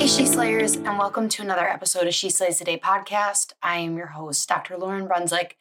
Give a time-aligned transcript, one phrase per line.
[0.00, 3.52] Hey, She Slayers, and welcome to another episode of She Slays Today podcast.
[3.62, 4.76] I am your host, Dr.
[4.76, 5.58] Lauryn Brunswick,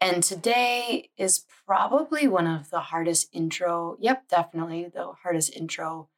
[0.00, 6.08] and today is probably one of the hardest intro, yep, definitely the hardest intro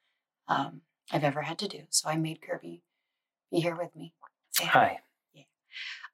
[0.49, 1.85] um, I've ever had to do.
[1.89, 2.83] So I made Kirby
[3.51, 4.13] be here with me.
[4.51, 5.01] Say hi.
[5.33, 5.45] Yeah.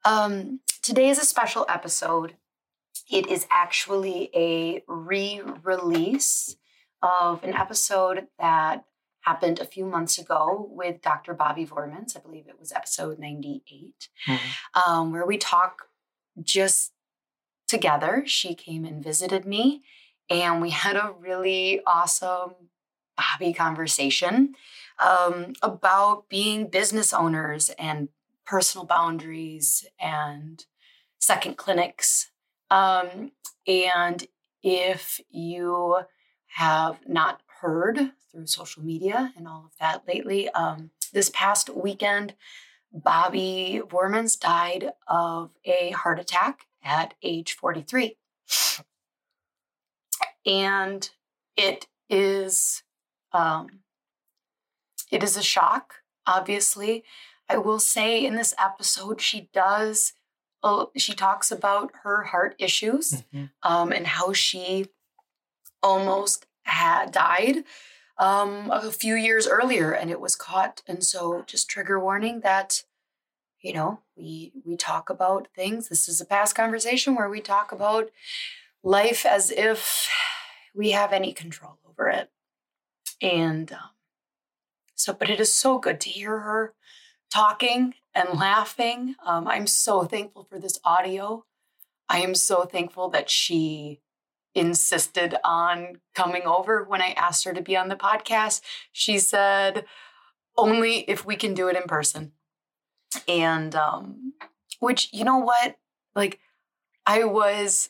[0.05, 2.35] Um, today is a special episode.
[3.11, 6.55] It is actually a re release
[7.01, 8.85] of an episode that
[9.29, 11.35] happened a few months ago with Dr.
[11.35, 12.17] Bobbi Voermans.
[12.17, 14.91] I believe it was episode 98, mm-hmm.
[14.91, 15.83] um, where we talk
[16.41, 16.93] just
[17.67, 18.23] together.
[18.25, 19.83] She came and visited me,
[20.31, 22.55] and we had a really awesome
[23.19, 24.55] Bobbi conversation
[24.97, 28.09] um, about being business owners and
[28.47, 30.65] personal boundaries and
[31.19, 32.31] second clinics.
[32.71, 33.31] Um,
[33.67, 34.25] and
[34.63, 35.99] if you
[36.55, 40.49] have not heard through social media and all of that lately.
[40.49, 42.35] Um, this past weekend,
[42.95, 48.17] Bobbi Voermans died of a heart attack at age 43.
[50.45, 51.09] And
[51.57, 52.83] it is
[53.33, 53.81] um,
[55.11, 57.03] it is a shock, obviously.
[57.47, 60.13] I will say in this episode, she does
[60.63, 63.45] uh, she talks about her heart issues mm-hmm.
[63.63, 64.87] um, and how she
[65.81, 67.63] almost had died
[68.17, 70.81] um, a few years earlier and it was caught.
[70.87, 72.83] And so, just trigger warning that
[73.61, 75.89] you know we we talk about things.
[75.89, 78.09] This is a past conversation where we talk about
[78.83, 80.07] life as if
[80.73, 82.29] we have any control over it.
[83.21, 83.89] And um,
[84.95, 86.73] so, but it is so good to hear her
[87.31, 89.15] talking and laughing.
[89.25, 91.45] Um, I'm so thankful for this audio.
[92.07, 93.99] I am so thankful that she
[94.55, 98.61] insisted on coming over when I asked her to be on the podcast.
[98.91, 99.85] She said,
[100.57, 102.33] only if we can do it in person.
[103.27, 104.33] And um,
[104.79, 105.77] which, you know what?
[106.15, 106.39] Like,
[107.05, 107.89] I was.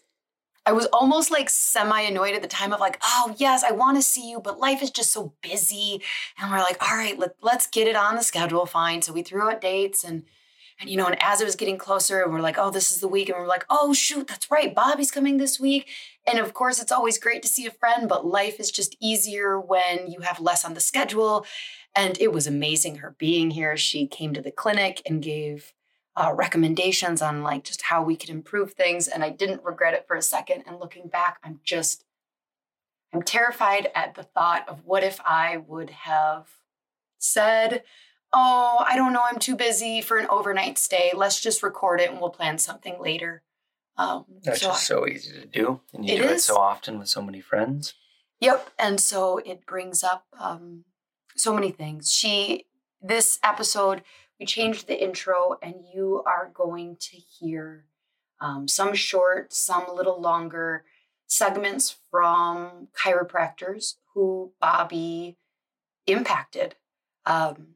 [0.65, 3.97] I was almost like semi annoyed at the time of like, oh, yes, I want
[3.97, 6.03] to see you, but life is just so busy.
[6.37, 8.67] And we're like, all right, let, let's get it on the schedule.
[8.67, 9.01] Fine.
[9.01, 10.25] So we threw out dates and
[10.79, 13.01] and you know, and as it was getting closer, and we're like, oh, this is
[13.01, 15.87] the week, and we're like, oh shoot, that's right, Bobbi's coming this week.
[16.29, 19.59] And of course, it's always great to see a friend, but life is just easier
[19.59, 21.45] when you have less on the schedule.
[21.95, 23.75] And it was amazing her being here.
[23.75, 25.73] She came to the clinic and gave
[26.15, 29.07] uh, recommendations on like just how we could improve things.
[29.07, 30.65] And I didn't regret it for a second.
[30.67, 32.03] And looking back, I'm just,
[33.11, 36.47] I'm terrified at the thought of what if I would have
[37.17, 37.83] said,
[38.31, 41.11] oh, I don't know, I'm too busy for an overnight stay.
[41.15, 43.41] Let's just record it and we'll plan something later.
[43.99, 45.81] Um, That's so just so easy to do.
[45.93, 46.31] And you do is.
[46.31, 47.95] it so often with so many friends.
[48.39, 48.69] Yep.
[48.79, 50.85] And so it brings up um,
[51.35, 52.09] so many things.
[52.09, 52.67] She,
[53.01, 54.03] this episode,
[54.39, 57.83] we changed the intro, and you are going to hear
[58.39, 60.85] um, some short, some a little longer
[61.27, 65.35] segments from chiropractors who Bobbi
[66.07, 66.75] impacted.
[67.25, 67.75] Um,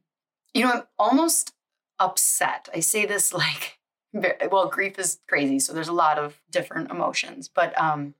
[0.54, 1.54] you know, I'm almost
[2.00, 2.70] upset.
[2.74, 3.78] I say this like,
[4.14, 5.60] well, grief is crazy.
[5.60, 8.14] So there's a lot of different emotions, but um,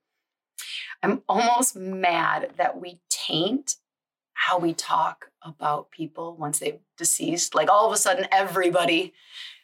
[1.02, 3.76] I'm almost mad that we taint
[4.34, 7.56] how we talk about people once they've deceased.
[7.56, 9.14] Like all of a sudden, everybody,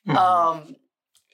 [0.08, 0.18] mm-hmm.
[0.18, 0.76] um,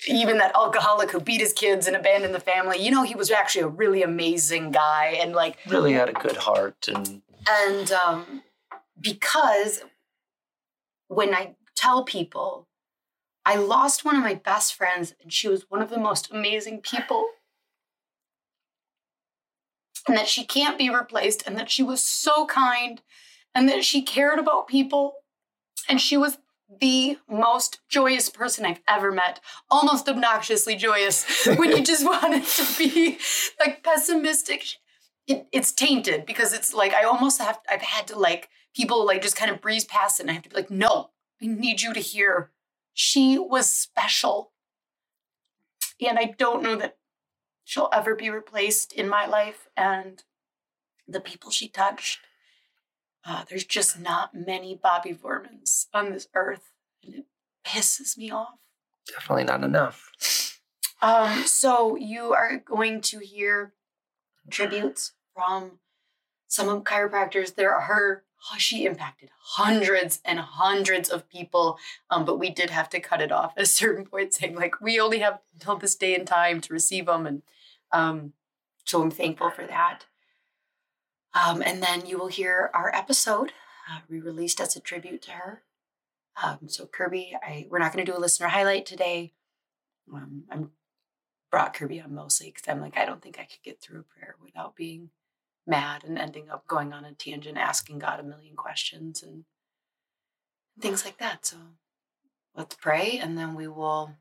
[0.08, 3.30] even that alcoholic who beat his kids and abandoned the family, you know, he was
[3.32, 8.44] actually a really amazing guy and like really had a good heart and and um,
[9.00, 9.84] because
[11.08, 12.68] when I tell people,
[13.46, 16.82] I lost one of my best friends, and she was one of the most amazing
[16.82, 17.26] people.
[20.08, 23.02] And that she can't be replaced, and that she was so kind,
[23.54, 25.14] and that she cared about people.
[25.88, 26.40] And she was
[26.80, 29.40] the most joyous person I've ever met.
[29.70, 33.20] Almost obnoxiously joyous when you just wanted to be
[33.60, 34.64] like pessimistic.
[35.28, 39.22] It, it's tainted because it's like I almost have I've had to like people like
[39.22, 41.10] just kind of breeze past it and I have to be like, no,
[41.42, 42.52] I need you to hear.
[42.96, 44.52] She was special.
[46.02, 46.98] And I don't know that
[47.64, 49.68] she'll ever be replaced in my life.
[49.78, 50.24] And
[51.08, 52.22] the people she touched
[53.26, 56.72] uh, there's just not many Bobbi Voermans on this earth,
[57.04, 57.26] and it
[57.66, 58.60] pisses me off.
[59.08, 60.60] Definitely not enough.
[61.02, 63.74] Um, so you are going to hear
[64.50, 65.80] tributes from
[66.56, 67.56] some of chiropractors.
[67.56, 71.78] There are oh, she impacted hundreds and hundreds of people,
[72.10, 74.82] um, but we did have to cut it off at a certain point, saying like
[74.82, 77.42] we only have until this day and time to receive them, and
[77.92, 78.34] um,
[78.84, 80.06] so I'm thankful for that.
[81.34, 83.52] Um, and then you will hear our episode
[83.92, 85.64] uh, re-released as a tribute to her.
[86.42, 89.34] Um, so Kirby, I we're not going to do a listener highlight today.
[90.14, 90.72] Um, I'm
[91.52, 94.04] brought Kirby on mostly because I'm like I don't think I could get through a
[94.04, 95.10] prayer without being
[95.68, 99.46] mad and ending up going on a tangent, asking God a million questions and
[100.80, 101.46] things like that.
[101.46, 101.58] So
[102.56, 104.12] let's pray, and then we will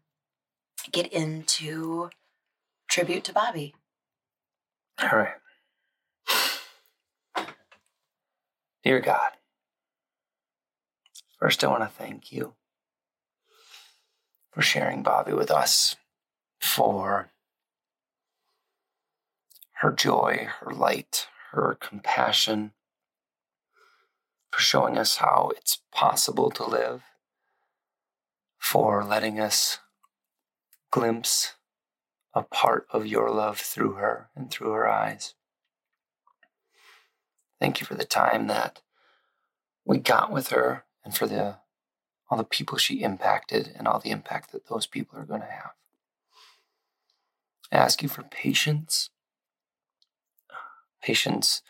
[0.90, 2.10] get into
[2.88, 3.72] tribute to Bobbi.
[5.00, 5.34] All right.
[8.84, 9.32] Dear God,
[11.38, 12.54] first I want to thank you
[14.52, 15.96] for sharing Bobbi with us,
[16.60, 17.30] for
[19.78, 22.72] her joy, her light, her compassion,
[24.50, 27.02] for showing us how it's possible to live,
[28.58, 29.78] for letting us
[30.90, 31.54] glimpse
[32.34, 35.34] a part of your love through her and through her eyes.
[37.60, 38.80] Thank you for the time that
[39.84, 41.58] we got with her and for the
[42.30, 45.46] all the people she impacted and all the impact that those people are going to
[45.46, 45.72] have.
[47.70, 49.10] I ask you for patience,
[51.04, 51.60] patience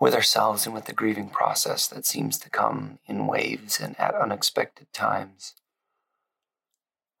[0.00, 4.14] with ourselves and with the grieving process that seems to come in waves and at
[4.14, 5.54] unexpected times.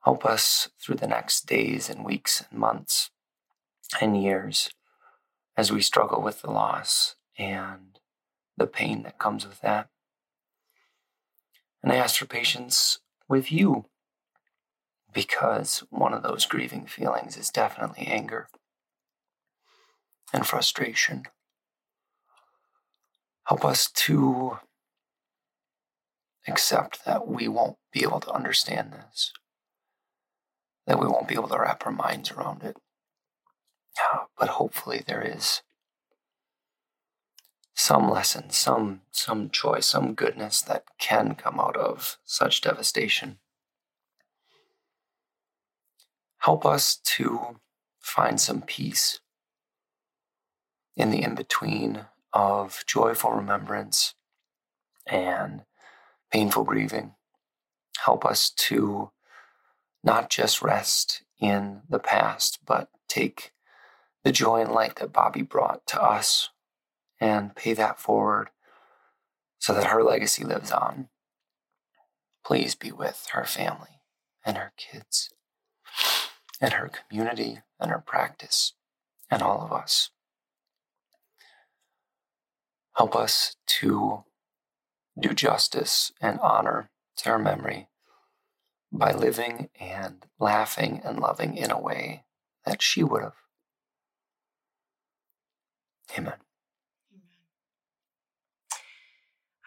[0.02, 3.10] Help us through the next days and weeks and months
[4.00, 4.70] and years
[5.56, 8.00] as we struggle with the loss and
[8.56, 9.88] the pain that comes with that.
[11.82, 13.86] And I ask for patience with you
[15.12, 18.48] because one of those grieving feelings is definitely anger
[20.34, 21.22] and frustration.
[23.46, 24.58] Help us to
[26.48, 29.32] accept that we won't be able to understand this,
[30.86, 32.76] that we won't be able to wrap our minds around it.
[34.36, 35.62] But hopefully, there is
[37.74, 43.38] some lesson, some some joy, some goodness that can come out of such devastation.
[46.38, 47.60] Help us to
[48.00, 49.20] find some peace
[50.96, 54.14] in the in between of joyful remembrance
[55.06, 55.62] and
[56.32, 57.14] painful grieving.
[58.04, 59.10] Help us to
[60.02, 63.52] not just rest in the past, but take
[64.24, 66.50] the joy and light that Bobbi brought to us
[67.20, 68.50] and pay that forward
[69.58, 71.08] so that her legacy lives on.
[72.44, 74.00] Please be with her family
[74.44, 75.30] and her kids
[76.60, 78.74] and her community and her practice
[79.30, 80.10] and all of us.
[82.96, 84.24] Help us to
[85.20, 87.88] do justice and honor to her memory
[88.92, 92.24] by living and laughing and loving in a way
[92.64, 93.34] that she would have.
[96.16, 96.34] Amen.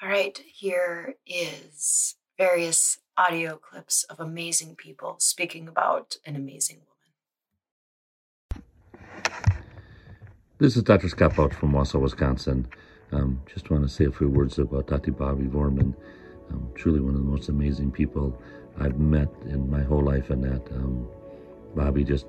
[0.01, 6.81] All right, here is various audio clips of amazing people speaking about an amazing
[8.53, 8.63] woman.
[10.59, 11.09] This is Dr.
[11.09, 12.67] Scott Bouch from Wausau, Wisconsin.
[13.11, 15.11] Um, just want to say a few words about Dr.
[15.11, 15.93] Bobbi Voerman.
[16.49, 18.37] Um, truly one of the most amazing people
[18.79, 21.07] I've met in my whole life, and that um,
[21.75, 22.25] Bobbi just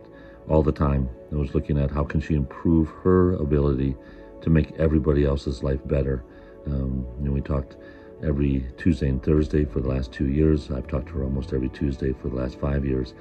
[0.49, 3.97] all the time was looking at how can she improve her ability
[4.41, 6.25] to make everybody else's life better.
[6.67, 7.77] Um, you know, we talked
[8.23, 10.71] every Tuesday and Thursday for the last two years.
[10.71, 13.15] I've talked to her almost every Tuesday for the last five years.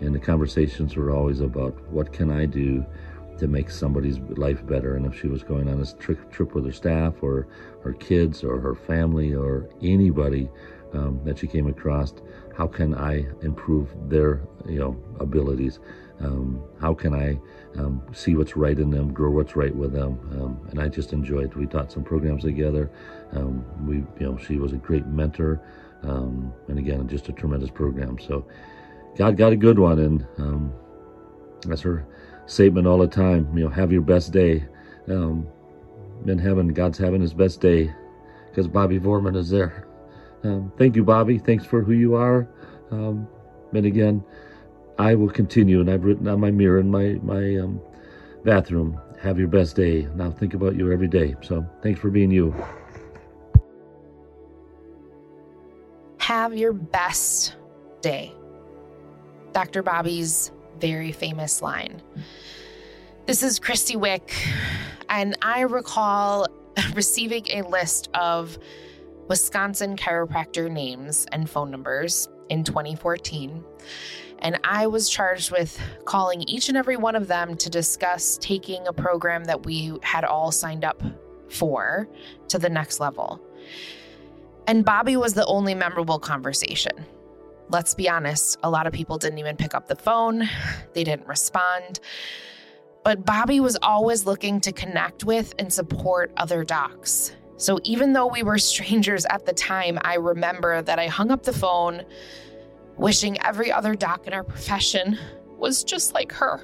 [0.00, 2.84] And the conversations were always about what can I do
[3.38, 4.96] to make somebody's life better.
[4.96, 7.48] And if she was going on a trip, trip with her staff or
[7.82, 10.48] her kids or her family or anybody,
[10.94, 12.14] um, that she came across.
[12.56, 15.80] How can I improve their you know abilities?
[16.20, 17.38] Um, how can I
[17.76, 20.20] um, see what's right in them, grow what's right with them?
[20.32, 21.54] Um, and I just enjoyed.
[21.54, 22.90] We taught some programs together.
[23.32, 25.60] Um, we you know she was a great mentor,
[26.02, 28.18] um, and again just a tremendous program.
[28.18, 28.46] So
[29.16, 30.72] God got a good one, and
[31.66, 32.06] that's her
[32.46, 33.56] statement all the time.
[33.56, 34.64] You know, have your best day.
[35.06, 37.92] in heaven, God's having His best day
[38.48, 39.86] because Bobbi Voerman is there.
[40.42, 41.44] Um, thank you, Bobbi.
[41.44, 42.48] Thanks for who you are.
[42.90, 43.26] Um,
[43.72, 44.22] and again,
[44.98, 47.80] I will continue, and I've written on my mirror in my my um,
[48.44, 49.00] bathroom.
[49.20, 50.02] Have your best day.
[50.02, 51.34] And I'll think about you every day.
[51.40, 52.54] So thanks for being you.
[56.18, 57.56] Have your best
[58.02, 58.34] day.
[59.52, 59.82] Dr.
[59.82, 60.50] Bobbi's
[60.88, 62.02] very famous line.
[63.24, 64.36] This is Christy Wick,
[65.08, 66.46] and I recall
[66.94, 68.58] receiving a list of
[69.26, 73.64] Wisconsin chiropractor names and phone numbers in 2014.
[74.40, 78.86] And I was charged with calling each and every one of them to discuss taking
[78.86, 81.02] a program that we had all signed up
[81.48, 82.06] for
[82.48, 83.40] to the next level.
[84.66, 87.06] And Bobbi was the only memorable conversation.
[87.70, 90.48] Let's be honest, a lot of people didn't even pick up the phone,
[90.92, 92.00] they didn't respond.
[93.04, 97.34] But Bobbi was always looking to connect with and support other docs.
[97.56, 101.42] So even though we were strangers at the time, I remember that I hung up
[101.42, 102.02] the phone
[102.96, 105.18] wishing every other doc in our profession
[105.58, 106.60] was just like her.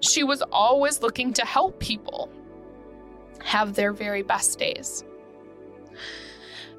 [0.00, 2.30] She was always looking to help people
[3.42, 5.04] have their very best days.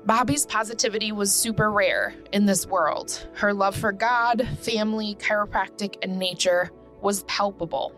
[0.05, 3.27] Bobbi's positivity was super rare in this world.
[3.33, 6.69] Her love for God, family, chiropractic, and nature
[7.01, 7.91] was palpable.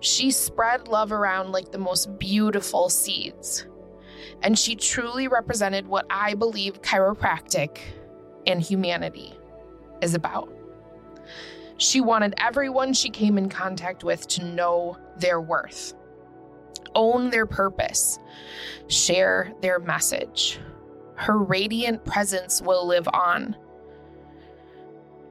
[0.00, 3.66] She spread love around like the most beautiful seeds.
[4.42, 7.78] And she truly represented what I believe chiropractic
[8.46, 9.32] and humanity
[10.02, 10.52] is about.
[11.78, 15.94] She wanted everyone she came in contact with to know their worth,
[16.94, 18.18] own their purpose,
[18.88, 20.60] share their message
[21.14, 23.56] her radiant presence will live on.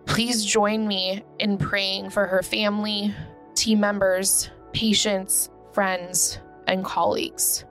[0.05, 3.13] Please join me in praying for her family,
[3.55, 7.65] team members, patients, friends, and colleagues.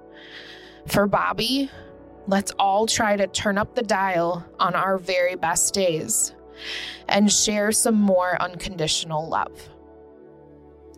[0.86, 1.70] For Bobbi,
[2.26, 6.34] let's all try to turn up the dial on our very best days
[7.08, 9.68] and share some more unconditional love.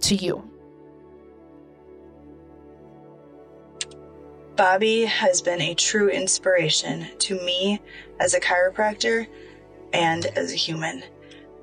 [0.02, 0.51] To you.
[4.56, 7.80] Bobbi has been a true inspiration to me
[8.20, 9.26] as a chiropractor
[9.94, 11.02] and as a human.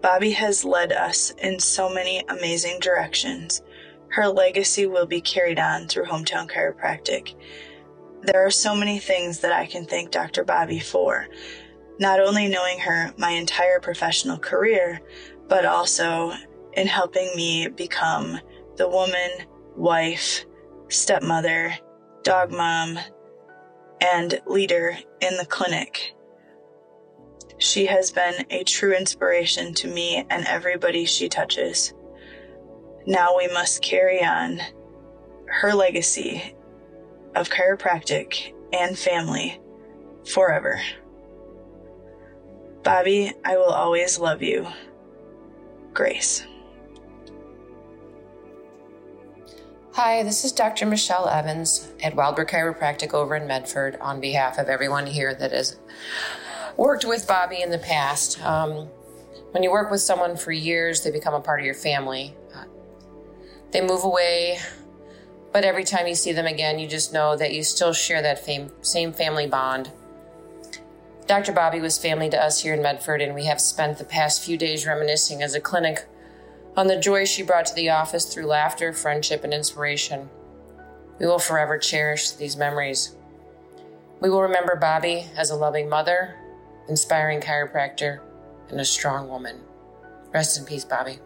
[0.02, 3.62] Bobbi has led us in so many amazing directions.
[4.08, 7.36] Her legacy will be carried on through Hometown Chiropractic.
[8.24, 10.44] There are so many things that I can thank Dr.
[10.44, 11.28] Bobbi for,
[12.00, 15.00] not only knowing her my entire professional career,
[15.48, 16.34] but also
[16.74, 18.40] in helping me become
[18.78, 19.30] the woman,
[19.76, 20.46] wife,
[20.88, 21.78] stepmother,
[22.24, 23.00] dog mom,
[24.02, 26.14] and leader in the clinic.
[27.58, 31.94] She has been a true inspiration to me and everybody she touches.
[33.06, 34.62] Now we must carry on
[35.48, 36.56] her legacy
[37.36, 39.60] of chiropractic and family
[40.26, 40.80] forever.
[42.84, 44.68] Bobbi, I will always love you.
[45.94, 46.46] Grace.
[50.02, 50.86] Hi, this is Dr.
[50.86, 55.76] Michelle Evans at Wildberg Chiropractic over in Medford on behalf of everyone here that has
[56.78, 58.42] worked with Bobbi in the past.
[58.42, 58.88] Um,
[59.52, 62.34] when you work with someone for years, they become a part of your family.
[62.56, 62.64] Uh,
[63.72, 64.60] they move away,
[65.52, 68.46] but every time you see them again, you just know that you still share that
[68.46, 69.92] fam- same family bond.
[71.28, 71.52] Dr.
[71.52, 74.56] Bobbi was family to us here in Medford, and we have spent the past few
[74.56, 76.08] days reminiscing as a clinic
[76.80, 80.30] on the joy she brought to the office through laughter, friendship, and inspiration.
[81.20, 83.18] We will forever cherish these memories.
[84.22, 86.36] We will remember Bobbi as a loving mother,
[86.88, 88.22] inspiring chiropractor,
[88.70, 89.60] and a strong woman.
[90.34, 91.20] Rest in peace, Bobbi.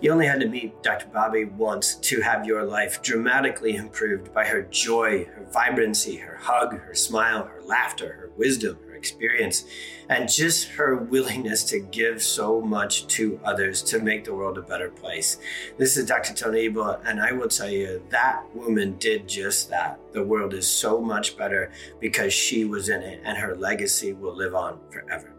[0.00, 1.08] You only had to meet Dr.
[1.08, 6.80] Bobbi once to have your life dramatically improved by her joy, her vibrancy, her hug,
[6.80, 9.64] her smile, her laughter, her wisdom, her experience,
[10.08, 14.62] and just her willingness to give so much to others to make the world a
[14.62, 15.38] better place.
[15.76, 16.34] This is Dr.
[16.34, 19.98] Tony and I will tell you that woman did just that.
[20.12, 24.36] The world is so much better because she was in it, and her legacy will
[24.36, 25.34] live on forever.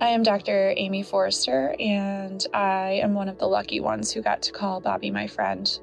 [0.00, 0.74] I am Dr.
[0.76, 5.12] Amy Forrester, and I am one of the lucky ones who got to call Bobbi
[5.12, 5.78] my friend.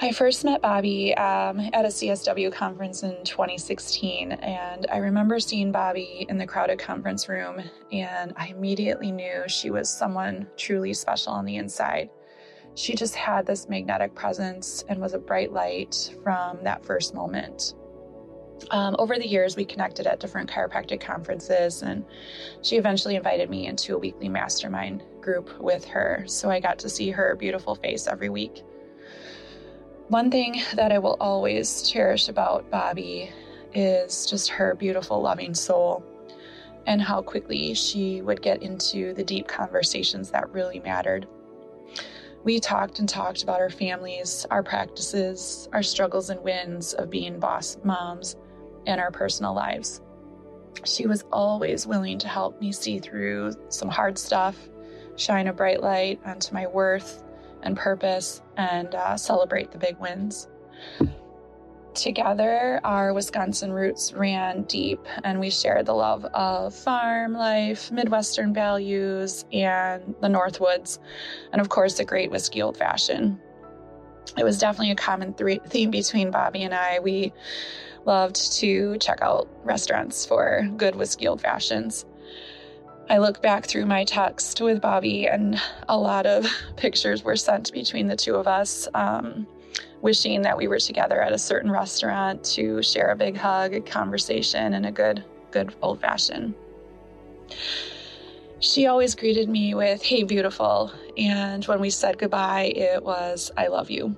[0.00, 5.72] I first met Bobbi um, at a CSW conference in 2016, and I remember seeing
[5.72, 11.32] Bobbi in the crowded conference room, and I immediately knew she was someone truly special
[11.32, 12.10] on the inside.
[12.74, 17.74] She just had this magnetic presence and was a bright light from that first moment.
[18.72, 22.04] Um, over the years, we connected at different chiropractic conferences, and
[22.62, 26.24] she eventually invited me into a weekly mastermind group with her.
[26.26, 28.64] So I got to see her beautiful face every week.
[30.08, 33.32] One thing that I will always cherish about Bobbi
[33.72, 36.04] is just her beautiful, loving soul
[36.86, 41.26] and how quickly she would get into the deep conversations that really mattered.
[42.44, 47.40] We talked and talked about our families, our practices, our struggles and wins of being
[47.40, 48.36] boss moms,
[48.86, 50.02] and our personal lives.
[50.84, 54.68] She was always willing to help me see through some hard stuff,
[55.16, 57.23] shine a bright light onto my worth
[57.64, 60.48] and purpose and uh, celebrate the big wins.
[61.94, 68.52] Together, our Wisconsin roots ran deep, and we shared the love of farm life, Midwestern
[68.52, 70.98] values, and the Northwoods,
[71.52, 73.38] and of course, the great whiskey old fashioned.
[74.36, 76.98] It was definitely a common th- theme between Bobbi and I.
[76.98, 77.32] We
[78.04, 82.04] loved to check out restaurants for good whiskey old fashions.
[83.10, 86.46] I look back through my text with Bobbi, and a lot of
[86.76, 89.46] pictures were sent between the two of us, um,
[90.00, 93.80] wishing that we were together at a certain restaurant to share a big hug, a
[93.80, 96.54] conversation, and a good, good old fashioned.
[98.60, 100.90] She always greeted me with, Hey, beautiful.
[101.18, 104.16] And when we said goodbye, it was, I love you.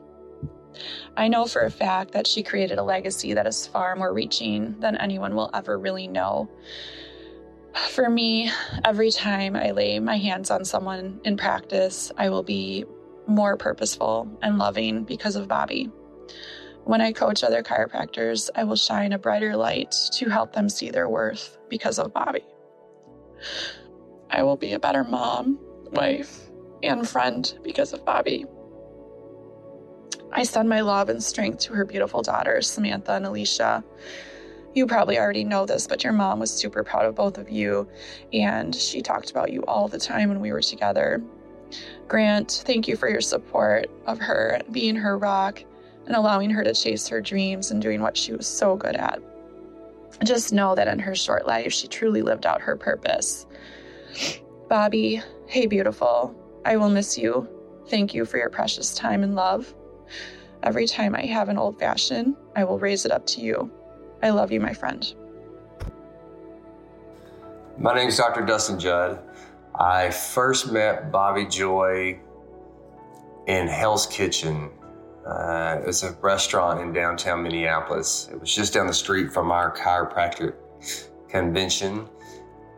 [1.17, 4.79] I know for a fact that she created a legacy that is far more reaching
[4.79, 6.49] than anyone will ever really know.
[7.77, 8.51] For me,
[8.85, 12.85] every time I lay my hands on someone in practice, I will be
[13.27, 15.91] more purposeful and loving because of Bobbi.
[16.85, 20.91] When I coach other chiropractors, I will shine a brighter light to help them see
[20.91, 22.45] their worth because of Bobbi.
[24.31, 25.59] I will be a better mom,
[25.93, 26.49] wife,
[26.83, 28.47] and friend because of Bobbi.
[30.33, 33.85] I send my love and strength to her beautiful daughters, Samantha and Alicia
[34.77, 37.89] you probably already know this, but your mom was super proud of both of you,
[38.35, 41.23] and she talked about you all the time when we were together.
[42.07, 45.65] Grant, thank you for your support of her, being her rock,
[46.05, 49.19] and allowing her to chase her dreams and doing what she was so good at.
[50.25, 53.47] Just know that in her short life, she truly lived out her purpose.
[54.69, 56.35] Bobbi, hey, beautiful.
[56.67, 57.49] I will miss you.
[57.89, 59.75] Thank you for your precious time and love.
[60.63, 63.71] Every time I have an old fashioned, I will raise it up to you.
[64.23, 65.15] I love you, my friend.
[67.79, 68.45] My name is Dr.
[68.45, 69.21] Dustin Judd.
[69.79, 72.19] I first met Bobbi Joy
[73.47, 74.71] in Hell's Kitchen.
[75.27, 78.29] Uh, it's a restaurant in downtown Minneapolis.
[78.33, 80.55] It was just down the street from our chiropractic
[81.29, 82.09] convention.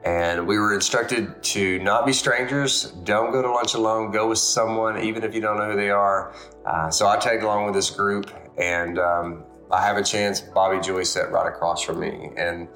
[0.04, 4.38] And we were instructed to not be strangers, don't go to lunch alone, go with
[4.38, 6.34] someone, even if you don't know who they are.
[6.64, 10.40] Uh, so I tagged along with this group, and um, I have a chance.
[10.40, 12.30] Bobbi Joy sat right across from me.
[12.36, 12.68] And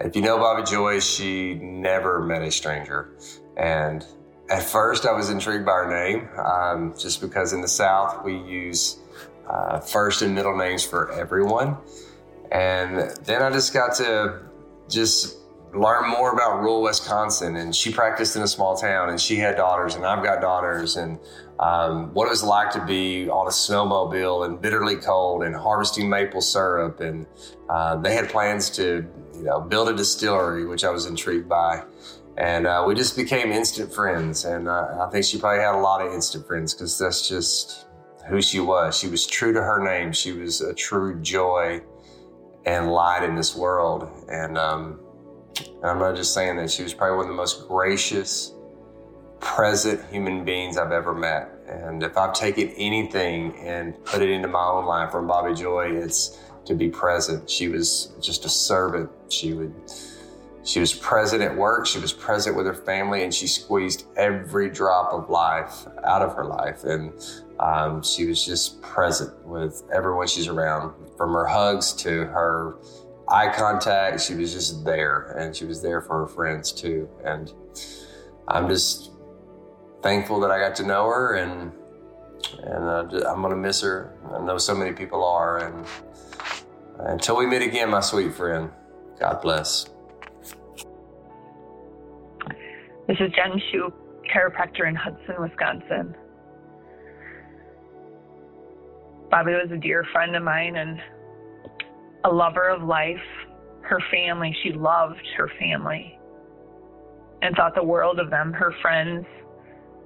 [0.00, 3.10] if you know Bobbi Joy, she never met a stranger.
[3.56, 4.04] And
[4.50, 8.36] at first, I was intrigued by her name, um, just because in the South, we
[8.36, 8.98] use
[9.48, 11.76] uh, first and middle names for everyone.
[12.50, 14.40] And then I just got to
[14.88, 15.36] just
[15.72, 17.56] learn more about rural Wisconsin.
[17.56, 20.96] And she practiced in a small town, and she had daughters, and I've got daughters.
[20.96, 21.18] And
[21.58, 26.08] um, what it was like to be on a snowmobile and bitterly cold and harvesting
[26.08, 27.00] maple syrup.
[27.00, 27.26] And
[27.68, 31.84] uh, they had plans to, you know, build a distillery, which I was intrigued by.
[32.36, 34.44] And uh, we just became instant friends.
[34.44, 37.86] And uh, I think she probably had a lot of instant friends because that's just
[38.28, 38.96] who she was.
[38.96, 40.12] She was true to her name.
[40.12, 41.80] She was a true joy
[42.64, 44.08] and light in this world.
[44.28, 45.00] And, um,
[45.56, 46.70] and I'm not just saying that.
[46.70, 48.52] She was probably one of the most gracious,
[49.40, 51.50] present human beings I've ever met.
[51.68, 55.92] And if I've taken anything and put it into my own life from Bobbi Joy,
[55.92, 57.48] it's to be present.
[57.48, 59.10] She was just a servant.
[59.28, 59.74] She would
[60.68, 64.68] she was present at work, she was present with her family, and she squeezed every
[64.68, 66.84] drop of life out of her life.
[66.84, 67.14] And
[67.58, 72.76] um, she was just present with everyone she's around, from her hugs to her
[73.30, 74.20] eye contact.
[74.20, 77.08] She was just there, and she was there for her friends too.
[77.24, 77.52] And
[78.48, 79.10] I'm just
[80.02, 81.72] thankful that I got to know her, and
[82.62, 82.84] and
[83.26, 84.14] I'm gonna miss her.
[84.32, 85.86] I know so many people are, and
[87.00, 88.70] until we meet again, my sweet friend,
[89.20, 89.86] God bless.
[93.06, 93.92] This is Jen Shu,
[94.32, 96.14] chiropractor in Hudson, Wisconsin.
[99.30, 101.00] Bobbi was a dear friend of mine and
[102.24, 103.16] a lover of life.
[103.82, 106.18] Her family, she loved her family
[107.42, 109.24] and thought the world of them, her friends,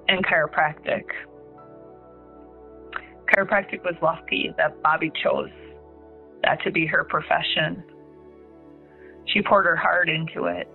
[0.07, 1.03] and chiropractic.
[3.35, 5.49] Chiropractic was lucky that Bobbi chose
[6.43, 7.83] that to be her profession.
[9.27, 10.67] She poured her heart into it.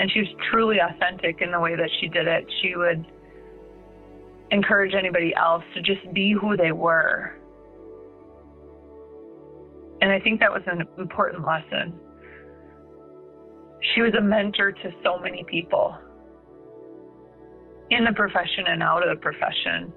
[0.00, 2.44] And she was truly authentic in the way that she did it.
[2.62, 3.04] She would
[4.50, 7.37] encourage anybody else to just be who they were.
[10.00, 11.98] And I think that was an important lesson.
[13.94, 15.96] She was a mentor to so many people
[17.90, 19.92] in the profession and out of the profession.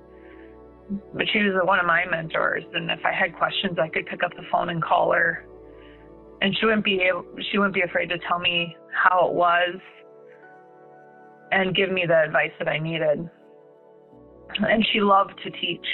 [1.14, 4.24] But she was one of my mentors, and if I had questions, I could pick
[4.24, 5.46] up the phone and call her,
[6.42, 9.76] and she wouldn't be able, she wouldn't be afraid to tell me how it was,
[11.52, 13.30] and give me the advice that I needed.
[14.60, 15.86] And she loved to teach.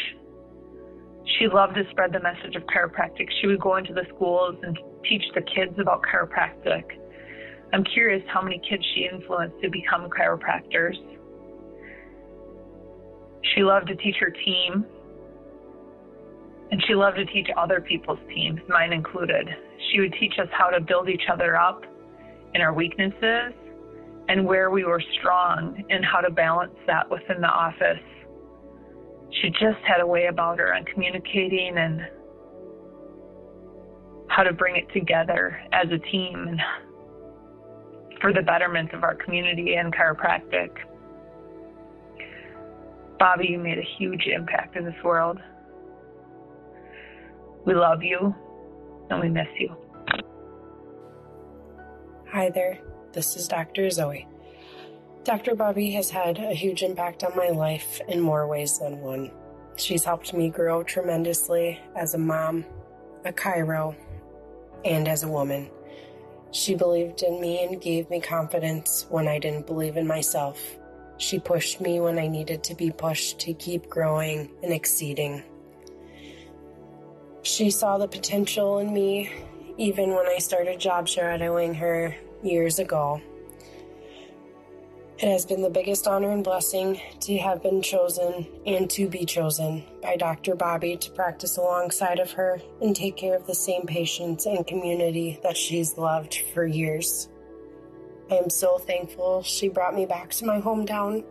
[1.35, 3.27] She loved to spread the message of chiropractic.
[3.41, 6.83] She would go into the schools and teach the kids about chiropractic.
[7.73, 10.95] I'm curious how many kids she influenced to become chiropractors.
[13.53, 14.85] She loved to teach her team,
[16.71, 19.49] and she loved to teach other people's teams, mine included.
[19.91, 21.83] She would teach us how to build each other up
[22.53, 23.53] in our weaknesses
[24.29, 27.99] and where we were strong and how to balance that within the office.
[29.31, 32.01] She just had a way about her on communicating and
[34.29, 36.61] how to bring it together as a team and
[38.21, 40.69] for the betterment of our community and chiropractic.
[43.19, 45.39] Bobbi, you made a huge impact in this world.
[47.65, 48.33] We love you
[49.09, 49.75] and we miss you.
[52.31, 52.79] Hi there,
[53.13, 53.89] this is Dr.
[53.89, 54.27] Zoe.
[55.27, 55.55] Dr.
[55.57, 59.29] Bobbi has had a huge impact on my life in more ways than one.
[59.75, 62.63] She's helped me grow tremendously as a mom,
[63.25, 63.93] a chiro,
[64.85, 65.69] and as a woman.
[66.51, 70.77] She believed in me and gave me confidence when I didn't believe in myself.
[71.17, 75.43] She pushed me when I needed to be pushed to keep growing and exceeding.
[77.41, 79.29] She saw the potential in me
[79.77, 83.21] even when I started job shadowing her years ago.
[85.19, 89.25] It has been the biggest honor and blessing to have been chosen and to be
[89.25, 90.55] chosen by Dr.
[90.55, 95.39] Bobbi to practice alongside of her and take care of the same patients and community
[95.41, 97.29] that she's loved for years.
[98.29, 101.23] I am so thankful she brought me back to my hometown,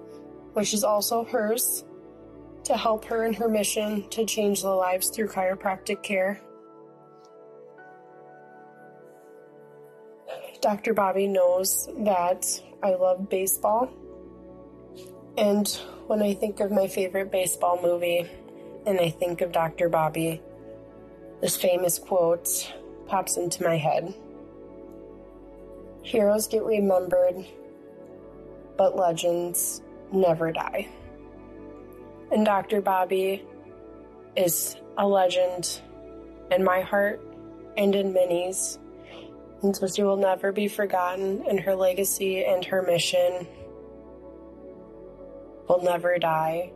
[0.55, 1.85] which is also hers,
[2.65, 6.41] to help her in her mission to change the lives through chiropractic care.
[10.61, 10.93] Dr.
[10.93, 13.91] Bobbi knows that I love baseball.
[15.39, 15.69] And
[16.07, 18.27] when I think of my favorite baseball movie
[18.87, 19.91] and I think of Dr.
[19.91, 20.41] Bobbi,
[21.41, 22.73] this famous quote
[23.07, 24.15] pops into my head.
[26.03, 27.45] Heroes get remembered,
[28.77, 30.89] but legends never die.
[32.31, 32.81] And Dr.
[32.81, 33.43] Bobbi
[34.37, 35.81] is a legend
[36.51, 37.21] in my heart
[37.77, 38.79] and in Minnie's.
[39.67, 43.49] And so she will never be forgotten, and her legacy and her mission
[45.69, 46.71] will never die.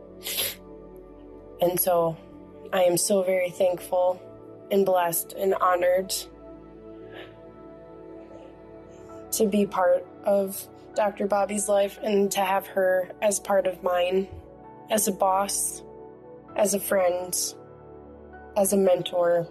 [1.61, 2.17] And so
[2.73, 4.21] I am so very thankful
[4.71, 6.13] and blessed and honored
[9.31, 10.61] to be part of
[10.93, 11.27] Dr.
[11.27, 14.27] Bobbi's life and to have her as part of mine,
[14.89, 15.81] as a boss,
[16.57, 17.33] as a friend,
[18.57, 19.47] as a mentor.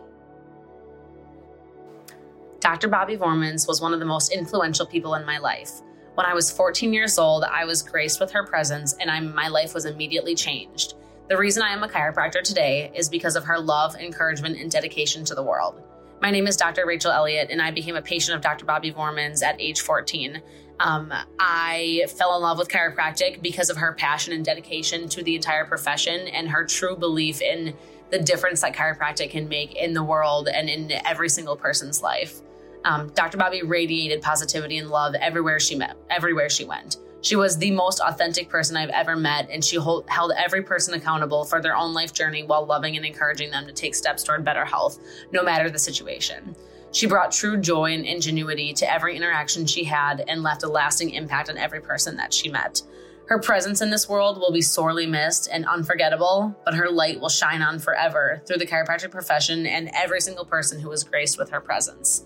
[2.70, 2.88] Dr.
[2.88, 5.80] Bobbi Voermans was one of the most influential people in my life.
[6.14, 9.48] When I was 14 years old, I was graced with her presence and I, my
[9.48, 10.94] life was immediately changed.
[11.28, 15.24] The reason I am a chiropractor today is because of her love, encouragement, and dedication
[15.24, 15.83] to the world.
[16.22, 16.87] My name is Dr.
[16.87, 18.64] Rachel Elliott, and I became a patient of Dr.
[18.64, 20.40] Bobbi Voermans at age 14.
[20.78, 25.35] Um, I fell in love with chiropractic because of her passion and dedication to the
[25.35, 27.74] entire profession and her true belief in
[28.11, 32.42] the difference that chiropractic can make in the world and in every single person's life.
[32.84, 33.38] Um, Dr.
[33.38, 36.96] Bobbi radiated positivity and love everywhere she met, everywhere she went.
[37.22, 40.94] She was the most authentic person I've ever met, and she hold, held every person
[40.94, 44.44] accountable for their own life journey while loving and encouraging them to take steps toward
[44.44, 44.98] better health,
[45.30, 46.56] no matter the situation.
[46.92, 51.10] She brought true joy and ingenuity to every interaction she had and left a lasting
[51.10, 52.82] impact on every person that she met.
[53.26, 57.28] Her presence in this world will be sorely missed and unforgettable, but her light will
[57.28, 61.50] shine on forever through the chiropractic profession and every single person who was graced with
[61.50, 62.24] her presence.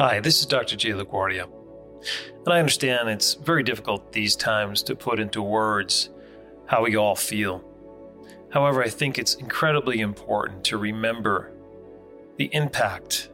[0.00, 0.76] Hi, this is Dr.
[0.76, 1.46] Jay LaGuardia.
[2.46, 6.08] And I understand it's very difficult these times to put into words
[6.64, 7.62] how we all feel.
[8.48, 11.52] However, I think it's incredibly important to remember
[12.38, 13.28] the impact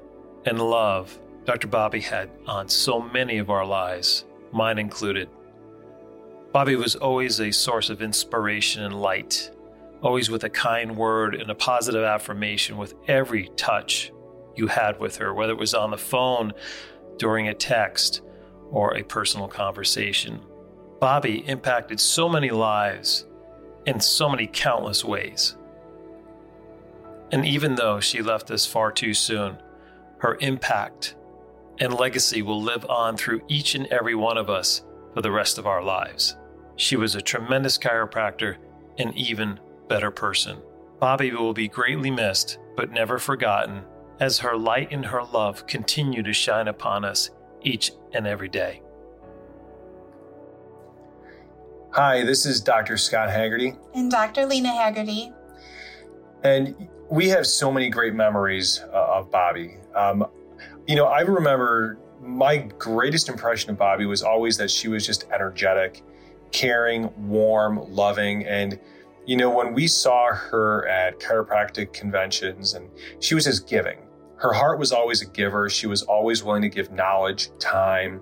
[0.44, 1.68] and love Dr.
[1.68, 5.28] Bobbi had on so many of our lives, mine included.
[6.52, 9.52] Bobbi was always a source of inspiration and light,
[10.02, 14.10] always with a kind word and a positive affirmation with every touch
[14.56, 16.52] you had with her, whether it was on the phone,
[17.18, 18.22] during a text,
[18.70, 20.40] or a personal conversation.
[21.00, 23.26] Bobbi impacted so many lives
[23.86, 25.56] in so many countless ways.
[27.32, 29.58] And even though she left us far too soon,
[30.18, 31.14] her impact
[31.78, 34.82] and legacy will live on through each and every one of us
[35.14, 36.36] for the rest of our lives.
[36.76, 38.56] She was a tremendous chiropractor
[38.98, 40.58] and even better person.
[41.00, 43.84] Bobbi will be greatly missed, but never forgotten,
[44.20, 47.30] as her light and her love continue to shine upon us
[47.62, 48.82] each and every day.
[51.92, 52.96] Hi, this is Dr.
[52.96, 53.74] Scott Haggerty.
[53.94, 54.44] And Dr.
[54.44, 55.32] Lena Haggerty.
[56.44, 59.78] And we have so many great memories uh, of Bobbi.
[59.96, 60.26] Um,
[60.86, 65.24] you know, I remember my greatest impression of Bobbi was always that she was just
[65.32, 66.02] energetic,
[66.52, 68.44] caring, warm, loving.
[68.46, 68.78] And,
[69.24, 73.98] you know, when we saw her at chiropractic conventions and she was just giving,
[74.36, 75.68] her heart was always a giver.
[75.68, 78.20] She was always willing to give knowledge, time,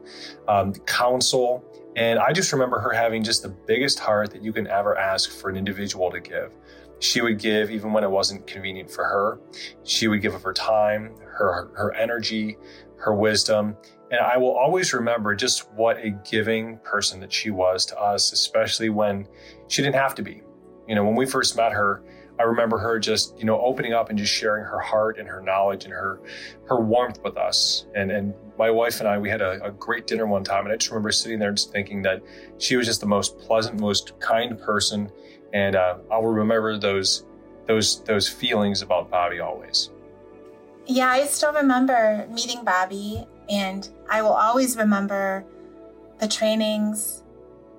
[0.48, 1.64] um, counsel.
[1.96, 5.30] And I just remember her having just the biggest heart that you can ever ask
[5.30, 6.52] for an individual to give.
[7.00, 9.40] She would give even when it wasn't convenient for her.
[9.82, 12.56] She would give of her time, her, her energy,
[12.96, 13.76] her wisdom.
[14.10, 18.32] And I will always remember just what a giving person that she was to us,
[18.32, 19.26] especially when
[19.68, 20.42] she didn't have to be.
[20.86, 22.02] You know, when we first met her,
[22.38, 25.40] I remember her just, you know, opening up and just sharing her heart and her
[25.40, 26.20] knowledge and her
[26.66, 27.86] her warmth with us.
[27.94, 30.72] And and my wife and I, we had a, a great dinner one time, and
[30.72, 32.22] I just remember sitting there just thinking that
[32.58, 35.10] she was just the most pleasant, most kind person.
[35.52, 37.24] And uh, I'll remember those
[37.66, 39.90] those those feelings about Bobbi always.
[40.86, 45.44] Yeah, I still remember meeting Bobbi, and I will always remember
[46.18, 47.22] the trainings,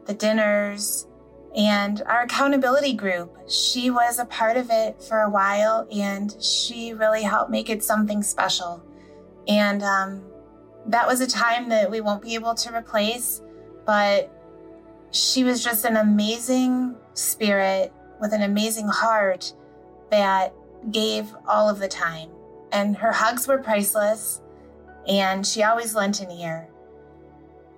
[0.06, 1.08] the dinners,
[1.56, 3.36] and our accountability group.
[3.50, 7.84] She was a part of it for a while and she really helped make it
[7.84, 8.84] something special.
[9.48, 10.24] And um,
[10.88, 13.42] that was a time that we won't be able to replace,
[13.86, 14.32] but
[15.12, 19.54] she was just an amazing spirit with an amazing heart
[20.12, 20.54] that
[20.92, 22.30] gave all of the time.
[22.72, 24.42] And her hugs were priceless,
[25.08, 26.68] and she always lent an ear.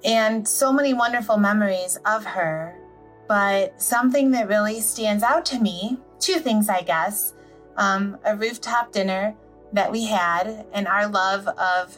[0.04, 2.80] And so many wonderful memories of her
[3.28, 7.34] but something that really stands out to me, two things, I guess.
[7.76, 9.36] Um, a rooftop dinner
[9.74, 11.98] that we had and our love of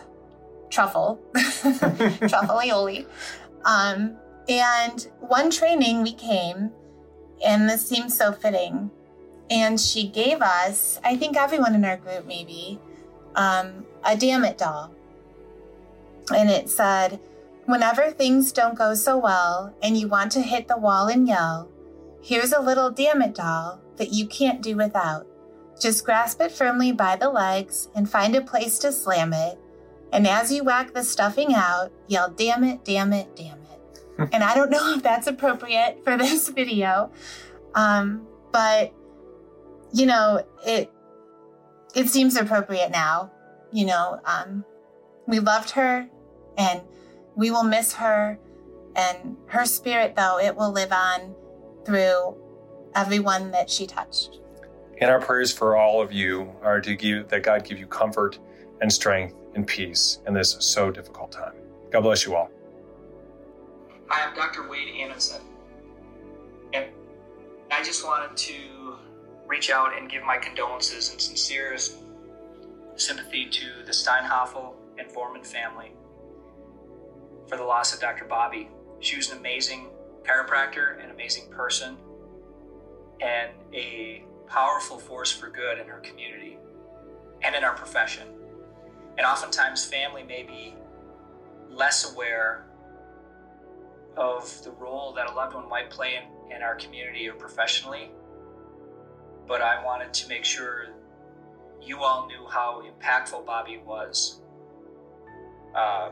[0.70, 3.06] truffle, truffle aioli.
[3.64, 6.72] Um, and one training we came,
[7.46, 8.92] and this seems so fitting.
[9.50, 12.80] And she gave us, I think everyone in our group maybe,
[13.36, 14.92] um, a Dammit doll.
[16.36, 17.20] And it said,
[17.70, 21.70] Whenever things don't go so well and you want to hit the wall and yell,
[22.20, 25.28] here's a little Dammit doll that you can't do without.
[25.80, 29.60] Just grasp it firmly by the legs and find a place to slam it.
[30.12, 34.30] And as you whack the stuffing out, yell, damn it, damn it, damn it.
[34.34, 37.12] and I don't know if that's appropriate for this video.
[37.76, 38.92] Um, but
[39.94, 40.92] you know, it
[41.94, 43.32] it seems appropriate now.
[43.72, 44.66] You know, um,
[45.28, 46.10] we loved her
[46.58, 46.82] and
[47.36, 48.40] we will miss her,
[48.96, 51.36] and her spirit, though, it will live on
[51.86, 52.36] through
[52.96, 54.40] everyone that she touched.
[55.00, 58.40] And our prayers for all of you are to give that God give you comfort
[58.82, 61.54] and strength and peace in this so difficult time.
[61.92, 62.50] God bless you all.
[64.10, 64.68] I'm Dr.
[64.70, 65.42] Wade Amundsen.
[66.74, 66.86] And
[67.72, 68.96] I just wanted to
[69.48, 71.96] reach out and give my condolences and sincerest
[72.96, 75.92] sympathy to the Steinhoffel and Voerman family
[77.50, 78.26] for the loss of Dr.
[78.26, 78.68] Bobbi.
[79.00, 79.88] She was an amazing
[80.24, 81.98] chiropractor, an amazing person,
[83.20, 86.58] and a powerful force for good in her community
[87.42, 88.28] and in our profession.
[89.18, 90.76] And oftentimes, family may be
[91.70, 92.66] less aware
[94.16, 98.12] of the role that a loved one might play in, in our community or professionally.
[99.48, 100.88] But I wanted to make sure
[101.82, 104.42] you all knew how impactful Bobbi was.
[105.76, 106.10] Uh,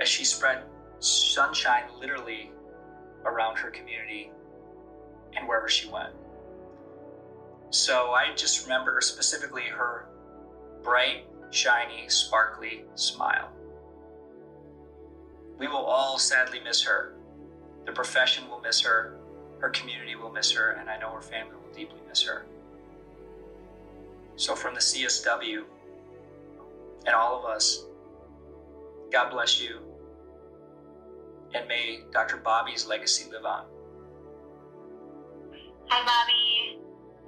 [0.00, 0.62] as she spread
[1.00, 2.50] sunshine literally
[3.24, 4.30] around her community
[5.36, 6.14] and wherever she went.
[7.70, 10.06] So I just remember specifically her
[10.82, 13.50] bright, shiny, sparkly smile.
[15.58, 17.14] We will all sadly miss her.
[17.86, 19.16] The profession will miss her.
[19.60, 22.46] her community will miss her, and I know her family will deeply miss her.
[24.36, 25.64] So, from the CSW
[27.06, 27.84] and all of us,
[29.12, 29.80] God bless you,
[31.54, 32.38] and may Dr.
[32.38, 33.64] Bobbi's legacy live on.
[35.88, 36.78] Hi, Bobbi.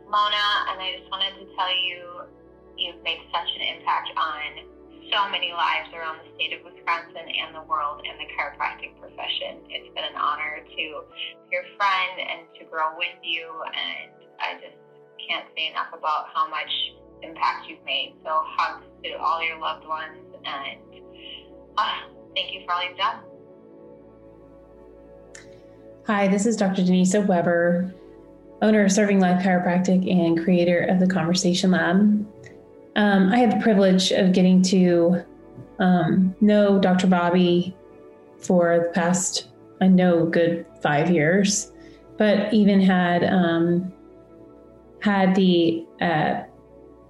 [0.06, 2.28] Mona, and I just wanted to tell you
[2.76, 4.68] you've made such an impact on
[5.08, 9.64] so many lives around the state of Wisconsin and the world in the chiropractic profession.
[9.72, 10.92] It's been an honor to be
[11.50, 14.76] your friend and to grow with you, and I just
[15.24, 16.70] can't say enough about how much
[17.22, 18.20] impact you've made.
[18.24, 20.80] So, hugs to all your loved ones, and
[21.76, 23.31] uh, thank you for all you've done.
[26.08, 26.82] Hi, this is Dr.
[26.82, 27.94] Denise Weber,
[28.60, 32.26] owner of Serving Life Chiropractic and creator of the Conversation Lab.
[32.96, 35.22] Um, I had the privilege of getting to
[35.78, 37.06] um, know Dr.
[37.06, 37.72] Bobbi
[38.40, 39.46] for the past,
[39.80, 41.70] I know, good five years,
[42.18, 43.92] but even had um,
[45.02, 46.42] had the uh,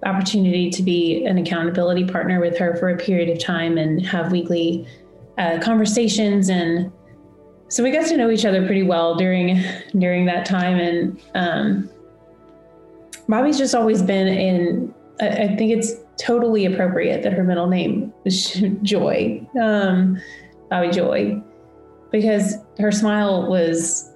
[0.05, 4.31] opportunity to be an accountability partner with her for a period of time and have
[4.31, 4.87] weekly
[5.39, 6.91] uh, conversations and
[7.73, 9.63] so we got to know each other pretty well during
[9.97, 11.89] during that time and um,
[13.27, 18.53] bobbi's just always been in I, think it's totally appropriate that her middle name is
[18.81, 20.19] Joy, um,
[20.71, 21.41] Bobbi Joy,
[22.11, 24.11] because her smile was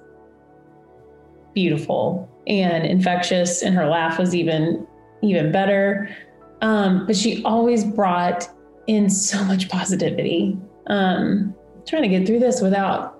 [1.54, 4.86] beautiful and infectious, and her laugh was even
[5.22, 6.14] even better.
[6.60, 8.48] Um, but she always brought
[8.86, 10.58] in so much positivity.
[10.88, 11.54] Um,
[11.86, 13.17] trying to get through this without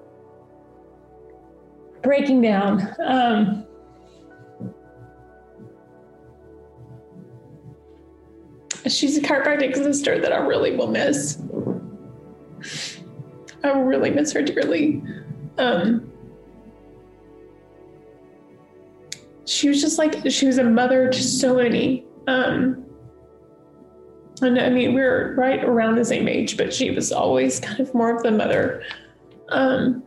[2.02, 2.94] breaking down.
[3.04, 3.66] Um,
[8.86, 11.38] she's a chiropractic sister that I really will miss.
[13.64, 15.02] I really miss her dearly.
[15.58, 16.12] Um,
[19.44, 22.04] she was just like she was a mother to so many.
[22.26, 22.84] Um,
[24.40, 27.80] and I mean, we are right around the same age, but she was always kind
[27.80, 28.84] of more of the mother.
[29.48, 30.02] Um,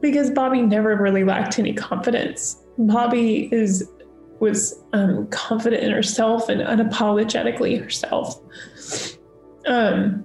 [0.00, 2.62] because Bobbi never really lacked any confidence.
[2.78, 3.90] Bobbi is
[4.40, 8.38] was um, confident in herself and unapologetically herself.
[9.66, 10.24] Um,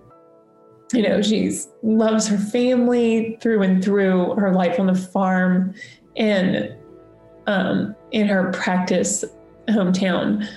[0.94, 5.74] you know, she's loves her family through and through, her life on the farm,
[6.18, 6.76] and
[7.48, 9.24] um, in her practice
[9.70, 10.48] hometown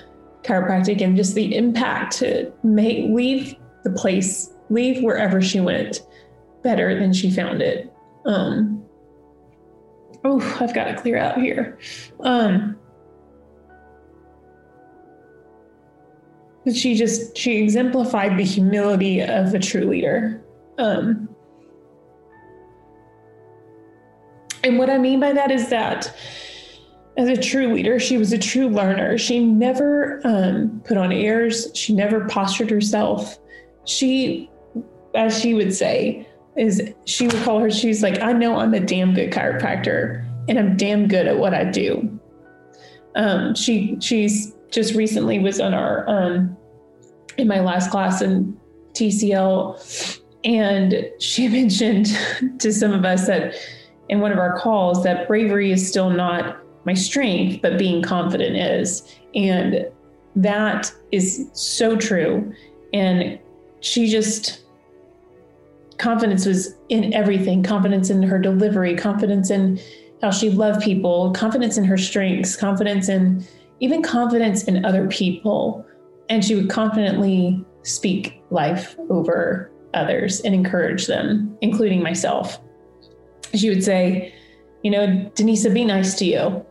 [0.43, 6.03] chiropractic, and just the impact to make leave the place, leave wherever she went
[6.63, 7.93] better than she found it.
[8.27, 8.74] Um,
[10.25, 11.79] oh, I've got to clear out here.
[12.21, 12.77] Um,
[16.73, 20.43] she just she exemplified the humility of a true leader.
[20.79, 21.29] Um,
[24.65, 26.17] and what i mean by that is that
[27.17, 29.19] as a true leader she was a true learner.
[29.19, 31.69] She never um, put on airs.
[31.75, 33.39] She never postured herself.
[33.85, 34.51] She
[35.15, 38.81] as she would say is she would call her she's like i know i'm a
[38.81, 42.09] damn good chiropractor and i'm damn good at what i do
[43.17, 46.57] um, she she's just recently was on our um,
[47.39, 48.57] in my last class in
[48.93, 52.07] TCL, and she mentioned
[52.59, 53.55] to some of us that
[54.09, 58.57] in one of our calls that bravery is still not my strength, but being confident
[58.57, 59.87] is, and
[60.37, 62.53] that is so true.
[62.93, 63.39] And
[63.81, 64.64] she just
[65.99, 69.81] confidence was in everything confidence in her delivery confidence in
[70.23, 73.45] how she loved people confidence in her strengths confidence in
[73.81, 75.85] even confidence in other people.
[76.29, 82.61] And she would confidently speak life over others and encourage them, including myself.
[83.55, 84.35] She would say,
[84.83, 86.65] You know, Denisa, be nice to you.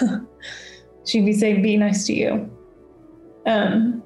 [1.06, 2.50] She'd be saying, Be nice to you.
[3.46, 4.02] Um,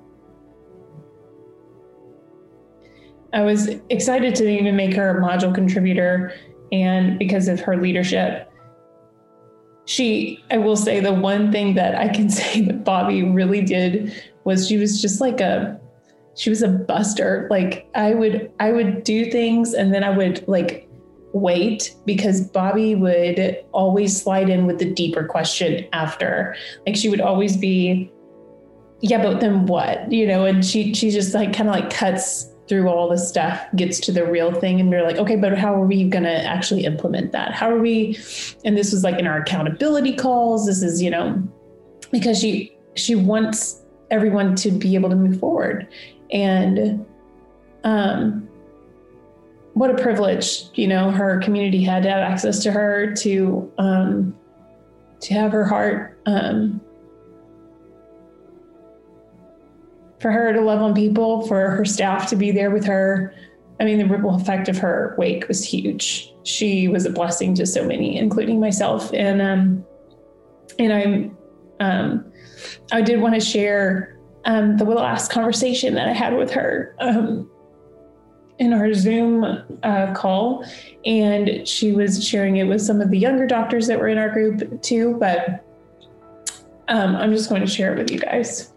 [3.36, 6.34] I was excited to even make her a module contributor,
[6.72, 8.50] and because of her leadership,
[9.88, 14.12] she i will say the one thing that i can say that bobbi really did
[14.42, 15.80] was she was just like a
[16.34, 17.48] she was a buster.
[17.50, 20.88] Like i would i would do things and then i would like
[21.32, 26.54] wait because bobbi would always slide in with the deeper question after.
[26.86, 28.10] Like she would always be
[29.00, 30.10] yeah but then what?
[30.12, 33.60] You know and she she just like kind of like cuts through all the stuff
[33.76, 36.44] gets to the real thing and we're like okay but how are we going to
[36.44, 37.52] actually implement that?
[37.52, 38.18] How are we
[38.64, 40.66] and this was like in our accountability calls.
[40.66, 41.42] This is you know
[42.10, 45.88] because she she wants everyone to be able to move forward.
[46.32, 47.06] And
[47.84, 48.48] um
[49.74, 54.34] what a privilege you know her community had to have access to her to um
[55.20, 56.80] to have her heart, um,
[60.26, 63.32] for her to love on people, for her staff to be there with her.
[63.78, 66.34] I mean, the ripple effect of her wake was huge.
[66.42, 69.12] She was a blessing to so many, including myself.
[69.14, 69.84] And um,
[70.80, 71.38] and I'm
[71.78, 72.32] um,
[72.90, 77.48] I did want to share um, the last conversation that I had with her um,
[78.58, 79.44] in our Zoom
[79.84, 80.64] uh, call,
[81.04, 84.30] and she was sharing it with some of the younger doctors that were in our
[84.30, 85.16] group too.
[85.20, 85.64] But
[86.88, 88.72] um, I'm just going to share it with you guys.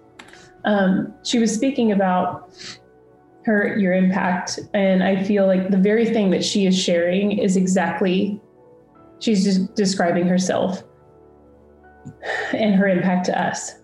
[0.66, 2.52] Um, she was speaking about
[3.46, 7.56] her your impact, and I feel like the very thing that she is sharing is
[7.56, 8.40] exactly
[9.20, 10.84] she's just describing herself
[12.54, 13.76] and her impact to us.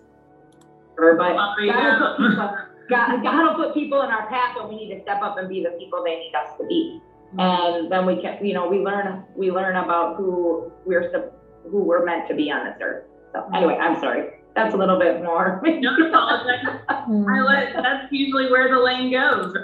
[1.68, 2.58] God will, put people,
[2.88, 5.48] God, God will put people in our path, and we need to step up and
[5.48, 7.00] be the people they need us to be.
[7.38, 11.30] And then we can, you know, we learn we learn about who we're
[11.64, 13.04] who we're meant to be on this earth.
[13.32, 14.30] So anyway, I'm sorry.
[14.56, 15.62] That's a little bit more.
[15.82, 16.80] Don't apologize.
[16.88, 19.56] I let, that's usually where the lane goes.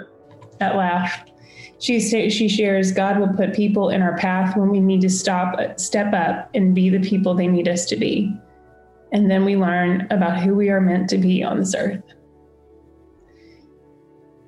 [0.59, 1.25] That laugh.
[1.79, 5.59] She she shares God will put people in our path when we need to stop,
[5.77, 8.33] step up, and be the people they need us to be
[9.13, 12.03] and then we learn about who we are meant to be on this earth.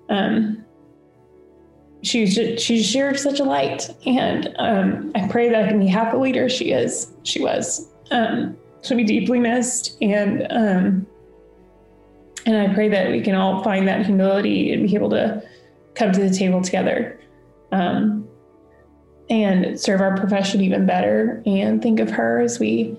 [0.10, 0.66] Um,
[2.02, 2.26] she
[2.58, 6.20] she shared such a light, and um, I pray that I can be half the
[6.20, 7.14] leader she is.
[7.24, 7.92] She was.
[8.12, 11.08] Um, she'll be deeply missed, and um,
[12.46, 15.44] and I pray that we can all find that humility and be able to
[15.96, 17.20] come to the table together,
[17.72, 18.28] um,
[19.30, 22.98] and serve our profession even better, and think of her as we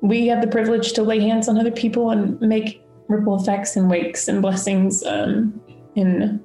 [0.00, 3.90] we have the privilege to lay hands on other people and make ripple effects and
[3.90, 5.60] wakes and blessings um,
[5.94, 6.42] in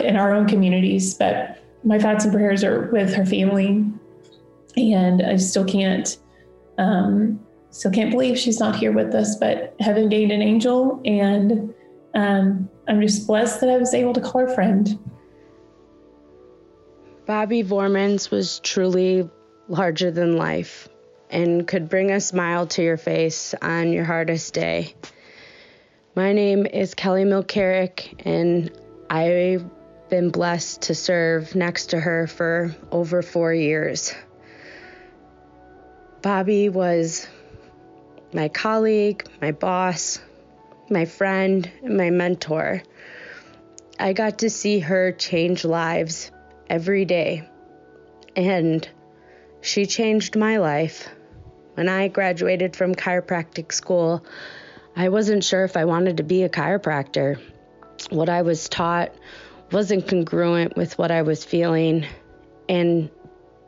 [0.00, 1.14] in our own communities.
[1.14, 3.84] But my thoughts and prayers are with her family,
[4.76, 6.16] and I still can't
[6.78, 9.36] um, still can't believe she's not here with us.
[9.36, 11.74] But heaven gained an angel, and
[12.14, 14.98] um, I'm just blessed that I was able to call her friend.
[17.26, 19.28] Bobbi Voermans was truly
[19.68, 20.88] larger than life
[21.30, 24.94] and could bring a smile to your face on your hardest day.
[26.14, 28.70] My name is Kelly Milcarrick, and
[29.08, 29.64] I've
[30.10, 34.12] been blessed to serve next to her for over four years.
[36.22, 37.26] Bobbi was
[38.32, 40.20] my colleague, my boss,
[40.88, 42.82] my friend, my mentor.
[43.98, 46.30] I got to see her change lives
[46.70, 47.48] every day,
[48.36, 48.88] and
[49.62, 51.08] she changed my life.
[51.74, 54.24] When I graduated from chiropractic school,
[54.94, 57.40] I wasn't sure if I wanted to be a chiropractor.
[58.10, 59.12] What I was taught
[59.72, 62.06] wasn't congruent with what I was feeling.
[62.68, 63.10] And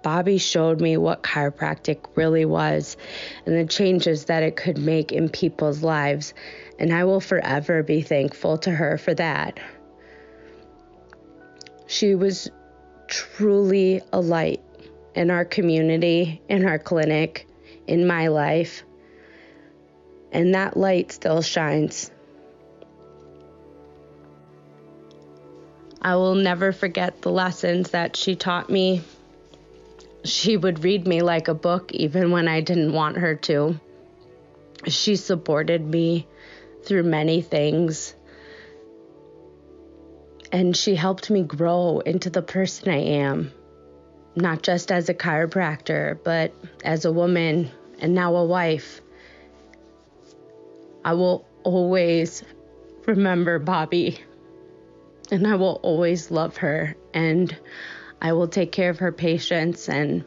[0.04, 2.96] Bobbi showed me what chiropractic really was
[3.46, 6.34] and the changes that it could make in people's lives.
[6.78, 9.58] And I will forever be thankful to her for that.
[11.86, 12.50] She was
[13.08, 14.60] truly a light
[15.14, 17.46] in our community, in our clinic
[17.86, 18.82] in my life,
[20.32, 22.10] and that light still shines.
[26.00, 29.02] I will never forget the lessons that she taught me.
[30.24, 33.78] She would read me like a book even when I didn't want her to.
[34.86, 36.26] She supported me
[36.84, 38.14] through many things.
[40.50, 43.52] And she helped me grow into the person I am
[44.36, 46.52] not just as a chiropractor, but
[46.84, 47.70] as a woman
[48.00, 49.00] and now a wife.
[51.04, 52.42] I will always
[53.06, 54.18] remember Bobbi
[55.30, 57.56] and I will always love her and
[58.22, 60.24] I will take care of her patients and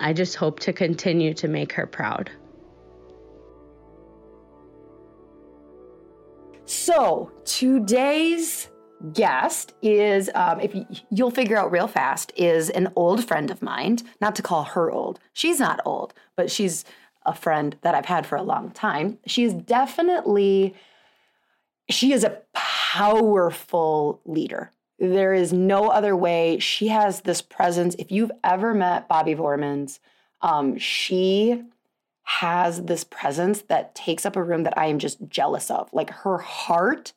[0.00, 2.30] I just hope to continue to make her proud.
[6.66, 8.68] So, today's
[9.12, 13.62] guest is, um, if you, you'll figure out real fast, is an old friend of
[13.62, 13.98] mine.
[14.20, 15.20] Not to call her old.
[15.32, 16.84] She's not old, but she's
[17.24, 19.18] a friend that I've had for a long time.
[19.26, 20.74] She is definitely,
[21.88, 24.70] she is a powerful leader.
[24.98, 26.58] There is no other way.
[26.58, 27.94] She has this presence.
[27.98, 29.98] If you've ever met Bobbi Voermans,
[30.40, 31.62] um, she
[32.22, 35.88] has this presence that takes up a room that I am just jealous of.
[35.92, 37.12] Like her heart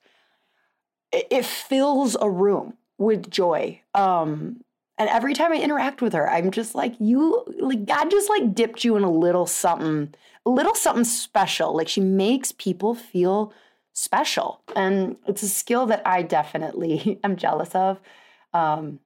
[1.11, 3.81] it fills a room with joy.
[3.93, 4.63] Um,
[4.97, 8.53] and every time I interact with her, I'm just like, you, like, God just like
[8.53, 10.13] dipped you in a little something,
[10.45, 11.75] a little something special.
[11.75, 13.53] Like, she makes people feel
[13.99, 14.61] special.
[14.75, 17.99] And it's a skill that I definitely am jealous of.
[18.53, 18.99] Um,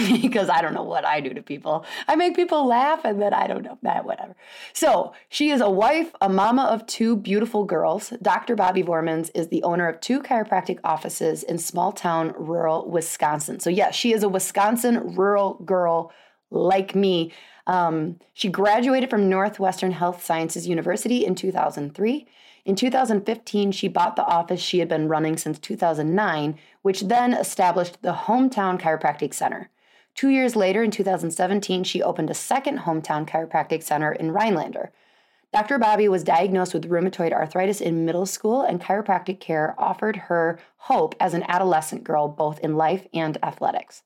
[0.22, 1.84] because I don't know what I do to people.
[2.08, 4.34] I make people laugh and then I don't know that, whatever.
[4.72, 8.10] So she is a wife, a mama of two beautiful girls.
[8.22, 8.56] Dr.
[8.56, 13.60] Bobbi Voermans is the owner of two chiropractic offices in small town rural Wisconsin.
[13.60, 16.12] So, yes, she is a Wisconsin rural girl
[16.50, 17.32] like me.
[17.66, 22.26] Um, she graduated from Northwestern Health Sciences University in 2003.
[22.64, 28.02] In 2015, she bought the office she had been running since 2009, which then established
[28.02, 29.70] the Hometown Chiropractic Center.
[30.14, 34.90] Two years later, in 2017, she opened a second hometown chiropractic center in Rhinelander.
[35.52, 35.78] Dr.
[35.78, 41.14] Bobbi was diagnosed with rheumatoid arthritis in middle school, and chiropractic care offered her hope
[41.18, 44.02] as an adolescent girl, both in life and athletics.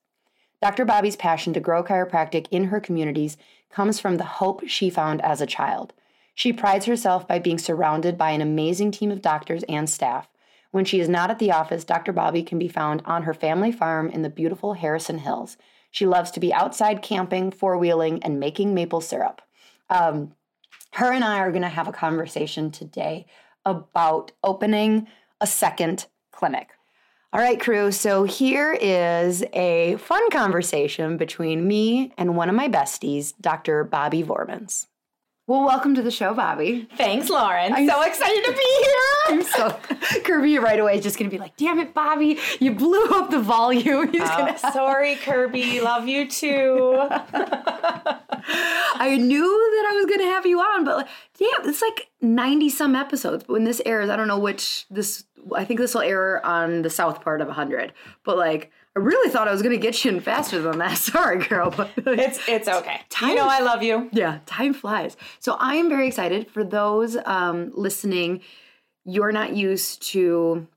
[0.61, 0.85] Dr.
[0.85, 3.37] Bobbi's passion to grow chiropractic in her communities
[3.69, 5.93] comes from the hope she found as a child.
[6.35, 10.27] She prides herself by being surrounded by an amazing team of doctors and staff.
[10.71, 12.11] When she is not at the office, Dr.
[12.11, 15.55] Bobbi can be found on her family farm in the beautiful Harrison Hills.
[15.89, 19.41] She loves to be outside camping, four wheeling, and making maple syrup.
[19.89, 20.33] Um,
[20.91, 23.25] her and I are going to have a conversation today
[23.63, 25.07] about opening
[25.39, 26.71] a second clinic.
[27.31, 27.91] All right, crew.
[27.91, 33.85] So here is a fun conversation between me and one of my besties, Dr.
[33.85, 34.87] Bobbi Voermans.
[35.47, 36.89] Well, welcome to the show, Bobbi.
[36.97, 37.71] Thanks, Lauryn.
[37.71, 38.95] I'm so excited to be here.
[39.27, 43.05] I'm so Kirby right away is just gonna be like, damn it, Bobbi, you blew
[43.09, 44.07] up the volume.
[44.11, 45.81] He's Oh, gonna sorry, Kirby.
[45.81, 46.97] Love you too.
[48.97, 52.69] I knew that I was gonna have you on, but like, damn, it's like 90
[52.69, 53.43] some episodes.
[53.43, 56.81] But when this airs, I don't know which this I think this will air on
[56.81, 57.93] the south part of 100.
[58.23, 60.97] But like I really thought I was gonna get you in faster than that.
[60.97, 63.01] Sorry, girl, but it's it's okay.
[63.21, 64.09] you know I love you.
[64.13, 65.17] Yeah, time flies.
[65.39, 68.41] So I am very excited for those um, listening.
[69.03, 70.67] You're not used to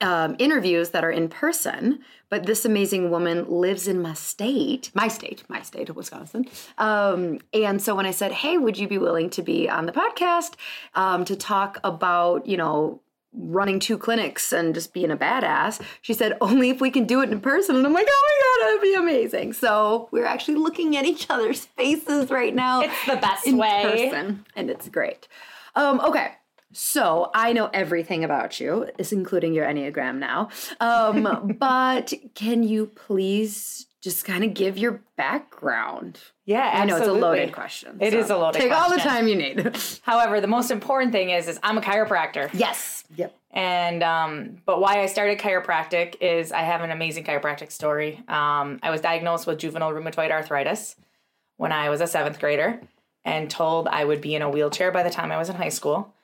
[0.00, 5.08] um, interviews that are in person, but this amazing woman lives in my state, my
[5.08, 6.46] state, my state of Wisconsin.
[6.78, 9.92] Um, and so when I said, "Hey, would you be willing to be on the
[9.92, 10.54] podcast
[10.94, 13.00] um, to talk about, you know?"
[13.34, 15.80] Running two clinics and just being a badass.
[16.02, 17.76] She said, only if we can do it in person.
[17.76, 18.22] And I'm like, oh
[18.60, 19.52] my God, that'd be amazing.
[19.52, 22.82] So we're actually looking at each other's faces right now.
[22.82, 23.82] It's the best in way.
[23.82, 25.28] person, and it's great.
[25.74, 26.32] Um, okay.
[26.72, 30.48] So I know everything about you, is including your Enneagram now.
[30.80, 36.20] Um, but can you please just kind of give your background?
[36.44, 37.96] Yeah, I know it's a loaded question.
[38.00, 38.70] It so is a loaded question.
[38.70, 39.76] Take all the time you need.
[40.02, 42.50] However, the most important thing is is I'm a chiropractor.
[42.52, 43.04] Yes.
[43.16, 43.34] Yep.
[43.50, 48.22] And um, but why I started chiropractic is I have an amazing chiropractic story.
[48.28, 50.96] Um, I was diagnosed with juvenile rheumatoid arthritis
[51.56, 52.80] when I was a seventh grader,
[53.24, 55.70] and told I would be in a wheelchair by the time I was in high
[55.70, 56.14] school.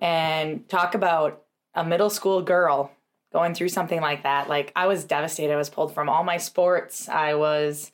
[0.00, 1.44] And talk about
[1.74, 2.90] a middle school girl
[3.32, 4.48] going through something like that.
[4.48, 5.52] Like I was devastated.
[5.52, 7.08] I was pulled from all my sports.
[7.08, 7.90] I was,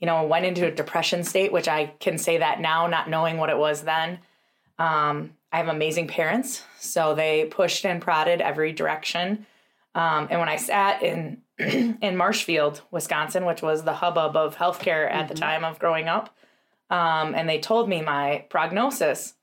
[0.00, 3.38] you know, went into a depression state, which I can say that now, not knowing
[3.38, 4.18] what it was then.
[4.78, 9.46] Um, I have amazing parents, so they pushed and prodded every direction.
[9.94, 15.10] Um, and when I sat in in Marshfield, Wisconsin, which was the hubbub of healthcare
[15.10, 16.34] at the time of growing up,
[16.90, 19.34] um, and they told me my prognosis,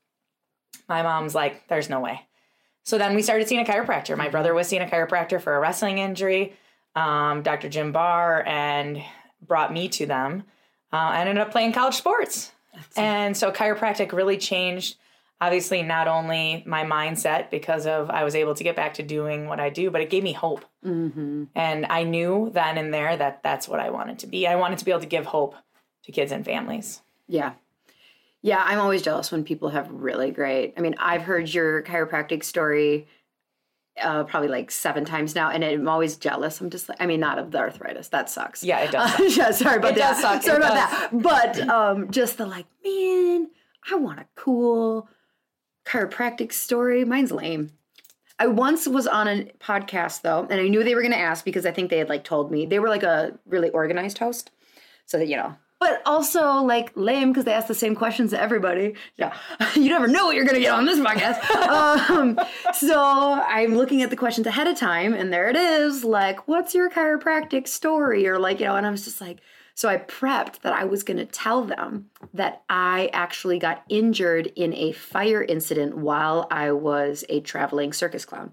[0.88, 2.26] my mom's like, "There's no way."
[2.90, 4.16] So then we started seeing a chiropractor.
[4.16, 6.56] My brother was seeing a chiropractor for a wrestling injury,
[6.96, 7.68] um, Dr.
[7.68, 9.00] Jim Barr, and
[9.40, 10.42] brought me to them.
[10.92, 12.50] Uh, I ended up playing college sports.
[12.96, 14.96] And so chiropractic really changed,
[15.40, 19.46] obviously, not only my mindset because of I was able to get back to doing
[19.46, 20.64] what I do, but it gave me hope.
[20.84, 21.44] Mm-hmm.
[21.54, 24.48] And I knew then and there that that's what I wanted to be.
[24.48, 25.54] I wanted to be able to give hope
[26.06, 27.02] to kids and families.
[27.28, 27.52] Yeah.
[28.42, 30.74] Yeah, I'm always jealous when people have really great.
[30.76, 33.06] I mean, I've heard your chiropractic story
[34.00, 36.58] uh, probably like seven times now, and I'm always jealous.
[36.60, 38.08] I'm just like, I mean, not of the arthritis.
[38.08, 38.62] That sucks.
[38.64, 39.10] Yeah, it does.
[39.20, 40.16] Uh, yeah, sorry about It that.
[40.16, 40.42] suck.
[40.42, 41.10] Sorry It about does.
[41.10, 41.22] that.
[41.22, 43.50] But um, just the like, man,
[43.90, 45.08] I want a cool
[45.84, 47.04] chiropractic story.
[47.04, 47.72] Mine's lame.
[48.38, 51.44] I once was on a podcast though, and I knew they were going to ask
[51.44, 54.50] because I think they had like told me they were like a really organized host,
[55.04, 55.56] so that you know.
[55.80, 58.94] But also like lame because they ask the same questions to everybody.
[59.16, 59.34] Yeah,
[59.74, 61.50] you never know what you're going to get on this podcast.
[62.10, 62.38] um,
[62.74, 66.04] so I'm looking at the questions ahead of time, and there it is.
[66.04, 68.28] Like, what's your chiropractic story?
[68.28, 69.40] Or like you know, and I was just like.
[69.74, 74.52] So I prepped that I was going to tell them that I actually got injured
[74.54, 78.52] in a fire incident while I was a traveling circus clown.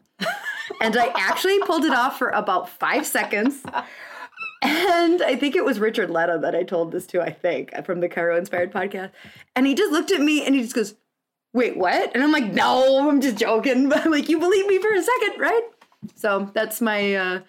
[0.79, 3.61] and I actually pulled it off for about five seconds.
[4.61, 7.99] And I think it was Richard Letta that I told this to, I think, from
[7.99, 9.11] the Chiro Inspired podcast.
[9.55, 10.95] And he just looked at me and he just goes,
[11.53, 12.13] Wait, what?
[12.13, 13.89] And I'm like, No, I'm just joking.
[13.89, 15.63] But I'm like, You believe me for a second, right?
[16.15, 17.39] So that's my uh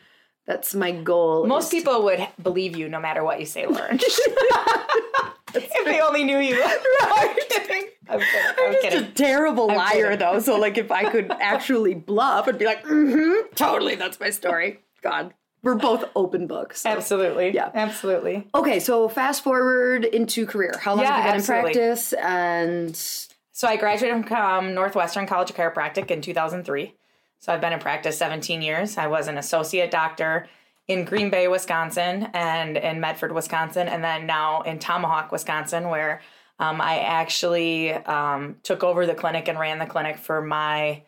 [0.47, 1.47] That's my goal.
[1.47, 4.03] Most people would believe you no matter what you say, Lauryn.
[5.55, 6.63] if they only knew you.
[7.03, 7.85] I'm kidding.
[8.09, 8.21] I'm.
[8.21, 10.19] I'm, just a terrible I'm liar, kidding.
[10.19, 10.41] though.
[10.41, 14.81] So, like, if I could actually bluff, I'd be like, mm-hmm, totally, that's my story.
[15.03, 16.83] God, we're both open books.
[16.83, 17.51] so- Absolutely.
[17.55, 17.71] Yeah.
[17.75, 18.47] Absolutely.
[18.55, 20.73] Okay, so fast forward into career.
[20.81, 21.71] How long Yeah, have you been absolutely.
[21.71, 22.13] in practice?
[22.15, 26.95] And So I graduated from um, Northwestern College of Chiropractic in 2003.
[27.41, 28.99] So I've been in practice 17 years.
[28.99, 30.47] I was an associate doctor
[30.89, 36.21] in Green Bay, Wisconsin, and in Medford, Wisconsin, and then now in Tomahawk, Wisconsin, where
[36.59, 41.03] um, I actually um, took over the clinic and ran the clinic for my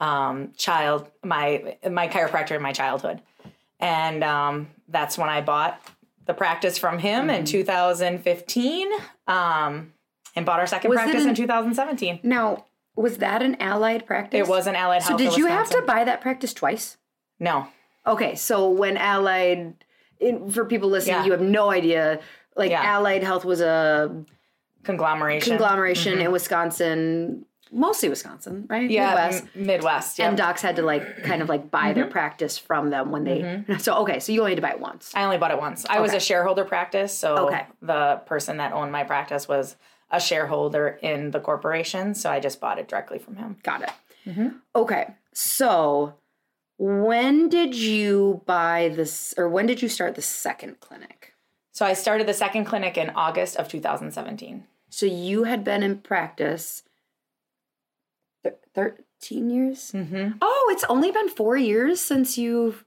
[0.00, 3.20] um, child, my my chiropractor in my childhood,
[3.80, 5.80] and um, that's when I bought
[6.26, 7.46] the practice from him in Mhm.
[7.48, 8.88] 2015,
[9.28, 9.92] um,
[10.34, 12.20] and bought our second Was practice in- in 2017.
[12.22, 12.64] now,
[12.94, 14.38] was that an allied practice?
[14.40, 15.12] It was an allied health.
[15.12, 16.96] So did in you have to buy that practice twice?
[17.38, 17.68] No.
[18.06, 19.74] Okay, so when allied,
[20.20, 21.24] in, for people listening, Yeah.
[21.24, 22.20] you have no idea.
[22.54, 22.82] Like Yeah.
[22.82, 24.10] Allied Health was a
[24.84, 26.24] conglomeration conglomeration Mhm.
[26.26, 28.90] in Wisconsin, mostly Wisconsin, right?
[28.90, 29.44] Yeah, Midwest.
[29.56, 30.18] m- Midwest.
[30.18, 30.28] Yeah.
[30.28, 32.10] And docs had to like kind of like buy their Mhm.
[32.10, 33.40] practice from them when they.
[33.40, 33.80] Mhm.
[33.80, 35.12] So okay, so you only had to buy it once.
[35.14, 35.84] I only bought it once.
[35.88, 37.66] I was a shareholder practice, so Okay.
[37.82, 39.76] the person that owned my practice was
[40.10, 43.56] a shareholder in the corporation, so I just bought it directly from him.
[43.62, 43.90] Got it.
[44.26, 44.60] Mhm.
[44.74, 46.14] Okay, so
[46.78, 51.32] when did you buy this, or when did you start the second clinic?
[51.72, 54.64] So I started the second clinic in August of 2017.
[54.88, 56.82] So you had been in practice
[58.76, 59.90] 13 years?
[59.92, 60.38] Mm-hmm.
[60.40, 62.84] Oh, it's only been four years since you've.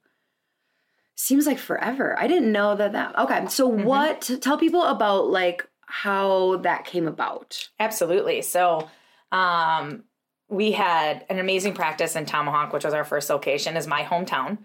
[1.16, 2.18] Seems like forever.
[2.18, 3.18] I didn't know that that.
[3.20, 3.84] Okay, so Mm-hmm.
[3.84, 4.30] what?
[4.40, 7.68] Tell people about like how that came about.
[7.78, 8.42] Absolutely.
[8.42, 8.88] So,
[9.34, 10.04] um,
[10.48, 14.60] we had an amazing practice in Tomahawk, which was our first location, is my hometown,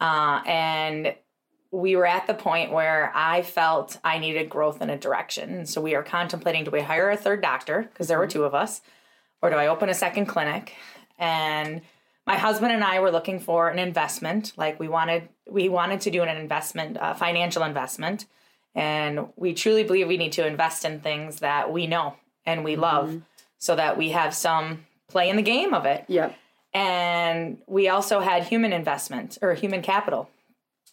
[0.00, 1.14] uh, and
[1.70, 5.66] we were at the point where I felt I needed growth in a direction.
[5.66, 8.54] So we are contemplating: do we hire a third doctor because there were two of
[8.54, 8.80] us,
[9.42, 10.74] or do I open a second clinic?
[11.18, 11.82] And
[12.26, 14.52] my husband and I were looking for an investment.
[14.56, 18.26] Like we wanted, we wanted to do an investment, a financial investment,
[18.74, 22.14] and we truly believe we need to invest in things that we know
[22.44, 23.20] and we love,
[23.58, 26.04] so that we have some play in the game of it.
[26.08, 26.34] Yep.
[26.72, 30.30] And we also had human investment or human capital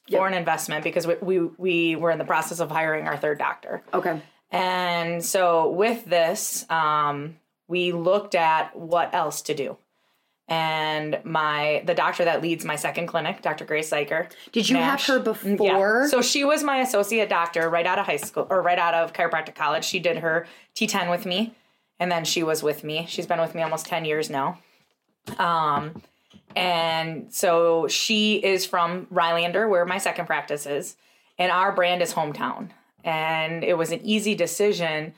[0.09, 3.39] for an investment because we, we we were in the process of hiring our third
[3.39, 3.83] doctor.
[3.93, 4.21] Okay.
[4.51, 7.37] And so with this, um,
[7.67, 9.77] we looked at what else to do.
[10.47, 13.65] And my the doctor that leads my second clinic, Dr.
[13.65, 14.29] Grace Zeiker.
[14.51, 16.07] Did you have her before?
[16.07, 19.13] So she was my associate doctor right out of high school or right out of
[19.13, 19.83] chiropractic college.
[19.83, 20.45] She did her
[20.75, 21.55] T10 with me,
[21.99, 23.07] and then she was with me.
[23.09, 24.59] She's been with me almost 10 years now.
[25.39, 26.03] Um,
[26.55, 30.95] and so she is from Rhinelander, where my second practice is,
[31.39, 32.69] and our brand is hometown.
[33.03, 35.13] And it was an easy decision,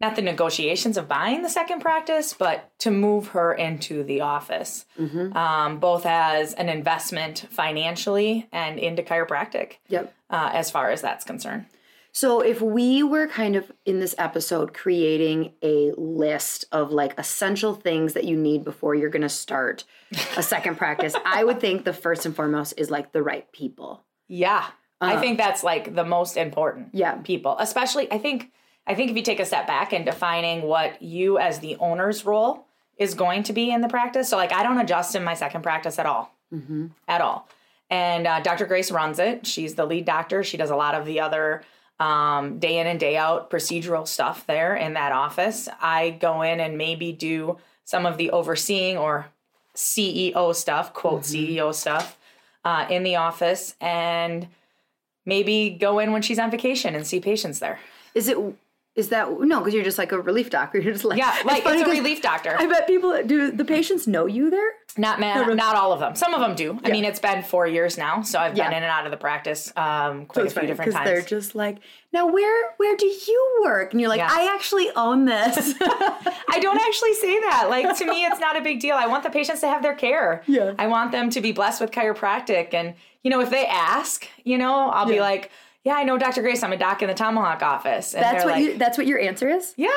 [0.00, 4.86] not the negotiations of buying the second practice, but to move her into the office,
[5.34, 9.74] um, both as an investment financially and into chiropractic.
[9.88, 10.14] Yep.
[10.30, 11.66] Uh, as far as that's concerned.
[12.12, 17.74] So if we were kind of in this episode creating a list of like essential
[17.74, 19.84] things that you need before you're going to start
[20.36, 24.04] a second practice, I would think the first and foremost is like the right people.
[24.26, 24.66] Yeah.
[25.00, 26.88] I Uh, think that's like the most important.
[26.92, 27.14] Yeah.
[27.16, 28.50] People, especially I think
[28.88, 32.24] I think if you take a step back and defining what you as the owner's
[32.24, 32.66] role
[32.96, 34.28] is going to be in the practice.
[34.30, 36.34] So like I don't adjust in my second practice at all.
[36.52, 36.86] Mm-hmm.
[37.06, 37.48] At all.
[37.90, 38.64] And uh, Dr.
[38.64, 39.46] Grace runs it.
[39.46, 40.42] She's the lead doctor.
[40.42, 41.62] She does a lot of the other
[42.00, 45.68] um, day in and day out procedural stuff there in that office.
[45.80, 49.26] I go in and maybe do some of the overseeing or
[49.74, 52.18] CEO stuff, quote CEO stuff,
[52.64, 54.48] uh, in the office, and
[55.24, 57.78] maybe go in when she's on vacation and see patients there.
[58.14, 58.38] Is it
[58.98, 59.60] is that no?
[59.60, 60.78] Because you're just like a relief doctor.
[60.82, 62.54] You're just like Yeah, like funny it's a relief doctor.
[62.58, 63.50] I bet people do.
[63.52, 64.70] The patients know you there.
[64.96, 65.54] Not No, man, really.
[65.54, 66.16] not all of them.
[66.16, 66.80] Some of them do.
[66.84, 68.64] I mean, it's been four years now, so I've Yeah.
[68.68, 71.04] been in and out of the practice um, So quite a few funny different times.
[71.08, 71.78] they're just like,
[72.12, 73.92] now where where do you work?
[73.92, 74.28] And you're like, Yeah.
[74.30, 75.74] I actually own this.
[75.80, 77.66] I don't actually say that.
[77.70, 78.96] Like to me, it's not a big deal.
[78.96, 80.42] I want the patients to have their care.
[80.46, 80.74] Yeah.
[80.78, 84.58] I want them to be blessed with chiropractic, and you know, if they ask, you
[84.58, 85.50] know, I'll be like,
[85.88, 86.42] "Yeah, I know Dr.
[86.42, 86.62] Grace.
[86.62, 88.78] I'm a doc in the Tomahawk office." And that's what like, you.
[88.78, 89.74] That's what your answer is.
[89.76, 89.88] Yeah.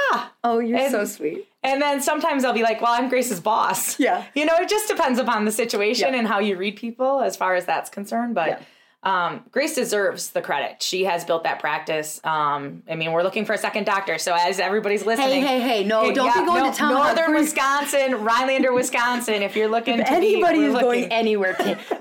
[0.44, 1.48] Oh, you're And- so sweet.
[1.64, 4.00] And then sometimes I'll be like, well, I'm Grace's boss.
[4.00, 4.24] Yeah.
[4.34, 6.20] You know, it just depends upon the situation Yeah.
[6.20, 8.34] and how you read people as far as that's concerned.
[8.34, 8.60] But Yeah.
[9.04, 10.82] um, Grace deserves the credit.
[10.82, 12.20] She has built that practice.
[12.24, 14.18] Um, I mean, we're looking for a second doctor.
[14.18, 18.24] So as everybody's listening, hey, hey, hey, no, don't be going to Tomahawk Northern Wisconsin,
[18.24, 19.44] Rhinelander, Wisconsin.
[19.44, 21.56] If you're looking, If to anybody be, is we're going anywhere,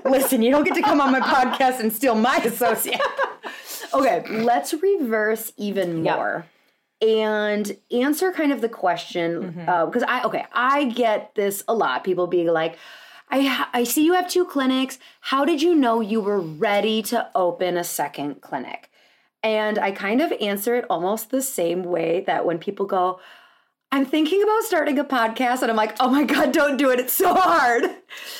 [0.05, 2.99] listen, you don't get to come on my podcast and steal my associate.
[3.93, 6.45] okay, let's reverse even more
[7.01, 9.69] and answer kind of the question mm-hmm.
[9.69, 12.03] uh, because I okay, I get this a lot.
[12.03, 12.77] People being like.
[13.33, 14.99] I, ha- I see you have two clinics.
[15.21, 18.89] How did you know you were ready to open a second clinic?
[19.41, 23.21] And I kind of answer it almost the same way that when people go,
[23.91, 26.99] I'm thinking about starting a podcast and I'm like, "Oh my god, don't do it.
[26.99, 27.89] It's so hard."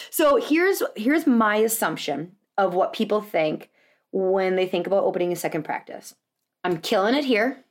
[0.09, 3.69] So here's here's my assumption of what people think
[4.11, 6.15] when they think about opening a second practice.
[6.63, 7.63] I'm killing it here.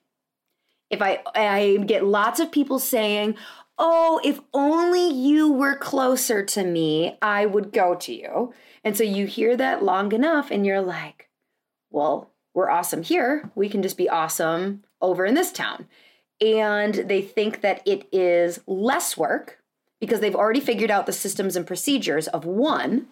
[0.91, 3.37] If I I get lots of people saying,
[3.79, 9.05] "Oh, if only you were closer to me, I would go to you." And so
[9.05, 11.29] you hear that long enough and you're like,
[11.91, 13.51] "Well, we're awesome here.
[13.55, 15.87] We can just be awesome over in this town."
[16.41, 19.59] and they think that it is less work
[20.01, 23.09] because they've already figured out the systems and procedures of one.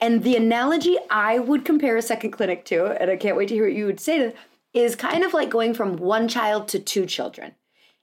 [0.00, 3.54] And the analogy I would compare a second clinic to, and I can't wait to
[3.54, 4.32] hear what you would say to,
[4.72, 7.54] is kind of like going from one child to two children.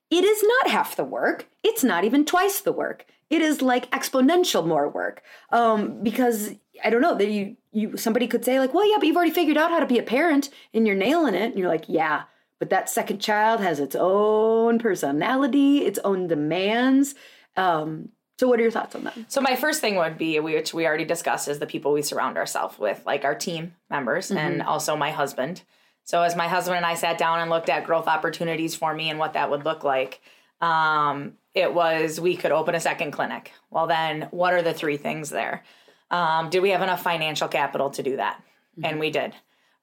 [0.10, 1.48] It is not half the work.
[1.64, 3.06] It's not even twice the work.
[3.30, 5.22] It is like exponential more work.
[5.52, 6.52] Um, because
[6.84, 9.32] I don't know that you you somebody could say like, well, yeah, but you've already
[9.32, 11.52] figured out how to be a parent and you're nailing it.
[11.52, 12.24] And you're like, yeah,
[12.60, 17.16] but that second child has its own personality, its own demands.
[17.56, 18.10] Um,
[18.40, 19.16] so what are your thoughts on that?
[19.30, 22.38] So my first thing would be, which we already discussed, is the people we surround
[22.38, 24.66] ourselves with, like our team members and Mhm.
[24.68, 25.64] also my husband.
[26.04, 29.10] So as my husband and I sat down and looked at growth opportunities for me
[29.10, 30.22] and what that would look like,
[30.62, 33.52] um, it was we could open a second clinic.
[33.72, 35.64] Well, then what are the three things there?
[36.12, 38.42] Um, did we have enough financial capital to do that?
[38.84, 39.34] And we did.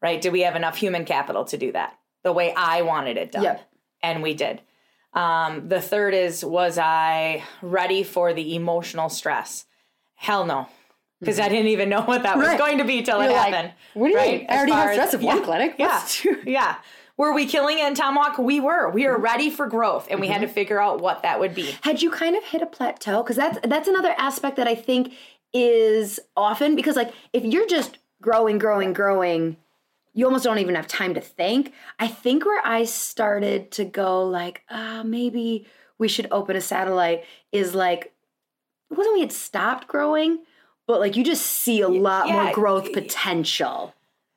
[0.01, 0.21] Right?
[0.21, 3.43] Did we have enough human capital to do that the way I wanted it done?
[3.43, 3.71] Yep.
[4.03, 4.61] And we did.
[5.15, 9.65] Um, the third is, was I ready for the emotional stress?
[10.17, 10.69] Hell no.
[11.21, 11.55] Because I mm-hmm.
[11.55, 13.73] didn't even know what that was going to be till it You're like, happened.
[13.95, 14.41] what do you right?
[14.41, 14.47] mean?
[14.51, 15.77] I already have as- stress of one clinic.
[15.79, 16.07] Yeah.
[16.45, 16.77] Yeah.
[17.17, 18.39] Were we killing it in Tomahawk?
[18.39, 18.91] We were.
[18.91, 19.23] We were mm-hmm.
[19.23, 20.55] ready for growth and we had to mm-hmm.
[20.55, 21.77] figure out what that would be.
[21.83, 23.23] Had you kind of hit a plateau?
[23.23, 25.12] Because that's that's another aspect that I think
[25.53, 29.57] is often because like if you're just growing, growing, growing,
[30.15, 31.73] you almost don't even have time to think.
[31.99, 35.67] I think where I started to go like, ah, maybe
[35.99, 38.12] we should open a satellite is like
[38.91, 40.39] it wasn't we had stopped growing,
[40.87, 42.45] but like you just see a lot yeah.
[42.45, 43.95] more growth potential.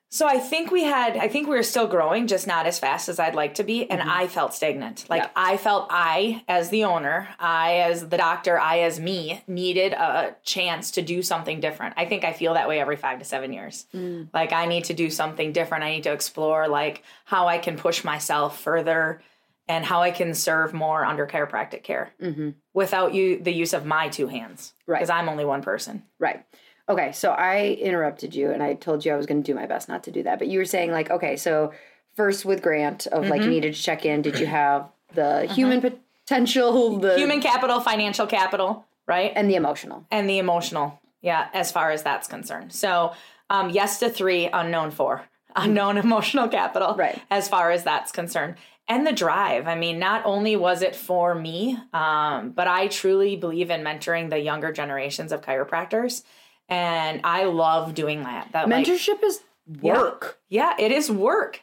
[0.09, 3.09] So I think we had, I think we were still growing, just not as fast
[3.09, 3.89] as I'd like to be.
[3.89, 5.05] And I felt stagnant.
[5.09, 9.91] Like I felt I, as the owner, I, as the doctor, I, as me, needed
[9.91, 11.95] a chance to do something different.
[11.97, 13.85] I think I feel that way every five to seven years.
[14.33, 15.83] Like I need to do something different.
[15.83, 19.21] I need to explore like how I can push myself further
[19.67, 22.51] and how I can serve more under chiropractic care Mm-hmm.
[22.73, 24.73] without you the use of my two hands.
[24.85, 24.99] Right.
[24.99, 26.03] Because I'm only one person.
[26.17, 26.45] Right.
[26.89, 29.65] Okay, so I interrupted you and I told you I was going to do my
[29.65, 30.39] best not to do that.
[30.39, 31.73] But you were saying, like, okay, so
[32.15, 34.21] first with Grant, of like you needed to check in.
[34.21, 39.31] Did you have the human potential, the Human capital, financial capital, right?
[39.35, 40.05] and the emotional?
[40.11, 43.11] and the emotional yeah as far as that's concerned so
[43.49, 45.23] um, yes to three unknown four
[45.55, 47.19] unknown emotional capital Right.
[47.31, 48.53] as far as that's concerned
[48.87, 53.35] and the drive i mean not only was it for me um, but i truly
[53.35, 56.21] believe in mentoring the younger generations of chiropractors
[56.69, 59.41] and i love doing that that like- Mentorship is
[59.81, 60.39] work.
[60.49, 61.61] Yeah, it is work.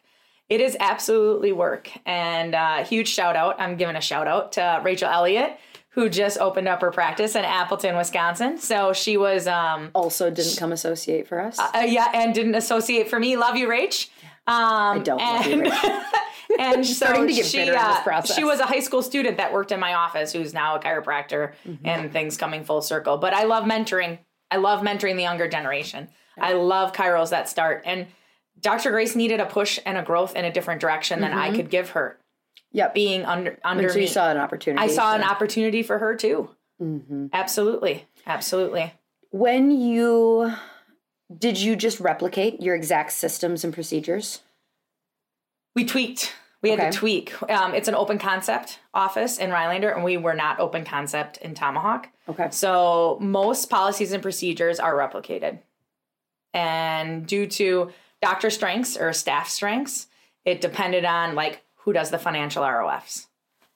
[0.50, 1.90] It is absolutely work.
[2.04, 3.58] And uh, huge shout out.
[3.58, 5.56] I'm giving a shout out to Rachel Elliott,
[5.88, 8.58] who just opened up her practice in Appleton, Wisconsin.
[8.58, 11.58] So she was um, Also, didn't come associate for us.
[11.58, 13.38] uh, yeah, and didn't associate for me.
[13.38, 14.10] Love you, Rach.
[14.46, 16.04] Um, I don't love and, you, Rach.
[16.58, 18.36] and so starting to get she, bitter in this uh, process.
[18.36, 21.54] she was a high school student that worked in my office, who's now a chiropractor,
[21.66, 21.86] Mm-hmm.
[21.86, 23.16] and things coming full circle.
[23.16, 24.18] But I love mentoring.
[24.50, 26.08] I love mentoring the younger generation.
[26.38, 27.82] I love chiros that start.
[27.84, 28.06] And
[28.60, 28.90] Dr.
[28.90, 31.56] Grace needed a push and a growth in a different direction than I Mhm.
[31.56, 32.18] could give her.
[32.72, 32.94] Yep.
[32.94, 34.02] Being under under so me.
[34.02, 34.82] you saw an opportunity.
[34.82, 36.50] I saw so- an opportunity for her too.
[36.80, 37.30] Mhm.
[37.32, 38.06] Absolutely.
[38.26, 38.92] Absolutely.
[39.30, 40.52] When you
[41.36, 44.42] did you just replicate your exact systems and procedures?
[45.74, 46.32] We tweaked.
[46.64, 46.90] We had Okay.
[46.92, 47.50] to tweak.
[47.50, 51.54] Um, it's an open concept office in Rhinelander, and we were not open concept in
[51.54, 52.08] Tomahawk.
[52.26, 52.48] Okay.
[52.50, 55.58] So most policies and procedures are replicated.
[56.54, 57.92] And due to
[58.22, 60.06] doctor strengths or staff strengths,
[60.46, 63.26] it depended on like who does the financial ROFs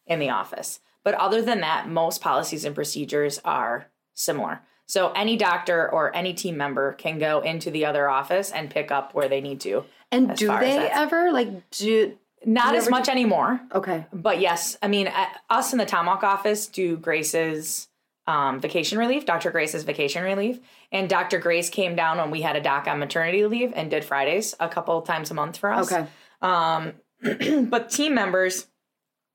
[0.06, 0.80] in the office.
[1.04, 4.62] But other than that, most policies and procedures are similar.
[4.86, 8.90] So any doctor or any team member can go into the other office and pick
[8.90, 9.84] up where they need to.
[10.10, 12.16] And do they ever like do?
[12.44, 13.60] Not as much anymore.
[13.74, 14.06] Okay.
[14.12, 17.88] But yes, I mean, uh, us in the Tomahawk office do Grace's
[18.28, 19.50] um, vacation relief, Dr.
[19.50, 20.60] Grace's vacation relief.
[20.92, 21.38] And Dr.
[21.38, 24.68] Grace came down when we had a doc on maternity leave and did Fridays a
[24.68, 25.90] couple times a month for us.
[25.90, 26.06] Okay.
[26.42, 26.92] Um,
[27.68, 28.66] but team members,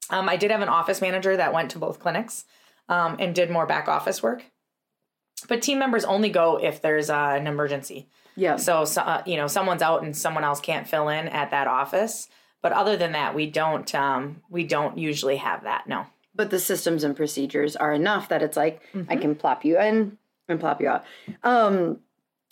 [0.10, 2.46] um, I did have an office manager that went to both clinics
[2.88, 4.44] um, and did more back office work.
[5.48, 8.08] But team members only go if there's uh, an emergency.
[8.36, 8.58] Yeah.
[8.58, 11.68] So, so uh, you know, someone's out and someone else can't fill in at that
[11.68, 12.30] office.
[12.64, 15.86] But other than that, we don't um, we don't usually have that.
[15.88, 16.08] No.
[16.34, 19.12] But the systems and procedures are enough that it's like Mm-hmm.
[19.12, 20.18] I can plop you in
[20.50, 21.04] and plop you out.
[21.44, 22.00] Um,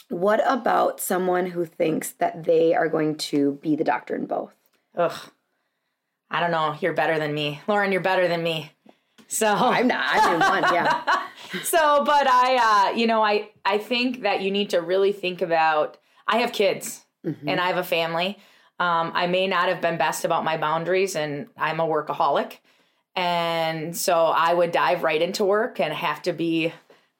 [0.09, 4.53] what about someone who thinks that they are going to be the doctor in both?
[4.95, 5.17] Ugh.
[6.29, 6.75] I don't know.
[6.81, 7.91] You're better than me, Lauryn.
[7.91, 8.71] You're better than me.
[9.27, 10.03] So I'm not.
[10.05, 10.73] I'm in one.
[10.73, 11.23] Yeah.
[11.63, 15.41] so, but I, uh, you know, I I think that you need to really think
[15.41, 15.97] about.
[16.27, 17.47] I have kids Mm-hmm.
[17.49, 18.39] and I have a family.
[18.81, 22.57] Um, I may not have been best about my boundaries, and I'm a workaholic,
[23.15, 26.73] and so I would dive right into work and have to be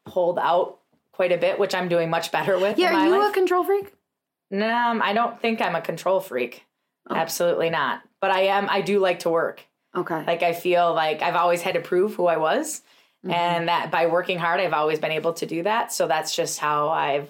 [0.06, 0.80] pulled out
[1.12, 2.80] quite a bit, which I'm doing much better with.
[2.80, 2.96] Yeah.
[2.96, 3.32] Are you life.
[3.32, 3.94] a control freak?
[4.50, 6.66] No, I don't think I'm a control freak.
[7.10, 7.16] Oh.
[7.16, 8.02] Absolutely not.
[8.20, 8.68] But I am.
[8.70, 9.62] I do like to work.
[9.96, 10.24] Okay.
[10.26, 12.82] Like I feel like I've always had to prove who I was,
[13.24, 13.34] Mm-hmm.
[13.36, 15.94] and that by working hard, I've always been able to do that.
[15.94, 17.30] So that's just how I've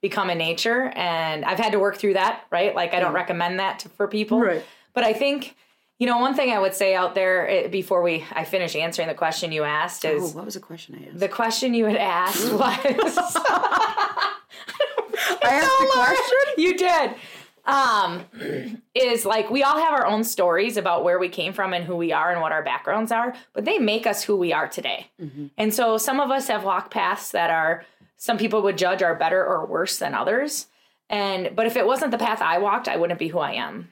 [0.00, 2.44] become in nature, and I've had to work through that.
[2.50, 2.74] Right?
[2.74, 4.40] Like I don't recommend that to, for people.
[4.40, 4.64] Right.
[4.94, 5.54] But I think.
[6.00, 9.08] You know, one thing I would say out there eh, before we I finish answering
[9.08, 11.18] the question you asked is Oh, what was the question I asked?
[11.18, 12.60] the question you had asked was
[13.42, 14.34] I
[15.42, 16.38] asked the question.
[16.56, 17.14] you did
[17.66, 18.24] um
[18.94, 21.96] is like we all have our own stories about where we came from and who
[21.96, 25.10] we are and what our backgrounds are but they make us who we are today
[25.58, 27.84] and so some of us have walked paths that are
[28.18, 30.66] some people would judge are better or worse than others
[31.08, 33.88] and but if it wasn't the path i walked i wouldn't be who i am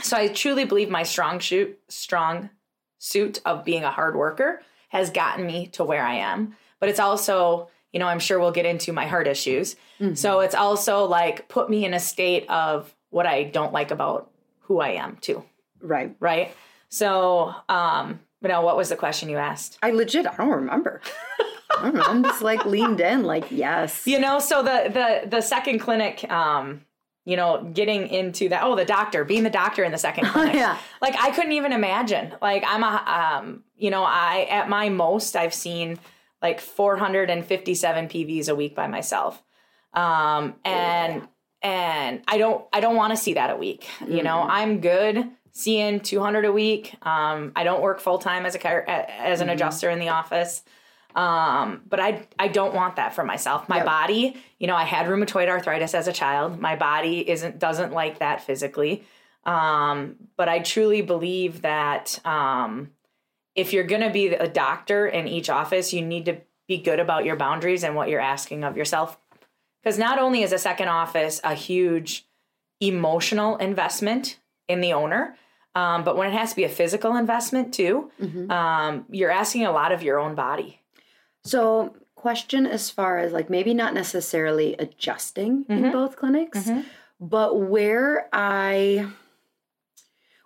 [0.00, 2.48] so i truly believe my strong shoot strong
[2.98, 7.00] suit of being a hard worker has gotten me to where i am but it's
[7.00, 9.76] also you know i'm sure we'll get into my heart issues
[10.14, 14.30] so it's also like put me in a state of what I don't like about
[14.60, 15.42] who I am too.
[15.80, 16.14] Right.
[16.20, 16.54] Right.
[16.90, 19.78] So, um, you know, what was the question you asked?
[19.82, 21.00] I legit, I don't remember.
[21.78, 22.02] I don't know.
[22.02, 24.06] I'm just like leaned in, like yes.
[24.06, 26.82] You know, so the the the second clinic, um,
[27.24, 28.62] you know, getting into that.
[28.62, 30.54] Oh, the doctor, being the doctor in the second clinic.
[30.54, 30.78] yeah.
[31.00, 32.34] Like I couldn't even imagine.
[32.40, 35.98] Like I'm a, um, you know, I at my most I've seen
[36.42, 39.42] like 457 PVs a week by myself,
[39.92, 41.26] um, and
[41.62, 43.86] and I don't I don't want to see that a week.
[44.06, 46.94] You know, I'm good seeing 200 a week.
[47.00, 50.62] Um, I don't work full time as a as an adjuster in the office.
[51.16, 53.68] Um, but I I don't want that for myself.
[53.68, 56.60] My body, you know, I had rheumatoid arthritis as a child.
[56.60, 59.02] My body isn't doesn't like that physically.
[59.44, 62.90] Um, but I truly believe that um,
[63.54, 66.38] if you're going to be a doctor in each office, you need to
[66.68, 69.16] be good about your boundaries and what you're asking of yourself.
[69.82, 72.26] Because not only is a second office a huge
[72.80, 74.38] emotional investment
[74.68, 75.36] in the owner,
[75.76, 78.10] um, but when it has to be a physical investment too,
[78.50, 80.80] um, you're asking a lot of your own body.
[81.46, 85.84] So, question as far as like maybe not necessarily adjusting Mm-hmm.
[85.86, 86.68] in both clinics,
[87.20, 89.08] but where I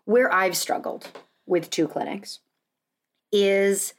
[0.04, 1.08] where I've struggled
[1.46, 2.40] with two clinics
[3.32, 3.94] is,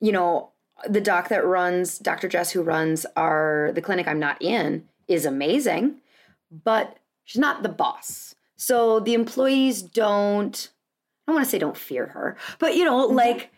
[0.00, 0.50] you know,
[0.88, 2.28] the doc that runs Dr.
[2.28, 6.00] Jess who runs our the clinic I'm not in is amazing,
[6.64, 8.34] but she's not the boss.
[8.56, 10.68] So the employees don't
[11.26, 13.50] I don't want to say don't fear her, but you know, like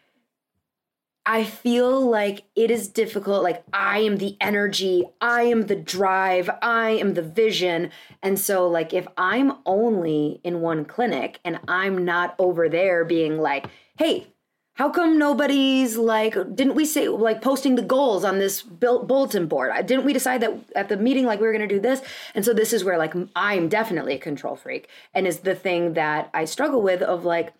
[1.28, 3.42] I feel like it is difficult.
[3.42, 7.90] Like, I am the energy, I am the drive, I am the vision.
[8.22, 13.40] And so, like, if I'm only in one clinic and I'm not over there being
[13.40, 13.66] like,
[13.98, 14.28] hey,
[14.74, 19.72] how come nobody's like, didn't we say, like, posting the goals on this bulletin board?
[19.84, 22.02] Didn't we decide that at the meeting, like, we were gonna do this?
[22.36, 25.94] And so, this is where, like, I'm definitely a control freak and is the thing
[25.94, 27.52] that I struggle with of like,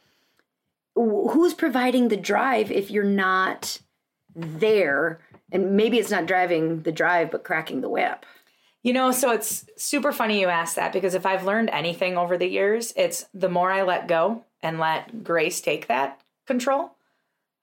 [0.97, 3.81] who's providing the drive if you're not
[4.35, 5.21] there?
[5.53, 8.27] And maybe it's not driving the drive but cracking the whip.
[8.83, 12.39] You know, so it's super funny you asked that because if I've learned anything over
[12.39, 16.96] the years, it's the more I let go and let Grace take that control,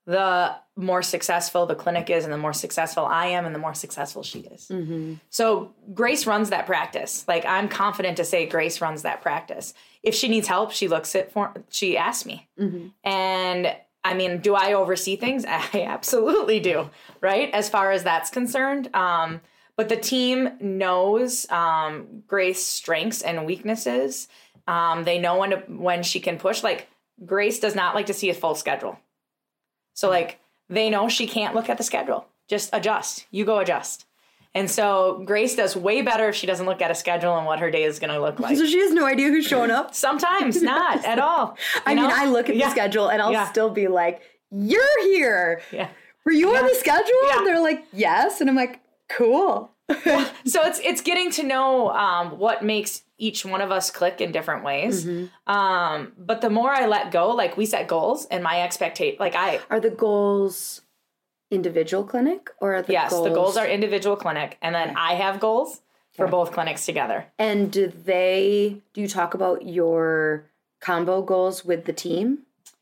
[0.05, 3.73] the more successful the clinic is and the more successful I am and the more
[3.73, 4.67] successful she is.
[4.67, 5.15] mm-hmm.
[5.29, 7.25] So Grace runs that practice.
[7.27, 9.73] Like I'm confident to say Grace runs that practice.
[10.01, 12.47] If she needs help, she looks it for she asks me.
[12.59, 12.87] Mm-hmm.
[13.07, 15.45] And I mean, do I oversee things?
[15.47, 16.89] I absolutely do,
[17.21, 17.49] right?
[17.51, 18.93] As far as that's concerned.
[18.93, 19.41] Um,
[19.75, 24.27] but the team knows um, Grace's strengths and weaknesses.
[24.67, 26.63] Um, they know when to, when she can push.
[26.63, 26.87] Like
[27.25, 28.99] Grace does not like to see a full schedule,
[29.93, 30.39] so like
[30.69, 32.27] they know she can't look at the schedule.
[32.47, 33.25] Just adjust.
[33.31, 34.05] You go adjust.
[34.55, 37.59] And so Grace does way better if she doesn't look at a schedule and what
[37.59, 38.55] her day is going to look like.
[38.55, 39.95] So she has no idea who's showing up?
[39.95, 41.57] Sometimes not at all.
[41.87, 42.11] I You mean.
[42.11, 42.65] I look at Yeah.
[42.67, 43.49] the schedule and I'll Yeah.
[43.49, 44.21] still be like,
[44.51, 45.61] You're here.
[45.71, 45.87] Yeah.
[46.25, 47.11] Were you on the schedule?
[47.27, 47.37] Yeah.
[47.39, 48.41] And they're like, Yes.
[48.41, 48.79] And I'm like,
[49.09, 49.71] Cool.
[50.45, 54.31] so it's it's getting to know um, what makes each one of us click in
[54.31, 55.05] different ways.
[55.05, 55.51] Mm-hmm.
[55.51, 59.35] Um, but the more I let go, like we set goals and my expectation, like
[59.35, 60.81] I Are the goals
[61.51, 65.15] individual clinic or are the yes, goals the goals are individual clinic, and then I
[65.15, 65.81] have goals
[66.15, 67.25] for both clinics together.
[67.37, 70.45] And do they do you talk about your
[70.79, 72.39] combo goals with the team?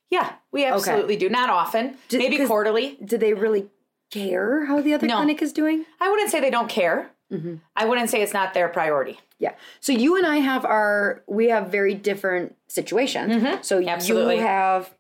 [0.10, 1.30] Yeah, we absolutely do.
[1.30, 2.98] Not often, Do- maybe quarterly.
[3.04, 3.70] Do they really
[4.12, 5.18] care how the other No.
[5.18, 5.86] clinic is doing?
[6.00, 7.10] I wouldn't say they don't care.
[7.32, 7.56] Mm-hmm.
[7.76, 9.20] I wouldn't say it's not their priority.
[9.40, 9.54] Yeah.
[9.80, 13.34] So you and I have our we have very different situations.
[13.66, 13.90] So Mm-hmm.
[13.90, 14.36] Absolutely.
[14.36, 14.94] you have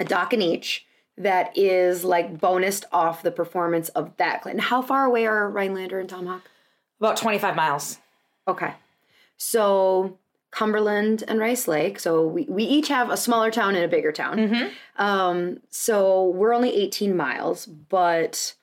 [0.00, 0.84] a doc in each
[1.16, 4.64] that is like bonused off the performance of that clinic.
[4.64, 6.42] How far away are Rhinelander and Tomahawk?
[6.98, 7.98] About 25 miles.
[8.48, 8.74] Okay.
[9.36, 10.18] So
[10.54, 11.98] Cumberland and Rice Lake.
[11.98, 14.38] So we, we each have a smaller town and a bigger town.
[14.38, 15.02] Mm-hmm.
[15.02, 18.54] Um, so we're only 18 miles, but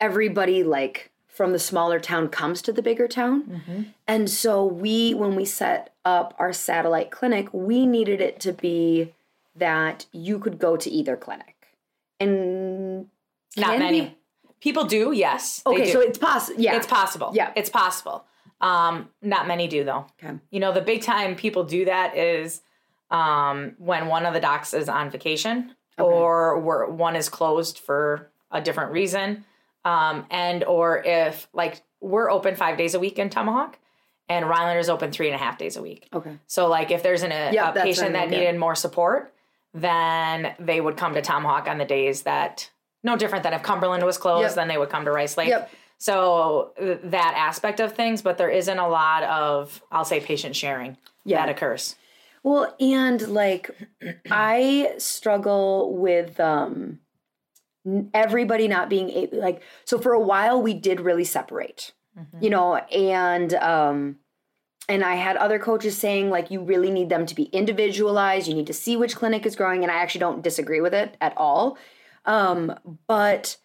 [0.00, 3.44] everybody like from the smaller town comes to the bigger town.
[3.44, 3.82] Mm-hmm.
[4.08, 9.14] And so we, when we set up our satellite clinic, we needed it to be
[9.54, 11.54] that you could go to either clinic.
[12.18, 13.08] And
[13.56, 14.00] Not many.
[14.00, 14.14] we-
[14.60, 15.62] People do, yes.
[15.64, 15.92] they Okay, do.
[15.92, 16.60] so it's possible.
[16.60, 17.30] Yeah, It's possible.
[17.32, 17.52] Yeah.
[17.54, 18.24] It's possible.
[18.60, 20.06] Um, not many do though.
[20.22, 20.36] Okay.
[20.50, 22.60] You know, the big time people do that is
[23.10, 28.30] um, when one of the docs is on vacation or where one is closed for
[28.50, 29.44] a different reason.
[29.84, 33.78] Um, and or if like we're open five days a week in Tomahawk
[34.28, 36.08] and Rhinelander's open three and a half days a week.
[36.12, 36.38] Okay.
[36.46, 39.32] So like if there's an, a, Yeah, a patient that needed more support,
[39.74, 42.70] then they would come to Tomahawk on the days that
[43.02, 44.54] no different than if Cumberland was closed, Yep.
[44.54, 45.48] then they would come to Rice Lake.
[45.48, 45.70] Yep.
[45.98, 50.96] So that aspect of things, but there isn't a lot of I'll say patient sharing
[51.24, 51.44] Yeah.
[51.44, 51.96] that occurs.
[52.44, 53.70] Well, and like
[54.30, 57.00] I struggle with um
[58.14, 61.92] everybody not being able like so for a while we did really separate.
[62.40, 64.16] You know, and um
[64.88, 68.54] and I had other coaches saying like you really need them to be individualized, you
[68.54, 71.34] need to see which clinic is growing and I actually don't disagree with it at
[71.36, 71.76] all.
[72.24, 72.74] Um
[73.08, 73.56] but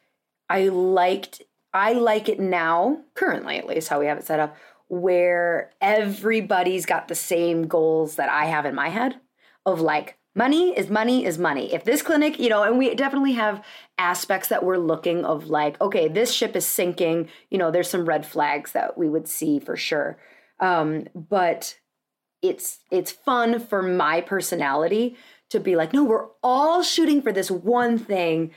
[0.50, 1.42] I liked
[1.74, 4.56] I like it now, currently at least how we have it set up,
[4.88, 9.20] where everybody's got the same goals that I have in my head
[9.66, 11.74] of like money is money is money.
[11.74, 13.64] If this clinic, you know, and we definitely have
[13.98, 18.06] aspects that we're looking of like, okay, this ship is sinking, you know, there's some
[18.06, 20.18] red flags that we would see for sure.
[20.60, 21.80] Um, but
[22.42, 25.16] it's it's fun for my personality
[25.50, 28.52] to be like, no, we're all shooting for this one thing.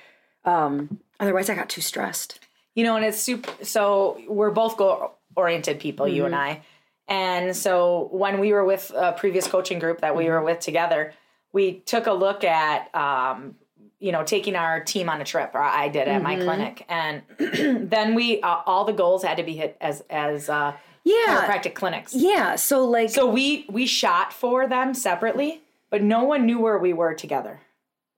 [0.44, 2.40] Um, otherwise I got too stressed.
[2.76, 3.50] You know, and it's super.
[3.64, 6.38] So we're both goal oriented people, you and Mhm.
[6.38, 6.60] I.
[7.08, 11.12] And so when we were with a previous coaching group that we were with together,
[11.52, 13.56] we took a look at, um,
[13.98, 16.42] you know, taking our team on a trip, or I did at my Mhm.
[16.44, 17.22] clinic, and
[17.90, 20.72] then we uh, all the goals had to be hit as as uh,
[21.04, 21.14] Yeah.
[21.46, 22.12] chiropractic clinics.
[22.14, 26.76] Yeah, so like so we we shot for them separately, but no one knew where
[26.78, 27.60] we were together,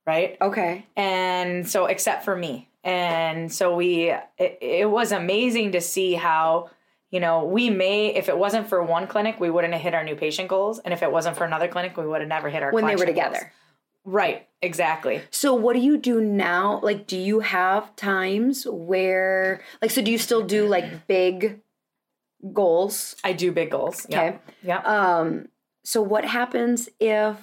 [0.05, 0.35] right?
[0.41, 0.85] Okay.
[0.97, 2.68] And so except for me.
[2.83, 6.69] And so we it, it was amazing to see how
[7.11, 10.03] you know, we may if it wasn't for one clinic, we wouldn't have hit our
[10.03, 12.61] new patient goals, and if it wasn't for another clinic, we would have never hit
[12.61, 13.33] our when they were collection goals.
[13.33, 13.53] together.
[14.05, 15.21] Right, exactly.
[15.29, 16.79] So what do you do now?
[16.81, 21.59] Like do you have times where like so do you still do like big
[22.53, 23.15] goals?
[23.23, 24.05] I do big goals.
[24.05, 24.39] Okay.
[24.63, 24.79] Yeah.
[24.79, 25.49] Um
[25.83, 27.37] so what happens if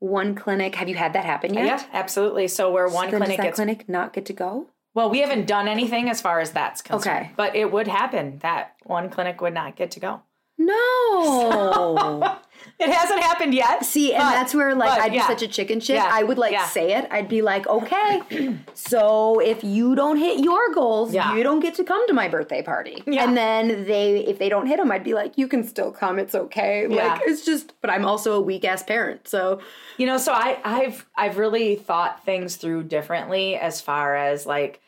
[0.00, 1.66] one clinic have you had that happen yet?
[1.66, 2.48] Yeah, absolutely.
[2.48, 4.68] So where one So clinic gets clinic not get to go?
[4.94, 7.26] well, we haven't done anything as far as that's concerned.
[7.26, 7.30] Okay.
[7.36, 10.22] But it would happen that one clinic would not get to go.
[10.58, 12.36] No.
[12.80, 13.84] It hasn't happened yet.
[13.84, 15.96] See, and but- that's where like but, I'd be such a chicken shit.
[15.96, 16.66] Yeah, I would like yeah.
[16.66, 17.08] say it.
[17.10, 21.34] I'd be like, okay, so if you don't hit your goals, Yeah.
[21.36, 23.02] you don't get to come to my birthday party.
[23.06, 23.24] Yeah.
[23.24, 26.18] And then they, if they don't hit them, I'd be like, you can still come.
[26.18, 26.86] It's okay.
[26.88, 27.14] Yeah.
[27.14, 27.72] Like it's just.
[27.80, 29.60] But I'm also a weak ass parent, so
[29.96, 34.80] You know, so I, I've I've really thought things through differently as far as like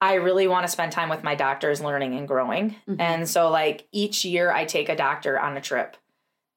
[0.00, 2.76] I really want to spend time with my doctors learning and growing.
[2.88, 2.96] Mhm.
[2.98, 5.96] And so like each year I take a doctor on a trip.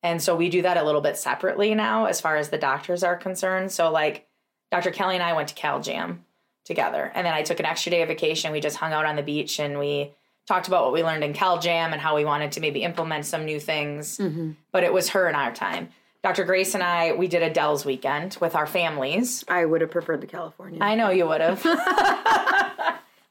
[0.03, 3.03] And so we do that a little bit separately now as far as the doctors
[3.03, 3.71] are concerned.
[3.71, 4.27] So like
[4.69, 4.91] Dr.
[4.91, 6.25] Kelly and I went to Cal Jam
[6.65, 7.11] together.
[7.15, 8.51] And then I took an extra day of vacation.
[8.51, 10.11] We just hung out on the beach and we
[10.45, 13.25] talked about what we learned in Cal Jam and how we wanted to maybe implement
[13.25, 14.17] some new things.
[14.17, 14.51] Mm-hmm.
[14.71, 15.89] But it was her and our time.
[16.21, 16.45] Dr.
[16.45, 19.43] Grace and I, we did a Dells weekend with our families.
[19.49, 20.79] I would have preferred the California.
[20.81, 21.61] I know you would have.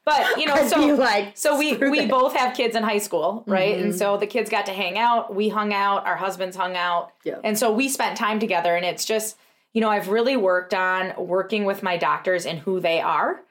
[0.05, 2.09] but you know, so like, so we we that.
[2.09, 3.75] both have kids in high school, right?
[3.77, 3.81] Mhm.
[3.83, 5.33] And so the kids got to hang out.
[5.35, 6.05] We hung out.
[6.05, 7.11] Our husbands hung out.
[7.23, 7.39] Yeah.
[7.43, 8.75] And so we spent time together.
[8.75, 9.37] And it's just,
[9.73, 13.41] you know, I've really worked on working with my doctors and who they are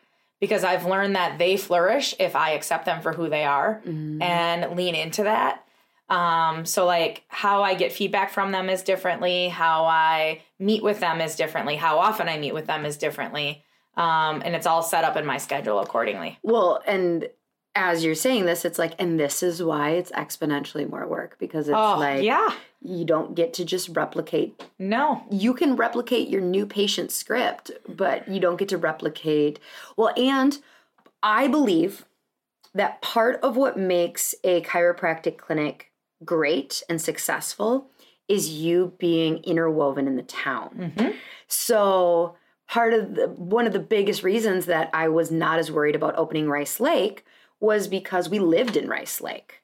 [0.41, 4.21] because I've learned that they flourish if I accept them for who they are Mm-hmm.
[4.23, 5.65] and lean into that.
[6.09, 11.01] Um, so like how I get feedback from them is differently, how I meet with
[11.01, 13.65] them is differently, how often I meet with them is differently.
[13.97, 16.39] Um, and it's all set up in my schedule accordingly.
[16.43, 17.29] Well, and
[17.75, 21.69] as you're saying this, it's like, and this is why it's exponentially more work because
[21.69, 22.55] it's Oh, like, yeah.
[22.83, 24.63] you don't get to just replicate.
[24.79, 25.23] No.
[25.31, 29.59] You can replicate your new patient script, but you don't get to replicate.
[29.97, 30.59] Well, and
[31.23, 32.05] I believe
[32.75, 35.91] that part of what makes a chiropractic clinic
[36.25, 37.91] great and successful
[38.29, 41.15] is you being interwoven in the town.
[41.49, 42.37] So
[42.69, 46.17] part of the one of the biggest reasons that I was not as worried about
[46.17, 47.25] opening Rice Lake
[47.61, 49.63] was because we lived in Rice Lake.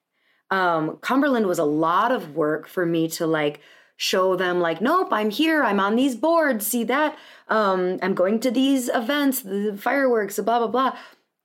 [0.51, 3.61] Um, Cumberland was a lot of work for me to like
[4.01, 7.19] show them like nope i'm here i'm on these boards see that?
[7.49, 10.97] Um, i'm going to these events the fireworks blah blah blah.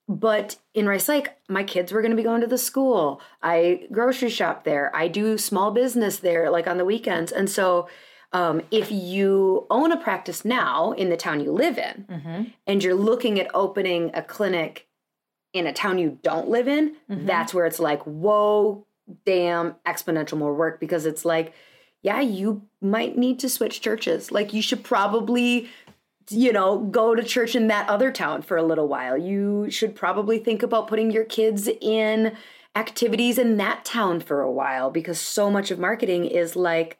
[0.08, 3.22] But in rice lake my kids were going to be going to the school.
[3.41, 4.95] I grocery shop there.
[4.95, 7.32] I do small business there like on the weekends.
[7.32, 7.88] And so
[8.34, 12.44] um, if you own a practice now in the town you live in Mm-hmm.
[12.68, 14.88] and you're looking at opening a clinic
[15.54, 17.28] in a town you don't live in, Mhm.
[17.28, 18.86] that's where it's like, whoa,
[19.26, 21.54] damn, exponential more work because it's like,
[22.02, 24.32] yeah, you might need to switch churches.
[24.32, 25.70] Like, you should probably,
[26.30, 29.16] you know, go to church in that other town for a little while.
[29.18, 32.36] You should probably think about putting your kids in
[32.76, 36.98] activities in that town for a while because so much of marketing is like,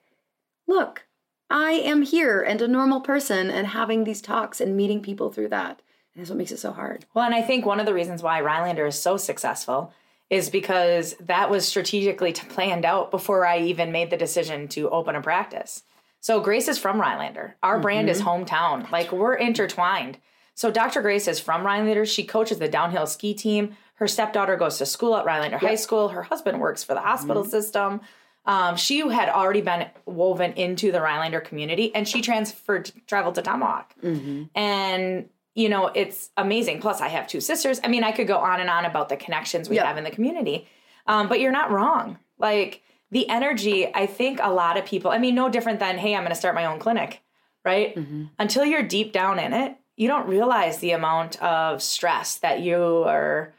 [0.68, 1.06] look,
[1.50, 5.50] I am here and a normal person and having these talks and meeting people through
[5.50, 5.82] that.
[6.16, 7.06] And that's what makes it so hard.
[7.14, 9.92] Well, and I think one of the reasons why Rhinelander is so successful
[10.30, 15.16] is because that was strategically planned out before I even made the decision to open
[15.16, 15.84] a practice.
[16.22, 17.56] So Grace is from Rhinelander.
[17.62, 18.46] Our brand is Mhm.
[18.48, 18.92] hometown.
[18.92, 20.18] Like we're intertwined.
[20.56, 21.02] So Dr.
[21.02, 22.06] Grace is from Rhinelander.
[22.06, 23.76] She coaches the downhill ski team.
[23.96, 26.10] Her stepdaughter goes to school at Rhinelander High School.
[26.10, 27.50] Her husband works for the hospital Mhm.
[27.50, 28.02] system.
[28.46, 33.42] Um, she had already been woven into the Rhinelander community and she transferred, traveled to
[33.42, 34.44] Tomahawk Mm-hmm.
[34.56, 36.82] and you know it's amazing.
[36.82, 37.80] Plus i have two sisters.
[37.84, 39.86] I mean i could go on and on about the connections we Yeah.
[39.88, 40.68] have in the community.
[41.08, 42.18] Um, but you're not wrong.
[42.40, 42.82] Like
[43.12, 46.24] the energy i think a lot of people i mean no different than hey i'm
[46.24, 47.22] going to start my own clinic
[47.64, 47.96] right?
[48.40, 52.76] Until you're deep down in it you don't realize the amount of stress that you
[53.06, 53.54] are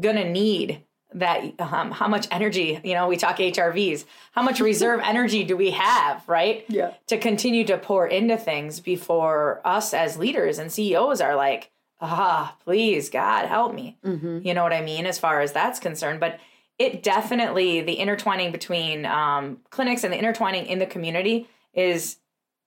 [0.00, 0.82] going to need
[1.14, 5.56] that um, how much energy you know we talk hrvs how much reserve energy do
[5.56, 6.92] we have right Yeah.
[7.06, 12.56] to continue to pour into things before us as leaders and ceos are like ah
[12.64, 14.40] please god help me Mm-hmm.
[14.46, 16.40] you know what i mean as far as that's concerned but
[16.78, 22.16] it definitely the intertwining between um, clinics and the intertwining in the community is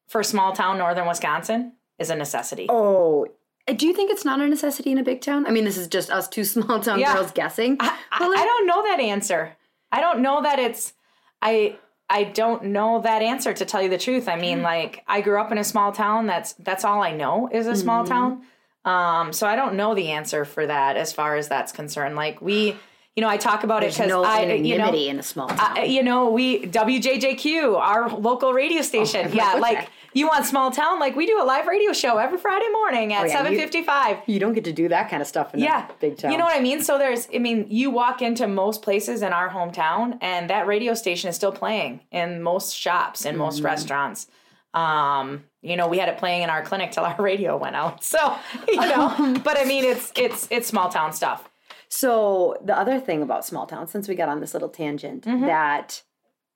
[0.07, 3.27] for small town northern wisconsin is a necessity Oh,
[3.75, 5.45] do you think it's not a necessity in a big town?
[5.45, 7.13] I mean, this is just us two small town Yeah.
[7.13, 7.77] girls guessing.
[7.79, 9.55] I, I don't know that answer.
[9.91, 10.93] I don't know that it's
[11.41, 11.77] I
[12.09, 14.29] I don't know that answer to tell you the truth.
[14.29, 16.25] I mean, like I grew up in a small town.
[16.27, 18.07] That's that's all I know is a small Mhm.
[18.07, 18.41] town.
[18.85, 22.15] Um, so I don't know the answer for that as far as that's concerned.
[22.15, 22.77] Like we,
[23.17, 25.47] you know, I talk about There's it because no I, you know, in a small
[25.47, 25.77] town.
[25.79, 29.25] I- you know, we WJJQ, our local radio station.
[29.25, 29.89] I'm like, yeah, like that?
[30.13, 30.99] you want small town?
[30.99, 33.59] Like we do a live radio show every Friday morning at Oh, yeah, seven you-
[33.59, 34.17] fifty five.
[34.27, 36.31] You don't get to do that kind of stuff in Yeah, a big town.
[36.31, 36.83] You know what I mean?
[36.83, 40.93] So there's, I mean, you walk into most places in our hometown, and that radio
[40.93, 43.65] station is still playing in most shops and most Mhm.
[43.65, 44.27] restaurants.
[44.75, 48.03] Um, you know, we had it playing in our clinic till our radio went out.
[48.03, 48.35] So,
[48.67, 51.49] you know, but I mean, it's it's it's small town stuff.
[51.89, 55.45] So the other thing about small towns, since we got on this little tangent, Mhm.
[55.45, 56.03] that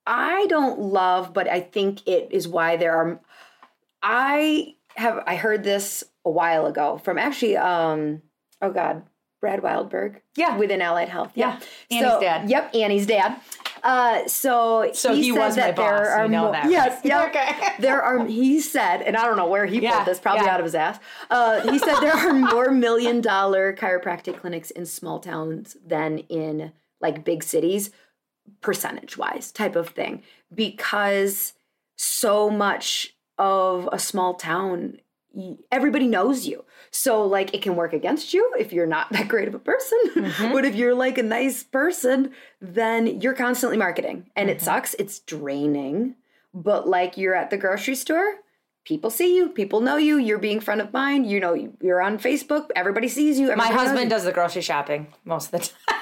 [0.06, 3.20] I don't love, but I think it is why there are.
[4.02, 8.22] I have I heard this a while ago from actually, um,
[8.60, 9.04] oh God,
[9.40, 10.20] Brad Wildberg.
[10.36, 11.32] Yeah, within Allied Health.
[11.34, 11.58] Yeah,
[11.90, 12.50] Annie's So- dad.
[12.50, 13.36] Yep, Annie's dad.
[13.82, 16.70] Uh, so So he said was my that there boss, are you know more- that,
[16.70, 17.04] Yes, right?
[17.04, 17.28] yep.
[17.28, 17.68] Okay.
[17.80, 18.24] there are.
[18.26, 20.54] He said, and I don't know where he Yeah, pulled this, probably yeah.
[20.54, 20.98] out of his ass.
[21.30, 26.72] Uh, he said there are more million dollar chiropractic clinics in small towns than in
[27.00, 27.90] like big cities,
[28.60, 30.22] percentage wise, type of thing,
[30.54, 31.54] because
[31.96, 35.01] so much of a small town y-
[35.70, 36.64] everybody knows you.
[36.90, 39.98] So like it can work against you if you're not that great of a person.
[40.14, 40.52] Mm-hmm.
[40.52, 44.56] but if you're like a nice person, then you're constantly marketing and Mm-hmm.
[44.56, 44.94] it sucks.
[44.94, 46.16] It's draining.
[46.54, 48.34] But like you're at the grocery store,
[48.84, 52.18] people see you, people know you, you're being front of mind, you know, you're on
[52.18, 53.46] Facebook, everybody sees you.
[53.46, 56.00] My everybody knows husband does the grocery shopping most of the time.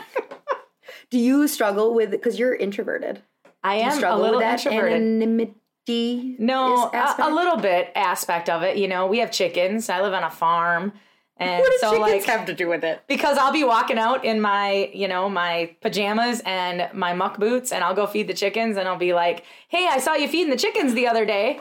[1.10, 3.22] Do you struggle with because you're introverted?
[3.62, 4.92] I am a struggle little with that introverted.
[4.96, 5.54] anonymity.
[5.88, 8.76] No, a, a little bit aspect of it.
[8.76, 9.88] You know, we have chickens.
[9.88, 10.92] I live on a farm.
[11.36, 13.02] And What do so chickens like have to do with it?
[13.08, 17.72] Because I'll be walking out in my, you know, my pajamas and my muck boots
[17.72, 20.50] and I'll go feed the chickens and I'll be like, "Hey, I saw you feeding
[20.50, 21.58] the chickens the other day."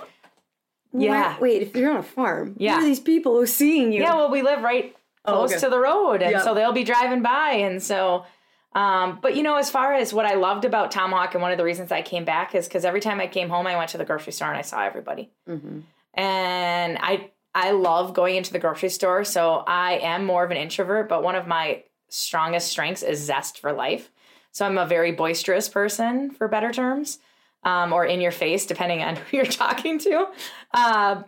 [0.91, 1.33] Yeah.
[1.39, 2.75] Wait, wait, if you're on a farm, Yeah.
[2.75, 4.01] who are these people who are seeing you?
[4.01, 5.59] Yeah, well, we live right Oh, close okay.
[5.61, 6.41] to the road, and Yeah.
[6.41, 8.25] so they'll be driving by, and so.
[8.73, 11.57] Um, but you know, as far as what I loved about Tomahawk, and one of
[11.57, 13.97] the reasons I came back is because every time I came home, I went to
[13.97, 15.79] the grocery store and I saw everybody, Mm-hmm.
[16.13, 19.23] and I I love going into the grocery store.
[19.23, 23.59] So I am more of an introvert, but one of my strongest strengths is zest
[23.59, 24.11] for life.
[24.51, 27.17] So I'm a very boisterous person, for better terms,
[27.63, 30.27] um, or in your face, depending on who you're talking to.
[30.73, 31.23] Uh,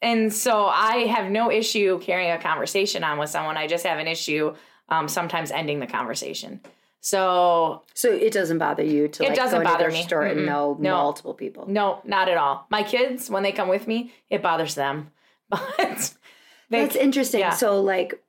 [0.00, 3.56] and so I have no issue carrying a conversation on with someone.
[3.58, 4.54] I just have an issue
[4.88, 6.60] um, sometimes ending the conversation.
[7.00, 10.02] So, so it doesn't bother you to it like, doesn't go bother their me.
[10.02, 10.46] store and Mm-mm.
[10.46, 10.94] know No.
[10.96, 11.66] multiple people.
[11.68, 12.66] No, not at all.
[12.70, 15.10] My kids, when they come with me, it bothers them.
[15.50, 16.14] But
[16.70, 17.40] they, That's interesting.
[17.40, 17.50] yeah.
[17.50, 18.20] So like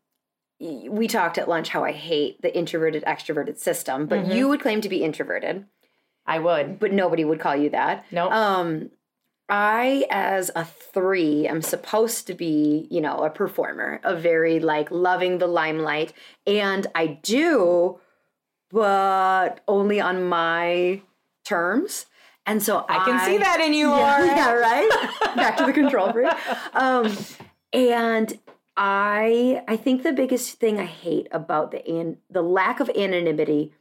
[0.62, 4.36] y- we talked at lunch how I hate the introverted extroverted system, but Mhm.
[4.36, 5.66] you would claim to be introverted.
[6.26, 6.80] I would.
[6.80, 8.06] But nobody would call you that.
[8.12, 8.30] No.
[8.30, 8.91] Um
[9.50, 14.91] I as a 3 am supposed to be, you know, a performer, a very like
[14.91, 16.14] loving the limelight
[16.48, 18.00] and I do
[18.72, 21.02] but only on my
[21.46, 22.06] terms.
[22.46, 24.90] And so I can see that in you, yeah, yeah, right?
[25.36, 26.32] Back to the control freak.
[26.74, 27.16] Um,
[27.74, 28.40] and
[28.76, 33.74] I I think the biggest thing I hate about the an, the lack of anonymity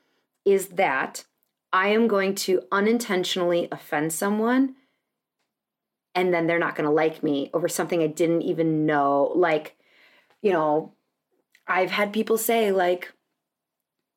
[0.44, 1.24] is that
[1.72, 4.74] I am going to unintentionally offend someone
[6.14, 9.76] and then they're not going to like me over something I didn't even know like
[10.42, 10.92] you know
[11.66, 13.12] I've had people say like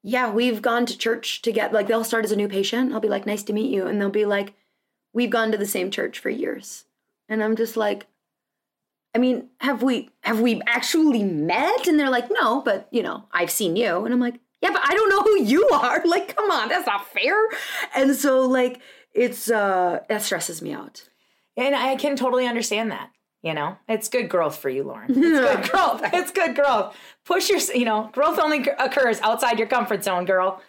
[0.04, 1.74] yeah, we've gone to church together.
[1.74, 2.94] Like they'll start as a new patient.
[2.94, 3.86] I'll be like, nice to meet you.
[3.86, 4.54] And they'll be like,
[5.14, 6.86] we've gone to the same church for years.
[7.30, 8.08] And I'm just like,
[9.14, 11.88] I mean, have we have we actually met?
[11.88, 14.06] And they're like, no, but you know, I've seen you.
[14.06, 16.02] And I'm like, yeah, but I don't know who you are.
[16.06, 17.36] Like, come on, that's not fair.
[17.96, 18.82] And so like
[19.14, 21.10] it's uh that stresses me out.
[21.58, 23.12] And I can totally understand that.
[23.44, 25.10] You know, it's good growth for you, Lauryn.
[25.10, 26.02] It's good growth.
[26.14, 26.96] It's good growth.
[27.26, 30.62] Push your, you know, growth only occurs outside your comfort zone, girl.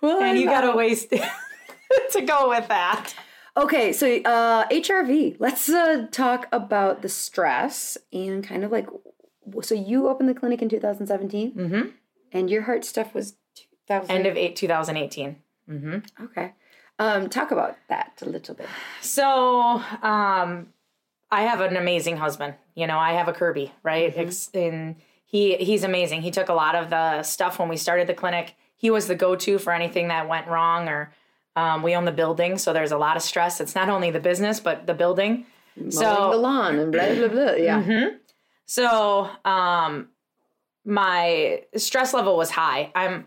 [0.00, 0.76] Well, and you got to know.
[0.76, 1.10] waste
[2.12, 3.14] to go with that.
[3.56, 5.36] Okay, so uh, HRV.
[5.38, 8.88] Let's uh, talk about the stress and kind of like.
[9.62, 11.88] So you opened the clinic in 2017, mm-hmm.
[12.32, 13.34] and your heart stuff was
[13.86, 14.10] 2000.
[14.10, 15.36] End of eight, 2018.
[15.70, 16.24] Mm-hmm.
[16.24, 16.52] Okay,
[16.98, 18.66] um, talk about that a little bit.
[19.00, 20.68] So, um,
[21.30, 22.54] I have an amazing husband.
[22.74, 24.12] You know, I have a Kirby, right?
[24.16, 26.22] Ex- and he he's amazing.
[26.22, 28.54] He took a lot of the stuff when we started the clinic.
[28.76, 31.12] He was the go-to for anything that went wrong or
[31.56, 33.60] um, we own the building, so there's a lot of stress.
[33.60, 35.46] It's not only the business, but the building.
[35.76, 37.52] Mowing the lawn and blah blah blah.
[37.52, 37.82] Yeah.
[37.82, 38.18] Mhm.
[38.66, 40.08] So, um,
[40.84, 42.92] my stress level was high.
[42.94, 43.26] I'm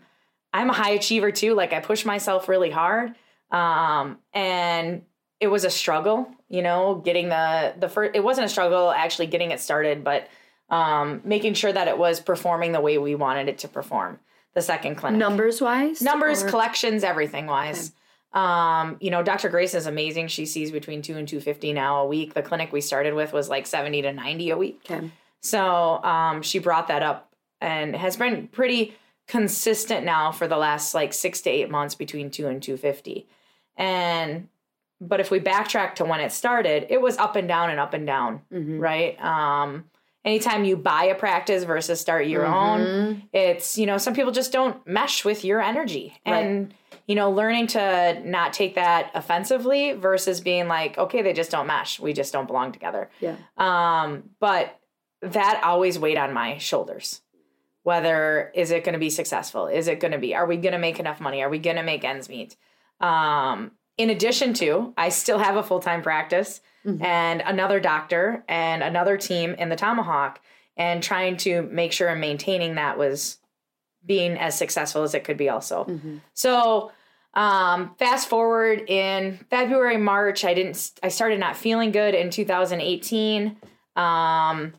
[0.52, 1.54] I'm a high achiever too.
[1.54, 3.14] Like I push myself really hard,
[3.50, 5.02] um, and
[5.40, 6.28] it was a struggle.
[6.48, 8.16] You know, getting the the first.
[8.16, 10.28] It wasn't a struggle actually getting it started, but
[10.70, 14.18] um, making sure that it was performing the way we wanted it to perform.
[14.54, 17.92] The second clinic, Numbers wise, numbers, or- collections, everything wise.
[18.32, 19.48] Um, you know, Dr.
[19.48, 20.28] Grace is amazing.
[20.28, 22.34] She sees between two and two fifty now a week.
[22.34, 24.80] The clinic we started with was like seventy to ninety a week.
[24.90, 25.10] Okay.
[25.40, 28.96] So um, she brought that up and has been pretty
[29.28, 33.26] consistent now for the last like six to eight months between two and two fifty.
[33.76, 34.48] And
[35.00, 37.94] but if we backtrack to when it started, it was up and down and up
[37.94, 38.78] and down, Mm-hmm.
[38.78, 39.20] right?
[39.24, 39.84] Um,
[40.24, 43.22] anytime you buy a practice versus start your own, Mhm.
[43.32, 46.44] it's you know some people just don't mesh with your energy Right.
[46.44, 46.74] and
[47.06, 51.66] you know learning to not take that offensively versus being like okay they just don't
[51.66, 53.36] mesh we just don't belong together Yeah.
[53.56, 54.78] um but
[55.22, 57.22] that always weighed on my shoulders
[57.84, 60.72] whether is it going to be successful is it going to be are we going
[60.72, 62.56] to make enough money are we going to make ends meet
[63.00, 66.60] um in addition to i still have a full-time practice
[67.02, 70.40] and another doctor and another team in the tomahawk
[70.76, 73.38] and trying to make sure and maintaining that was
[74.06, 75.84] being as successful as it could be also
[76.32, 76.90] so
[77.34, 80.92] um, fast forward in February, March, I didn't.
[81.02, 83.56] I started not feeling good in 2018.
[83.94, 84.72] Um,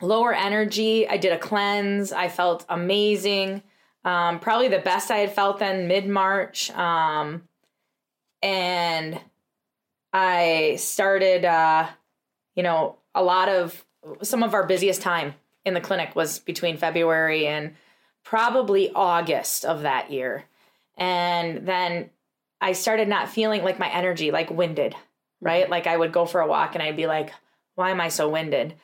[0.00, 1.08] lower energy.
[1.08, 2.12] I did a cleanse.
[2.12, 3.62] I felt amazing.
[4.04, 6.70] Um, probably the best I had felt then mid March.
[6.72, 7.42] Um,
[8.42, 9.20] and
[10.12, 11.88] I started, uh,
[12.54, 13.84] you know, a lot of
[14.22, 17.74] some of our busiest time in the clinic was between February and
[18.24, 20.44] probably August of that year.
[20.96, 22.10] And then
[22.60, 24.94] I started not feeling like my energy, like winded,
[25.40, 25.68] right?
[25.68, 27.32] Like I would go for a walk and I'd be like,
[27.74, 28.74] why am I so winded?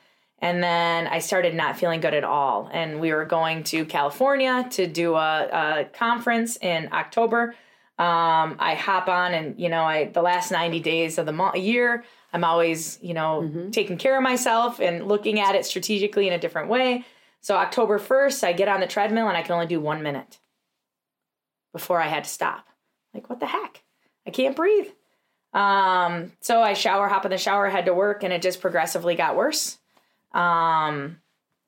[0.41, 2.69] And then I started not feeling good at all.
[2.71, 7.55] And we were going to California to do a, a conference in October.
[7.99, 11.53] Um, I hop on and, you know, I, the last 90 days of the mo-
[11.53, 16.33] year, I'm always, you know, taking care of myself and looking at it strategically in
[16.33, 17.03] a different way.
[17.41, 20.39] So October 1st, I get on the treadmill and I can only do one minute
[21.73, 22.67] before I had to stop.
[23.13, 23.83] Like, what the heck?
[24.25, 24.87] I can't breathe.
[25.53, 29.15] Um, so I shower, hop in the shower, head to work, and it just progressively
[29.15, 29.77] got worse.
[30.31, 31.17] Um,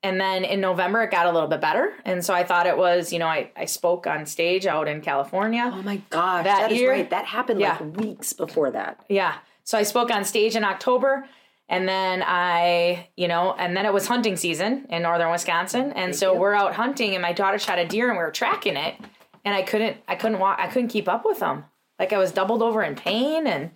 [0.02, 1.92] and then in November, it got a little bit better.
[2.04, 5.00] And so I thought it was, you know, I, I spoke on stage out in
[5.00, 5.70] California.
[5.72, 6.90] Oh my gosh, that, that is year.
[6.90, 7.08] right.
[7.08, 9.04] That happened like weeks before that.
[9.08, 9.36] Yeah.
[9.64, 11.24] So I spoke on stage in October.
[11.68, 15.92] And then I, you know, and then it was hunting season in northern Wisconsin.
[15.92, 18.76] And so we're out hunting and my daughter shot a deer and we were tracking
[18.76, 18.96] it.
[19.44, 21.64] And I couldn't, I couldn't walk, I couldn't keep up with them.
[21.98, 23.46] Like I was doubled over in pain.
[23.46, 23.70] And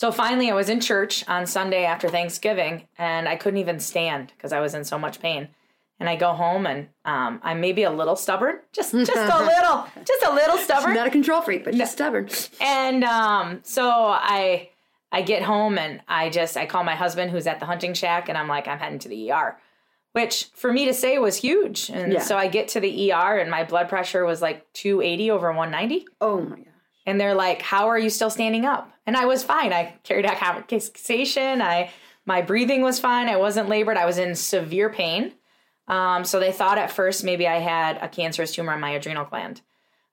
[0.00, 4.32] so finally I was in church on Sunday after Thanksgiving and I couldn't even stand
[4.34, 5.48] because I was in so much pain.
[5.98, 9.86] And I go home and um, I'm maybe a little stubborn, just just a little,
[10.06, 10.94] just a little stubborn.
[10.94, 12.30] Not a control freak, but just stubborn.
[12.62, 14.70] And um, so I
[15.12, 18.30] I get home and I just I call my husband who's at the hunting shack
[18.30, 19.58] and I'm like I'm heading to the ER,
[20.12, 21.90] which for me to say was huge.
[21.90, 22.22] And Yeah.
[22.22, 26.06] so I get to the ER and my blood pressure was like 280 over 190.
[26.22, 26.66] Oh my gosh.
[27.04, 29.72] And they're like, "How are you still standing up?" And I was fine.
[29.72, 31.60] I carried out conversation.
[31.60, 31.90] I
[32.26, 33.28] my breathing was fine.
[33.28, 33.96] I wasn't labored.
[33.96, 35.32] I was in severe pain.
[35.88, 39.24] Um, so they thought at first maybe I had a cancerous tumor on my adrenal
[39.24, 39.62] gland.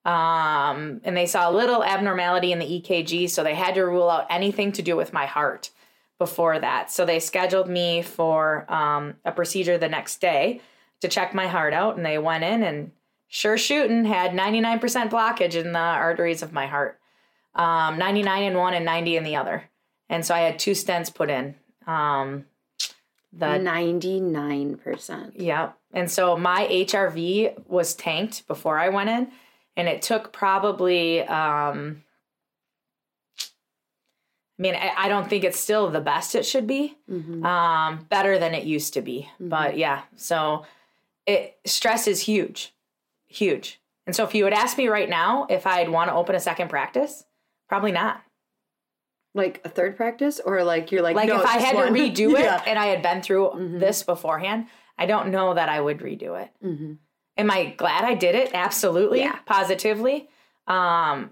[0.04, 4.10] Um, and they saw a little abnormality in the EKG, so they had to rule
[4.10, 5.70] out anything to do with my heart
[6.18, 6.90] before that.
[6.90, 10.60] So they scheduled me for um, a procedure the next day
[11.02, 12.94] to check my heart out, and they went in and
[13.28, 14.80] sure shooting had 99%
[15.12, 16.97] blockage in the arteries of my heart,
[17.58, 19.64] um, 99 in one and 90 in the other.
[20.10, 21.56] And so I had two stents put in.
[21.86, 22.46] Um,
[23.34, 25.32] the 99%.
[25.36, 25.72] yeah.
[25.94, 29.32] And so my HRV was tanked before I went in,
[29.76, 32.04] and it took probably, um,
[34.58, 36.98] I mean, I, I don't think it's still the best it should be,
[37.46, 39.30] um, better than it used to be.
[39.40, 40.66] But yeah, so
[41.26, 42.74] it stress is huge,
[43.28, 43.80] huge.
[44.06, 46.40] And so if you would ask me right now if I'd want to open a
[46.40, 47.24] second practice,
[47.68, 48.22] probably not.
[49.34, 51.94] Like a third practice, or like you're like, Like no, if I had one.
[51.94, 52.64] to redo it Yeah.
[52.66, 54.66] and I had been through this beforehand,
[54.98, 56.50] I don't know that I would redo it.
[57.38, 58.52] Am I glad I did it?
[58.54, 59.38] Absolutely, Yeah.
[59.46, 60.28] positively.
[60.66, 61.32] Um,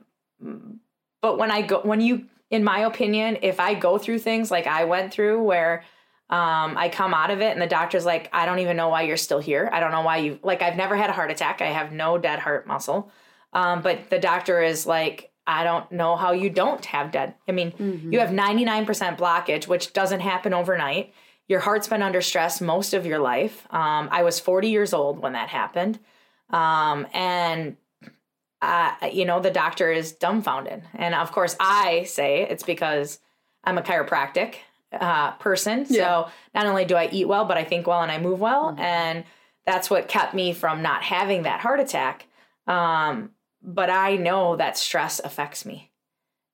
[1.21, 4.67] but when I go, when you, in my opinion, if I go through things like
[4.67, 5.83] I went through, where
[6.29, 9.01] um, I come out of it and the doctor's like, I don't even know why
[9.03, 9.67] you're still here.
[9.73, 10.61] I don't know why you like.
[10.61, 11.61] I've never had a heart attack.
[11.61, 13.11] I have no dead heart muscle.
[13.53, 17.35] Um, but the doctor is like, I don't know how you don't have dead.
[17.47, 17.73] I mean,
[18.11, 18.85] you have 99%
[19.17, 21.13] blockage, which doesn't happen overnight.
[21.47, 23.67] Your heart's been under stress most of your life.
[23.69, 25.99] Um, I was 40 years old when that happened.
[26.49, 27.77] Um, and,
[28.61, 30.83] uh, you know, the doctor is dumbfounded.
[30.95, 33.19] And of course, I say it's because
[33.63, 34.55] I'm a chiropractic
[34.91, 35.85] uh, person.
[35.85, 38.75] So not only do I eat well, but I think well and I move well.
[38.79, 39.23] And
[39.67, 42.27] that's what kept me from not having that heart attack.
[42.65, 43.31] Um,
[43.65, 45.91] but I know that stress affects me.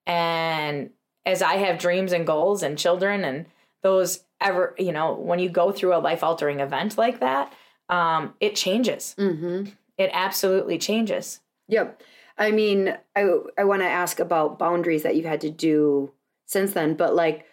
[0.08, 0.92] And
[1.26, 3.46] as I have dreams and goals and children and
[3.84, 7.54] those ever, you know, when you go through a life altering event like that,
[7.90, 9.16] um, it changes.
[9.18, 9.66] Mm-hmm.
[9.98, 11.42] It absolutely changes.
[11.68, 12.02] Yep.
[12.38, 16.12] I mean, I I want to ask about boundaries that you've had to do
[16.46, 17.46] since then, but like,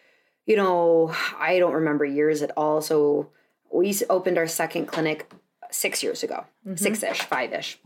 [0.47, 2.81] you know, I don't remember years at all.
[2.81, 3.29] So
[3.71, 5.31] we opened our second clinic
[5.71, 6.79] six years ago, Mhm.
[6.79, 7.79] six ish, five ish,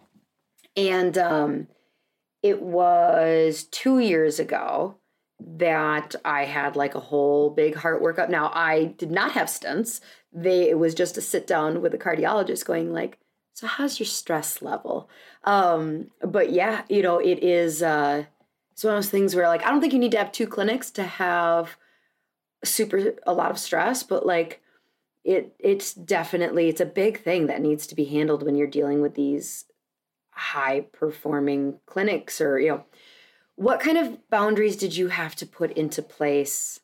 [0.77, 1.69] and um,
[2.43, 4.97] it was two years ago
[5.40, 8.28] that I had like a whole big heart workup.
[8.28, 10.01] Now I did not have stents.
[10.32, 13.19] They it was just a sit down with a cardiologist, going like,
[13.55, 15.09] so how's your stress level?
[15.44, 18.24] Um, but yeah, you know, it is uh
[18.73, 20.47] it's one of those things where like I don't think you need to have two
[20.47, 21.77] clinics to have
[22.65, 24.61] super a lot of stress, but like
[25.24, 29.01] it it's definitely it's a big thing that needs to be handled when you're dealing
[29.01, 29.66] with these
[30.32, 32.84] high performing clinics or you know
[33.56, 36.80] what kind of boundaries did you have to put into place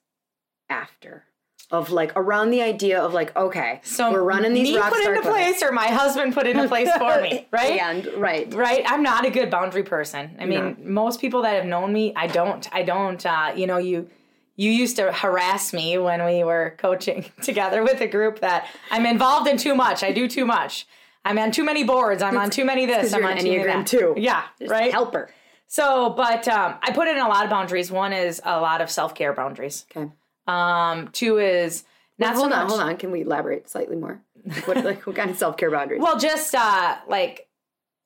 [0.68, 1.24] after
[1.70, 5.22] of like around the idea of like okay, So we're running these me put into
[5.22, 7.80] place or my husband put into place for me, right?
[7.80, 8.82] And right, right.
[8.86, 10.36] I'm not a good boundary person.
[10.38, 12.66] I mean, most people that have known me, I don't.
[12.74, 13.24] I don't.
[13.24, 14.08] Uh, you know, you
[14.56, 19.04] you used to harass me when we were coaching together with a group that I'm
[19.04, 20.02] involved in too much.
[20.02, 20.86] I do too much.
[21.28, 22.22] I'm on too many boards.
[22.22, 23.12] I'm on too many this.
[23.12, 23.86] I'm on too many that.
[23.86, 24.14] too.
[24.16, 24.90] Yeah, Just right.
[24.90, 25.30] helper.
[25.66, 27.90] So, but um, I put in a lot of boundaries.
[27.90, 29.84] One is a lot of self care boundaries.
[29.94, 30.10] Okay.
[30.46, 31.84] Um, two is
[32.18, 32.68] not hold so on, much.
[32.70, 32.96] hold on.
[32.96, 34.20] Can we elaborate slightly more?
[34.64, 36.00] What like what kind of self care boundaries?
[36.02, 37.46] Well, just uh, like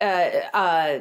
[0.01, 0.05] uh,
[0.53, 0.99] uh,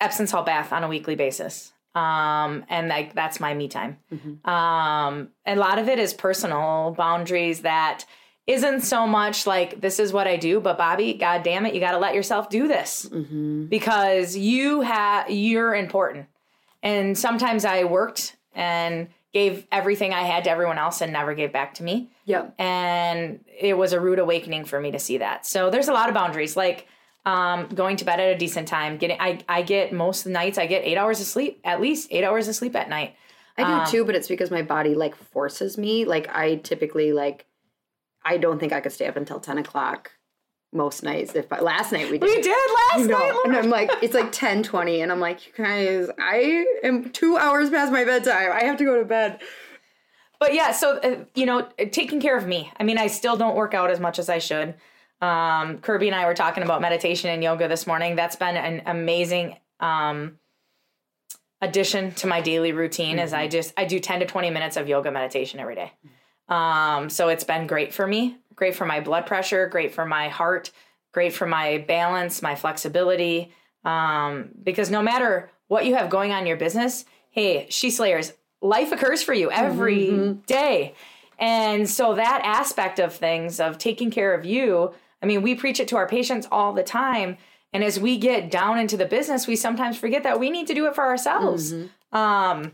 [0.00, 1.72] Epsom salt bath on a weekly basis.
[1.94, 3.98] Um, and like that's my me time.
[4.44, 8.04] Um, a lot of it is personal boundaries that
[8.46, 11.80] isn't so much like this is what I do, but Bobbi, god damn it, you
[11.80, 13.08] got to let yourself do this
[13.68, 16.26] because you have you're important.
[16.82, 21.52] And sometimes I worked and gave everything I had to everyone else and never gave
[21.52, 22.10] back to me.
[22.24, 22.50] Yeah.
[22.58, 25.46] And it was a rude awakening for me to see that.
[25.46, 26.86] So there's a lot of boundaries, like
[27.24, 28.98] um, going to bed at a decent time.
[28.98, 32.24] Getting, I, I get most nights, I get eight hours of sleep, at least eight
[32.24, 33.14] hours of sleep at night.
[33.56, 36.04] I do Um, too, but it's because my body like forces me.
[36.04, 37.46] Like I typically like,
[38.24, 40.12] I don't think I could stay up until ten o'clock
[40.72, 41.34] most nights.
[41.34, 43.90] If I, last night we did, We did last You know, night, and I'm like,
[44.00, 48.04] it's like 10, 20, and I'm like, you guys, I am two hours past my
[48.04, 48.50] bedtime.
[48.52, 49.40] I have to go to bed.
[50.40, 52.72] But yeah, so uh, you know, taking care of me.
[52.80, 54.74] I mean, I still don't work out as much as I should.
[55.20, 58.16] Um, Kirby and I were talking about meditation and yoga this morning.
[58.16, 60.38] That's been an amazing um,
[61.60, 63.20] addition to my daily routine.
[63.20, 65.92] Is I just I do ten to twenty minutes of yoga meditation every day.
[66.52, 68.36] Um, so it's been great for me.
[68.54, 69.66] Great for my blood pressure.
[69.68, 70.70] Great for my heart.
[71.12, 73.52] Great for my balance, my flexibility.
[73.84, 78.34] Um, because no matter what you have going on in your business, hey, she slayers,
[78.60, 80.94] life occurs for you every day.
[81.38, 84.92] And so that aspect of things of taking care of you,
[85.22, 87.38] I mean, we preach it to our patients all the time.
[87.72, 90.74] And as we get down into the business, we sometimes forget that we need to
[90.74, 91.72] do it for ourselves.
[92.12, 92.72] Um,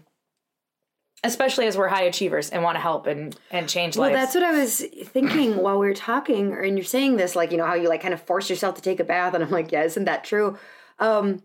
[1.25, 4.15] especially as we're high achievers and want to help and, and change Well, lives.
[4.15, 7.35] Well, that's what I was thinking while we were talking, or and you're saying this,
[7.35, 9.35] like, you know, how you like kind of force yourself to take a bath.
[9.35, 10.57] And I'm like, yeah, isn't that true?
[10.99, 11.43] Um,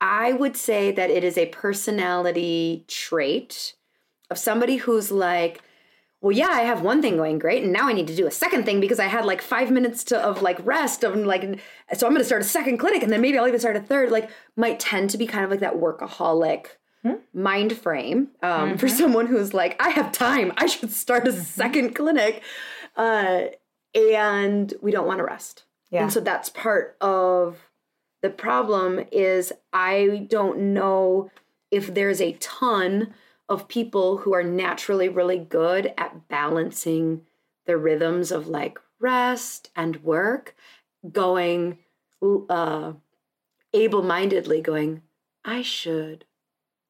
[0.00, 3.74] I would say that it is a personality trait
[4.30, 5.62] of somebody who's like,
[6.20, 8.30] well, yeah, I have one thing going great, and now I need to do a
[8.30, 11.42] second thing because I had like five minutes to, of like rest of like,
[11.96, 13.80] so I'm going to start a second clinic, and then maybe I'll even start a
[13.80, 14.10] third.
[14.10, 16.66] Like, might tend to be kind of like that workaholic
[17.32, 21.94] mind frame um, for someone who's like, I have time, I should start a second
[21.94, 22.42] clinic,
[22.96, 23.46] uh,
[23.94, 25.64] and we don't want to rest.
[25.90, 26.02] Yeah.
[26.02, 27.70] And so that's part of
[28.22, 31.30] the problem is I don't know
[31.70, 33.14] if there's a ton
[33.48, 37.22] of people who are naturally really good at balancing
[37.66, 40.54] the rhythms of like rest and work
[41.12, 41.78] going
[42.48, 42.92] uh
[43.72, 45.02] able-mindedly going
[45.44, 46.24] I should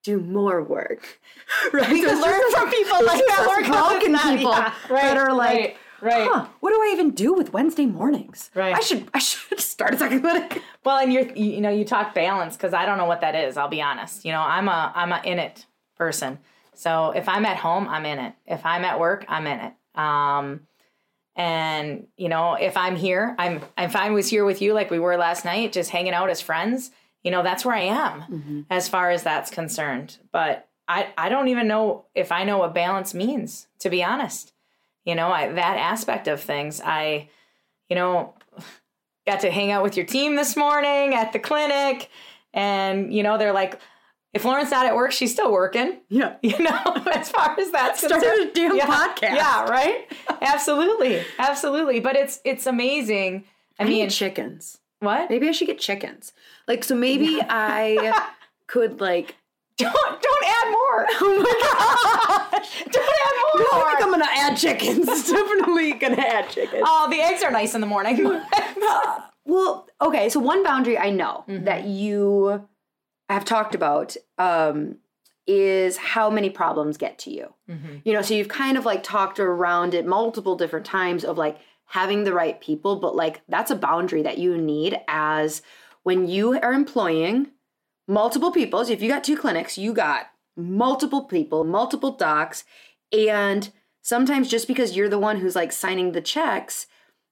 [0.06, 1.18] do more work.
[1.72, 1.88] Right?
[1.92, 3.46] We So can learn from people like that.
[3.48, 6.28] We're broken people Yeah, right, that are like, right, right.
[6.28, 8.50] huh, what do I even do with Wednesday mornings?
[8.52, 8.74] Right.
[8.74, 10.60] I should I should start a second clinic.
[10.84, 13.56] Well, and you're you know you talk balance because I don't know what that is.
[13.56, 14.24] I'll be honest.
[14.24, 15.66] You know, I'm a I'm a in it
[15.96, 16.38] person.
[16.74, 18.34] So if I'm at home, I'm in it.
[18.46, 19.72] If I'm at work, I'm in it.
[20.00, 20.66] Um,
[21.36, 24.98] and you know, if I'm here, I'm if I was here with you like we
[24.98, 26.90] were last night, just hanging out as friends.
[27.26, 28.60] You know, that's where I am mm-hmm.
[28.70, 30.18] as far as that's concerned.
[30.30, 33.66] But I I don't even know if I know what balance means.
[33.80, 34.52] To be honest,
[35.04, 37.28] you know, I, that aspect of things, I,
[37.88, 38.34] you know,
[39.26, 42.08] got to hang out with your team this morning at the clinic
[42.54, 43.78] and you know they're like
[44.32, 48.00] if lauryn's not at work she's still working yeah you know as far as that's
[48.00, 48.50] Started concerned.
[48.50, 48.86] a damn yeah.
[48.86, 49.36] podcast.
[49.36, 53.44] yeah right absolutely absolutely but it's it's amazing
[53.78, 54.78] i, I mean chickens.
[55.00, 56.32] What Maybe I should get chickens.
[56.68, 58.22] Like so maybe I
[58.66, 59.36] could like
[59.78, 64.24] don't don't add more oh my gosh don't add I more don't think I'm gonna
[64.34, 65.06] add chickens.
[65.30, 66.82] Definitely gonna add chickens.
[66.86, 68.40] oh the eggs are nice in the morning
[69.48, 71.64] Well, okay, so one boundary I know Mm-hmm.
[71.66, 72.66] that you
[73.28, 74.96] have talked about um,
[75.46, 77.54] is how many problems get to you.
[77.70, 77.96] Mm-hmm.
[78.04, 81.58] You know, so you've kind of like talked around it multiple different times of like
[81.86, 85.62] having the right people, but like that's a boundary that you need as
[86.02, 87.48] when you are employing
[88.08, 88.84] multiple people.
[88.84, 90.26] So if you got two clinics, you got
[90.56, 92.64] multiple people, multiple docs,
[93.12, 93.70] and
[94.02, 96.86] sometimes just because you're the one who's like signing the checks,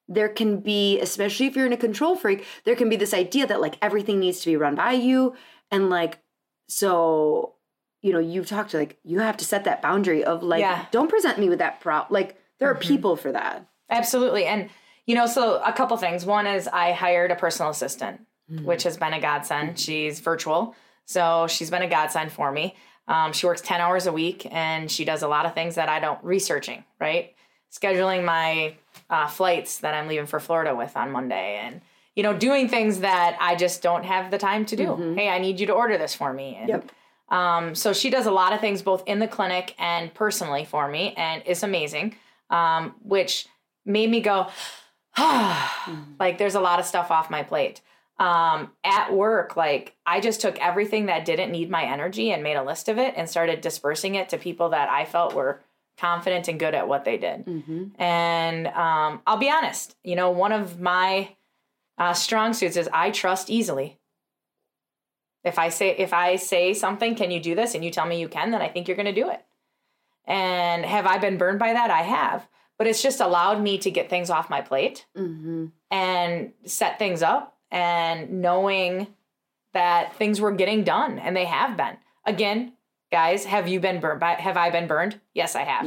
[0.09, 3.47] there can be, especially if you're in a control freak, there can be this idea
[3.47, 5.35] that like everything needs to be run by you.
[5.71, 6.19] And like,
[6.69, 7.55] so,
[8.03, 10.87] you know, you've talked to like, you have to set that boundary of like, Yeah.
[10.91, 12.11] don't present me with that prop.
[12.11, 12.89] Like, There are mm-hmm.
[12.89, 13.67] people for that.
[13.91, 14.45] Absolutely.
[14.47, 14.71] And,
[15.07, 16.25] you know, so a couple things.
[16.25, 18.21] One is I hired a personal assistant,
[18.63, 19.79] which has been a godsend.
[19.79, 20.75] She's virtual.
[21.07, 22.75] So she's been a godsend for me.
[23.09, 25.89] Um, she works 10 hours a week and she does a lot of things that
[25.91, 27.35] I don't, researching, right?
[27.71, 28.75] Scheduling my
[29.11, 31.83] uh, flights that I'm leaving for Florida with on Monday and,
[32.17, 34.87] you know, doing things that I just don't have the time to do.
[34.87, 35.19] Mhm.
[35.19, 36.57] Hey, I need you to order this for me.
[36.59, 36.91] And, Yep.
[37.29, 40.89] um, so she does a lot of things both in the clinic and personally for
[40.89, 42.17] me, and it's amazing.
[42.51, 43.47] Um, which
[43.85, 44.49] made me go,
[45.19, 47.81] like there's a lot of stuff off my plate.
[48.19, 52.55] Um, at work, like I just took everything that didn't need my energy and made
[52.57, 55.61] a list of it and started dispersing it to people that I felt were
[55.99, 57.45] confident and good at what they did.
[57.99, 61.31] And um, I'll be honest, you know, one of my
[61.99, 63.99] uh, strong suits is I trust easily.
[65.45, 68.19] If I say if I say something, can you do this, and you tell me
[68.21, 69.45] you can, then I think you're going to do it.
[70.27, 71.91] And have I been burned by that?
[71.91, 72.49] I have,
[72.79, 75.67] but it's just allowed me to get things off my plate Mm-hmm.
[75.91, 79.07] and set things up, and knowing
[79.73, 81.97] that things were getting done, and they have been.
[82.25, 82.73] Again,
[83.11, 84.21] guys, have you been burned?
[84.21, 85.21] By, have I been burned?
[85.35, 85.87] Yes, I have.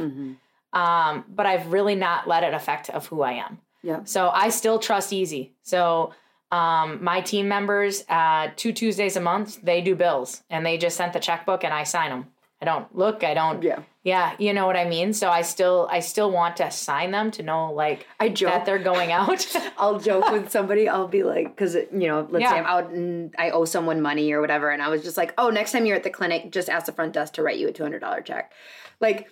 [0.72, 3.58] Um, but I've really not let it affect of who I am.
[3.82, 4.04] Yeah.
[4.04, 5.54] So I still trust Easy.
[5.62, 6.12] So
[6.50, 10.96] um, my team members, uh, two Tuesdays a month, they do bills and they just
[10.96, 12.26] sent the checkbook and I sign them.
[12.60, 13.22] I don't look.
[13.22, 13.62] I don't.
[13.62, 13.82] Yeah.
[14.02, 14.34] Yeah.
[14.38, 15.12] You know what I mean.
[15.12, 18.66] So I still, I still want to sign them to know like I joke that
[18.66, 19.46] they're going out.
[19.78, 20.88] I'll joke with somebody.
[20.88, 24.32] I'll be like, because you know, let's say I'm out and I owe someone money
[24.32, 26.68] or whatever, and I was just like, oh, next time you're at the clinic, just
[26.68, 28.52] ask the front desk to write you a two hundred dollar check.
[29.00, 29.28] Like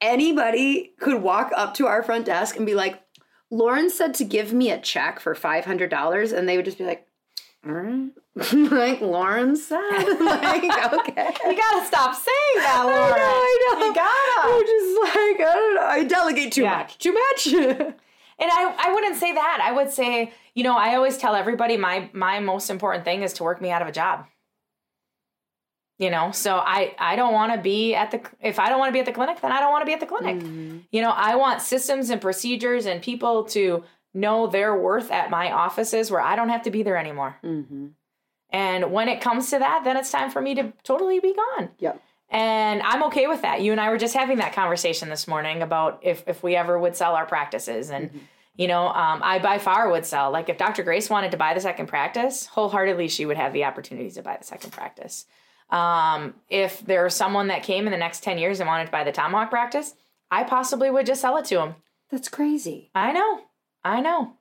[0.00, 3.00] anybody could walk up to our front desk and be like,
[3.52, 6.78] Lauryn said to give me a check for five hundred dollars, and they would just
[6.78, 7.05] be like.
[7.66, 8.10] All right.
[8.36, 9.80] like Lauryn said,
[10.20, 13.14] like okay, you gotta stop saying that, I know, Lauryn.
[13.18, 13.86] I know.
[13.86, 14.54] You gotta.
[14.54, 15.82] I'm just like I don't know.
[15.82, 16.76] I delegate too Yeah.
[16.78, 16.98] much.
[16.98, 17.94] Too much.
[18.38, 19.60] And I, I wouldn't say that.
[19.64, 23.32] I would say, you know, I always tell everybody my my most important thing is
[23.34, 24.26] to work me out of a job.
[25.98, 28.90] You know, so I I don't want to be at the if I don't want
[28.90, 30.36] to be at the clinic, then I don't want to be at the clinic.
[30.36, 30.80] Mm-hmm.
[30.92, 33.82] You know, I want systems and procedures and people to
[34.16, 37.36] know their worth at my offices where I don't have to be there anymore.
[37.44, 37.86] mm-hmm.
[38.50, 41.70] And when it comes to that, then it's time for me to totally be gone.
[41.78, 42.00] Yep.
[42.30, 43.60] And I'm okay with that.
[43.60, 46.78] You and I were just having that conversation this morning about if if we ever
[46.78, 48.10] would sell our practices and
[48.56, 50.30] you know, um, I by far would sell.
[50.30, 50.82] Like if Dr.
[50.82, 54.36] Grace wanted to buy the second practice, wholeheartedly she would have the opportunity to buy
[54.38, 55.26] the second practice.
[55.70, 58.92] Um, if there was someone that came in the next 10 years and wanted to
[58.92, 59.94] buy the Tomahawk practice,
[60.30, 61.74] I possibly would just sell it to him.
[62.10, 62.90] That's crazy.
[62.94, 63.42] I know.
[63.86, 64.32] I know.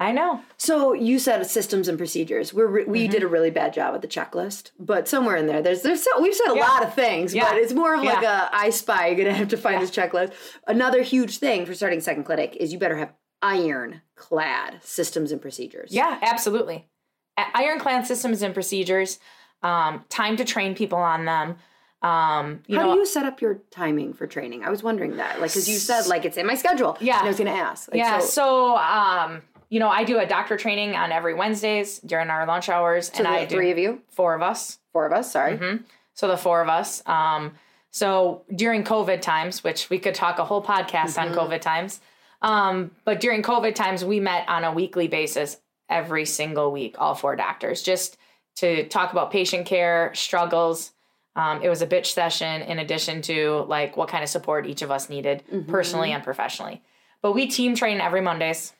[0.00, 0.42] I know.
[0.58, 2.54] So you said systems and procedures.
[2.54, 5.60] We're re- we did a really bad job with the checklist, but somewhere in there,
[5.60, 6.60] there's there's so, we've said a Yeah.
[6.68, 7.48] lot of things, Yeah.
[7.48, 9.08] but it's more of like a I spy.
[9.08, 10.32] You're gonna have to find this checklist.
[10.68, 13.12] Another huge thing for starting second clinic is you better have
[13.42, 15.92] ironclad systems and procedures.
[15.92, 16.88] Yeah, absolutely.
[17.36, 19.18] Ironclad systems and procedures,
[19.62, 21.56] um, time to train people on them.
[22.02, 24.64] Um, you How know, do you set up your timing for training?
[24.64, 26.96] I was wondering that, like, because you said like it's in my schedule.
[27.00, 27.18] Yeah.
[27.18, 27.90] and I was gonna ask.
[27.90, 31.98] Like, yeah, so, so, um, you know, I do a doctor training on every Wednesdays
[32.00, 34.78] during our lunch hours, So and the I do three of you, four of us.
[34.92, 35.32] four of us.
[35.32, 35.56] Sorry.
[35.58, 35.84] Mhm.
[36.14, 37.02] So the four of us.
[37.06, 37.54] Um,
[37.90, 41.34] so during COVID times, which we could talk a whole podcast on Mhm.
[41.34, 42.00] COVID times,
[42.42, 45.56] um, but during COVID times, we met on a weekly basis
[45.88, 48.16] every single week, all four doctors, just
[48.56, 50.92] to talk about patient care, struggles.
[51.38, 54.82] Um, it was a bitch session in addition to like what kind of support each
[54.82, 55.68] of us needed Mhm.
[55.68, 56.82] personally and professionally.
[57.22, 58.72] But we team train every Mondays.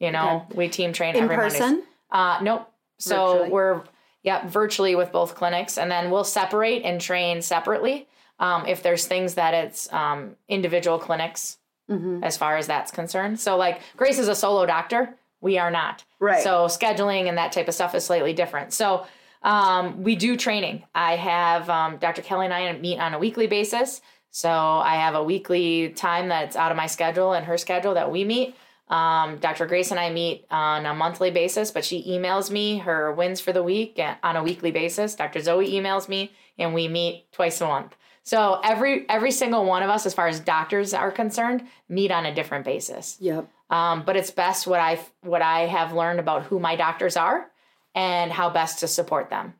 [0.00, 1.60] You know, we team train In every person?
[1.60, 1.84] Mondays.
[2.10, 2.70] Uh, nope.
[2.98, 3.50] So Virtually?
[3.50, 3.82] we're
[4.22, 8.08] yeah virtually with both clinics, and then we'll separate and train separately.
[8.38, 11.58] Um, if there's things that it's um, individual clinics
[11.90, 12.24] Mhm.
[12.24, 13.38] as far as that's concerned.
[13.40, 16.02] So like Grace is a solo doctor, we are not.
[16.18, 16.42] Right.
[16.42, 18.72] So scheduling and that type of stuff is slightly different.
[18.72, 19.06] So
[19.44, 20.82] um, we do training.
[20.94, 22.22] I have um, Dr.
[22.22, 24.00] Kelly and I meet on a weekly basis.
[24.30, 28.10] So I have a weekly time that's out of my schedule and her schedule that
[28.10, 28.56] we meet.
[28.88, 29.66] Um, Dr.
[29.66, 33.52] Grace and I meet on a monthly basis, but she emails me her wins for
[33.52, 35.14] the week on a weekly basis.
[35.14, 35.40] Dr.
[35.40, 37.94] Zoe emails me, and we meet twice a month.
[38.24, 42.26] So every every single one of us, as far as doctors are concerned, meet on
[42.26, 43.16] a different basis.
[43.20, 43.48] Yep.
[43.70, 47.50] Um, but it's best what I what I have learned about who my doctors are
[47.94, 49.54] and how best to support them.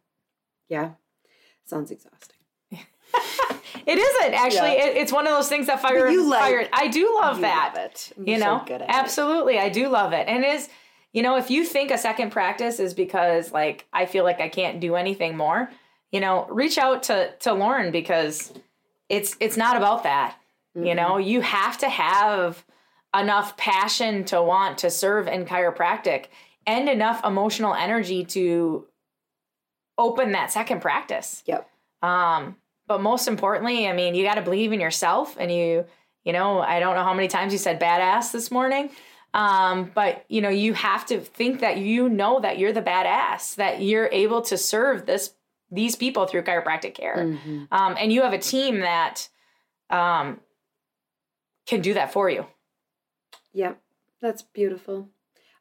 [0.68, 0.92] Yeah.
[1.64, 2.38] Sounds exhausting.
[3.86, 4.76] It isn't actually.
[4.76, 4.86] Yeah.
[4.86, 6.06] It, it's one of those things that fire.
[6.06, 6.68] But you like- fire.
[6.72, 7.72] I do love you that.
[7.74, 8.12] love it.
[8.16, 8.86] You You're so know, good at it.
[8.88, 10.26] absolutely, I do love it.
[10.28, 10.68] And it is,
[11.12, 14.48] you know, if you think a second practice is because like I feel like I
[14.48, 15.70] can't do anything more,
[16.10, 18.52] you know, reach out to to Lauryn because
[19.08, 20.36] it's it's not about that.
[20.74, 20.96] You mm-hmm.
[20.96, 22.64] know, you have to have
[23.14, 26.26] enough passion to want to serve in chiropractic
[26.66, 28.86] and enough emotional energy to
[29.98, 31.42] open that second practice.
[31.46, 31.68] Yep.
[32.02, 35.84] Um, but most importantly, I mean, you got to believe in yourself and you,
[36.24, 38.90] you know, I don't know how many times you said badass this morning.
[39.32, 43.56] Um, but you know, you have to think that you know that you're the badass,
[43.56, 45.32] that you're able to serve this
[45.70, 47.16] these people through chiropractic care.
[47.16, 47.64] Mm-hmm.
[47.72, 49.28] Um, and you have a team that
[49.90, 50.40] um,
[51.66, 52.46] can do that for you.
[53.54, 53.80] Yep.
[54.20, 55.08] That's beautiful.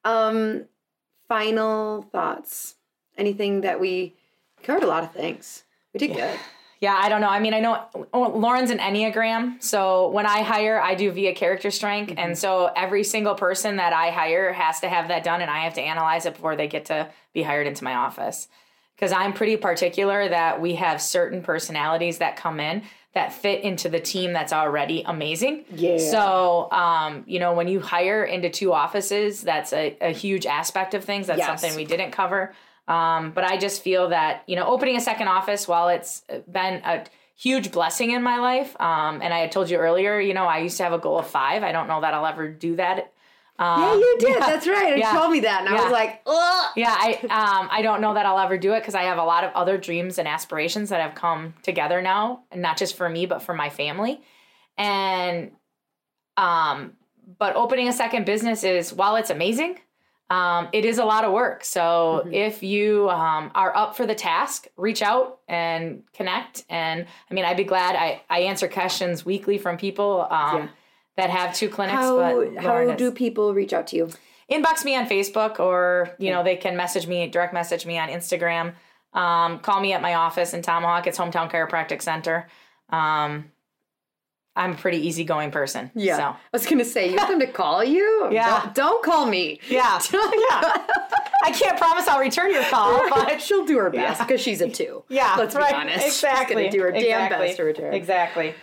[0.03, 0.65] Um,
[1.27, 2.75] final thoughts.
[3.17, 4.13] Anything that we
[4.63, 5.63] covered a lot of things.
[5.93, 6.39] We did good.
[6.83, 7.29] Yeah, I don't know.
[7.29, 7.81] I mean, I know
[8.13, 9.63] oh, Lauryn's an Enneagram.
[9.63, 12.09] So when I hire, I do via character strength.
[12.09, 12.19] Mm-hmm.
[12.19, 15.59] And so every single person that I hire has to have that done and I
[15.59, 18.49] have to analyze it before they get to be hired into my office.
[18.95, 22.83] Because I'm pretty particular that we have certain personalities that come in
[23.13, 25.65] that fit into the team that's already amazing.
[25.75, 25.97] Yeah.
[25.97, 30.93] So, um, you know, when you hire into two offices, that's a, a huge aspect
[30.95, 31.27] of things.
[31.27, 31.61] That's Yes.
[31.61, 32.53] something we didn't cover.
[32.87, 36.81] Um, but I just feel that, you know, opening a second office, while it's been
[36.83, 40.45] a huge blessing in my life, um, and I had told you earlier, you know,
[40.45, 41.63] I used to have a goal of five.
[41.63, 43.13] I don't know that I'll ever do that.
[43.59, 44.41] Um, yeah, you did.
[44.41, 44.97] That's right.
[44.97, 46.71] You told me that, and I was like, ugh.
[46.75, 49.23] Yeah, I um I don't know that I'll ever do it because I have a
[49.23, 53.07] lot of other dreams and aspirations that have come together now, and not just for
[53.07, 54.21] me but for my family.
[54.77, 55.51] And
[56.37, 56.93] um
[57.37, 59.79] but opening a second business is while it's amazing,
[60.31, 61.63] um it is a lot of work.
[61.63, 67.33] So if you um are up for the task, reach out and connect and I
[67.35, 70.67] mean I'd be glad I I answer questions weekly from people um Yeah.
[71.17, 74.09] That have two clinics How, but how do is- people reach out to you?
[74.51, 78.09] inbox me on Facebook or you know they can message me direct message me on
[78.09, 78.73] Instagram.
[79.13, 81.07] Um, call me at my office in Tomahawk.
[81.07, 82.47] It's Hometown Chiropractic Center.
[82.89, 83.51] Um,
[84.55, 85.89] I'm a pretty easygoing person.
[85.95, 86.17] Yeah.
[86.17, 86.23] So.
[86.23, 88.27] I was going to say, you want them to call you?
[88.31, 88.61] Yeah.
[88.65, 89.59] Don't, don't call me.
[89.69, 89.99] Yeah.
[90.13, 90.85] yeah.
[91.45, 94.25] I can't promise I'll return your call, but she'll do her best Yeah.
[94.25, 95.03] because she's a two.
[95.09, 95.69] yeah, Let's right.
[95.71, 96.05] be honest.
[96.05, 96.45] Exactly.
[96.45, 97.93] She's going to do her damn best to return.
[97.93, 98.53] Exactly.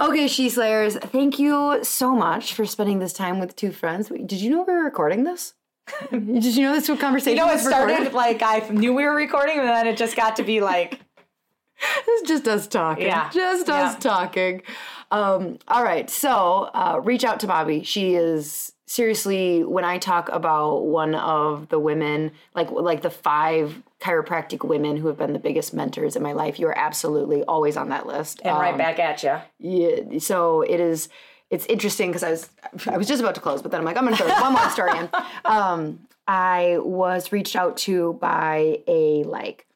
[0.00, 4.08] Okay, She Slayers, thank you so much for spending this time with two friends.
[4.08, 5.54] Did you know we were recording this?
[6.10, 7.94] Did you know this conversation You know, it recorded?
[7.96, 11.00] started like I knew we were recording, and then it just got to be like,
[12.06, 13.06] It's just us talking.
[13.06, 13.28] Yeah.
[13.32, 13.98] Just us Yeah.
[14.00, 14.62] talking.
[15.10, 16.08] Um, all right.
[16.08, 17.84] So uh, reach out to Bobbi.
[17.84, 23.82] She is seriously, when I talk about one of the women, like like the five
[24.00, 27.76] chiropractic women who have been the biggest mentors in my life, you are absolutely always
[27.76, 28.40] on that list.
[28.44, 29.36] and right Um, back at you.
[29.58, 31.08] yeah, so it is.
[31.50, 32.50] It's interesting because I was
[32.88, 34.52] I was just about to close, but then I'm like I'm going to throw one
[34.54, 35.08] more story in.
[35.44, 39.66] Um, I was reached out to by a like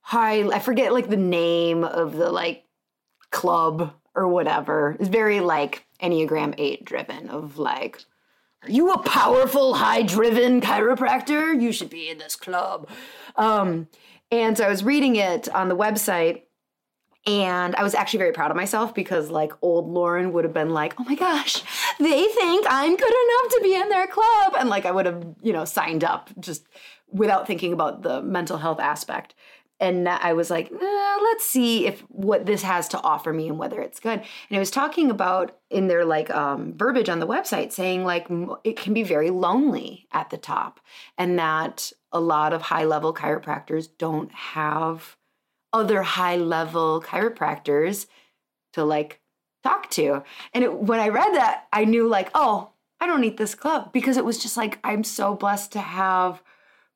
[0.00, 2.64] high I forget like the name of the like
[3.30, 4.96] club or whatever.
[4.98, 8.02] It's very like Enneagram Eight driven of like.
[8.62, 11.58] Are you a powerful, high driven chiropractor?
[11.60, 12.88] You should be in this club.
[13.36, 13.88] Um,
[14.30, 16.42] and so I was reading it on the website
[17.26, 20.70] and I was actually very proud of myself because, like, old Lauryn would have been
[20.70, 21.62] like, oh my gosh,
[21.98, 24.54] they think I'm good enough to be in their club.
[24.58, 26.66] And, like, I would have, you know, signed up just
[27.08, 29.34] without thinking about the mental health aspect.
[29.80, 33.58] And I was like, eh, let's see if what this has to offer me and
[33.58, 34.20] whether it's good.
[34.20, 38.28] And I was talking about in their like um, verbiage on the website saying like
[38.62, 40.80] it can be very lonely at the top,
[41.16, 45.16] and that a lot of high level chiropractors don't have
[45.72, 48.06] other high level chiropractors
[48.74, 49.20] to like
[49.62, 50.22] talk to.
[50.52, 52.70] And it, when I read that, I knew like, oh,
[53.00, 56.42] I don't need this club because it was just like I'm so blessed to have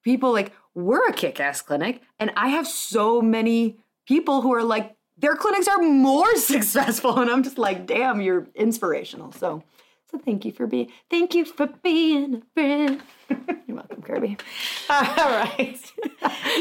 [0.02, 4.94] people like we're a kick-ass clinic and I have so many people who are like
[5.16, 9.32] their clinics are more successful and I'm just like, damn, you're inspirational.
[9.32, 9.62] So
[10.10, 13.02] so thank you for being thank you for being a friend.
[13.66, 14.36] You're welcome, Kirby.
[14.90, 15.76] All right.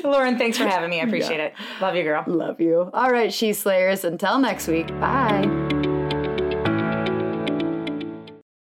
[0.03, 1.01] Lauryn, thanks for having me.
[1.01, 1.45] I appreciate Yeah.
[1.47, 1.53] it.
[1.81, 2.23] Love you, girl.
[2.25, 2.89] Love you.
[2.93, 4.03] All right, She Slayers.
[4.05, 4.87] Until next week.
[4.99, 5.62] Bye.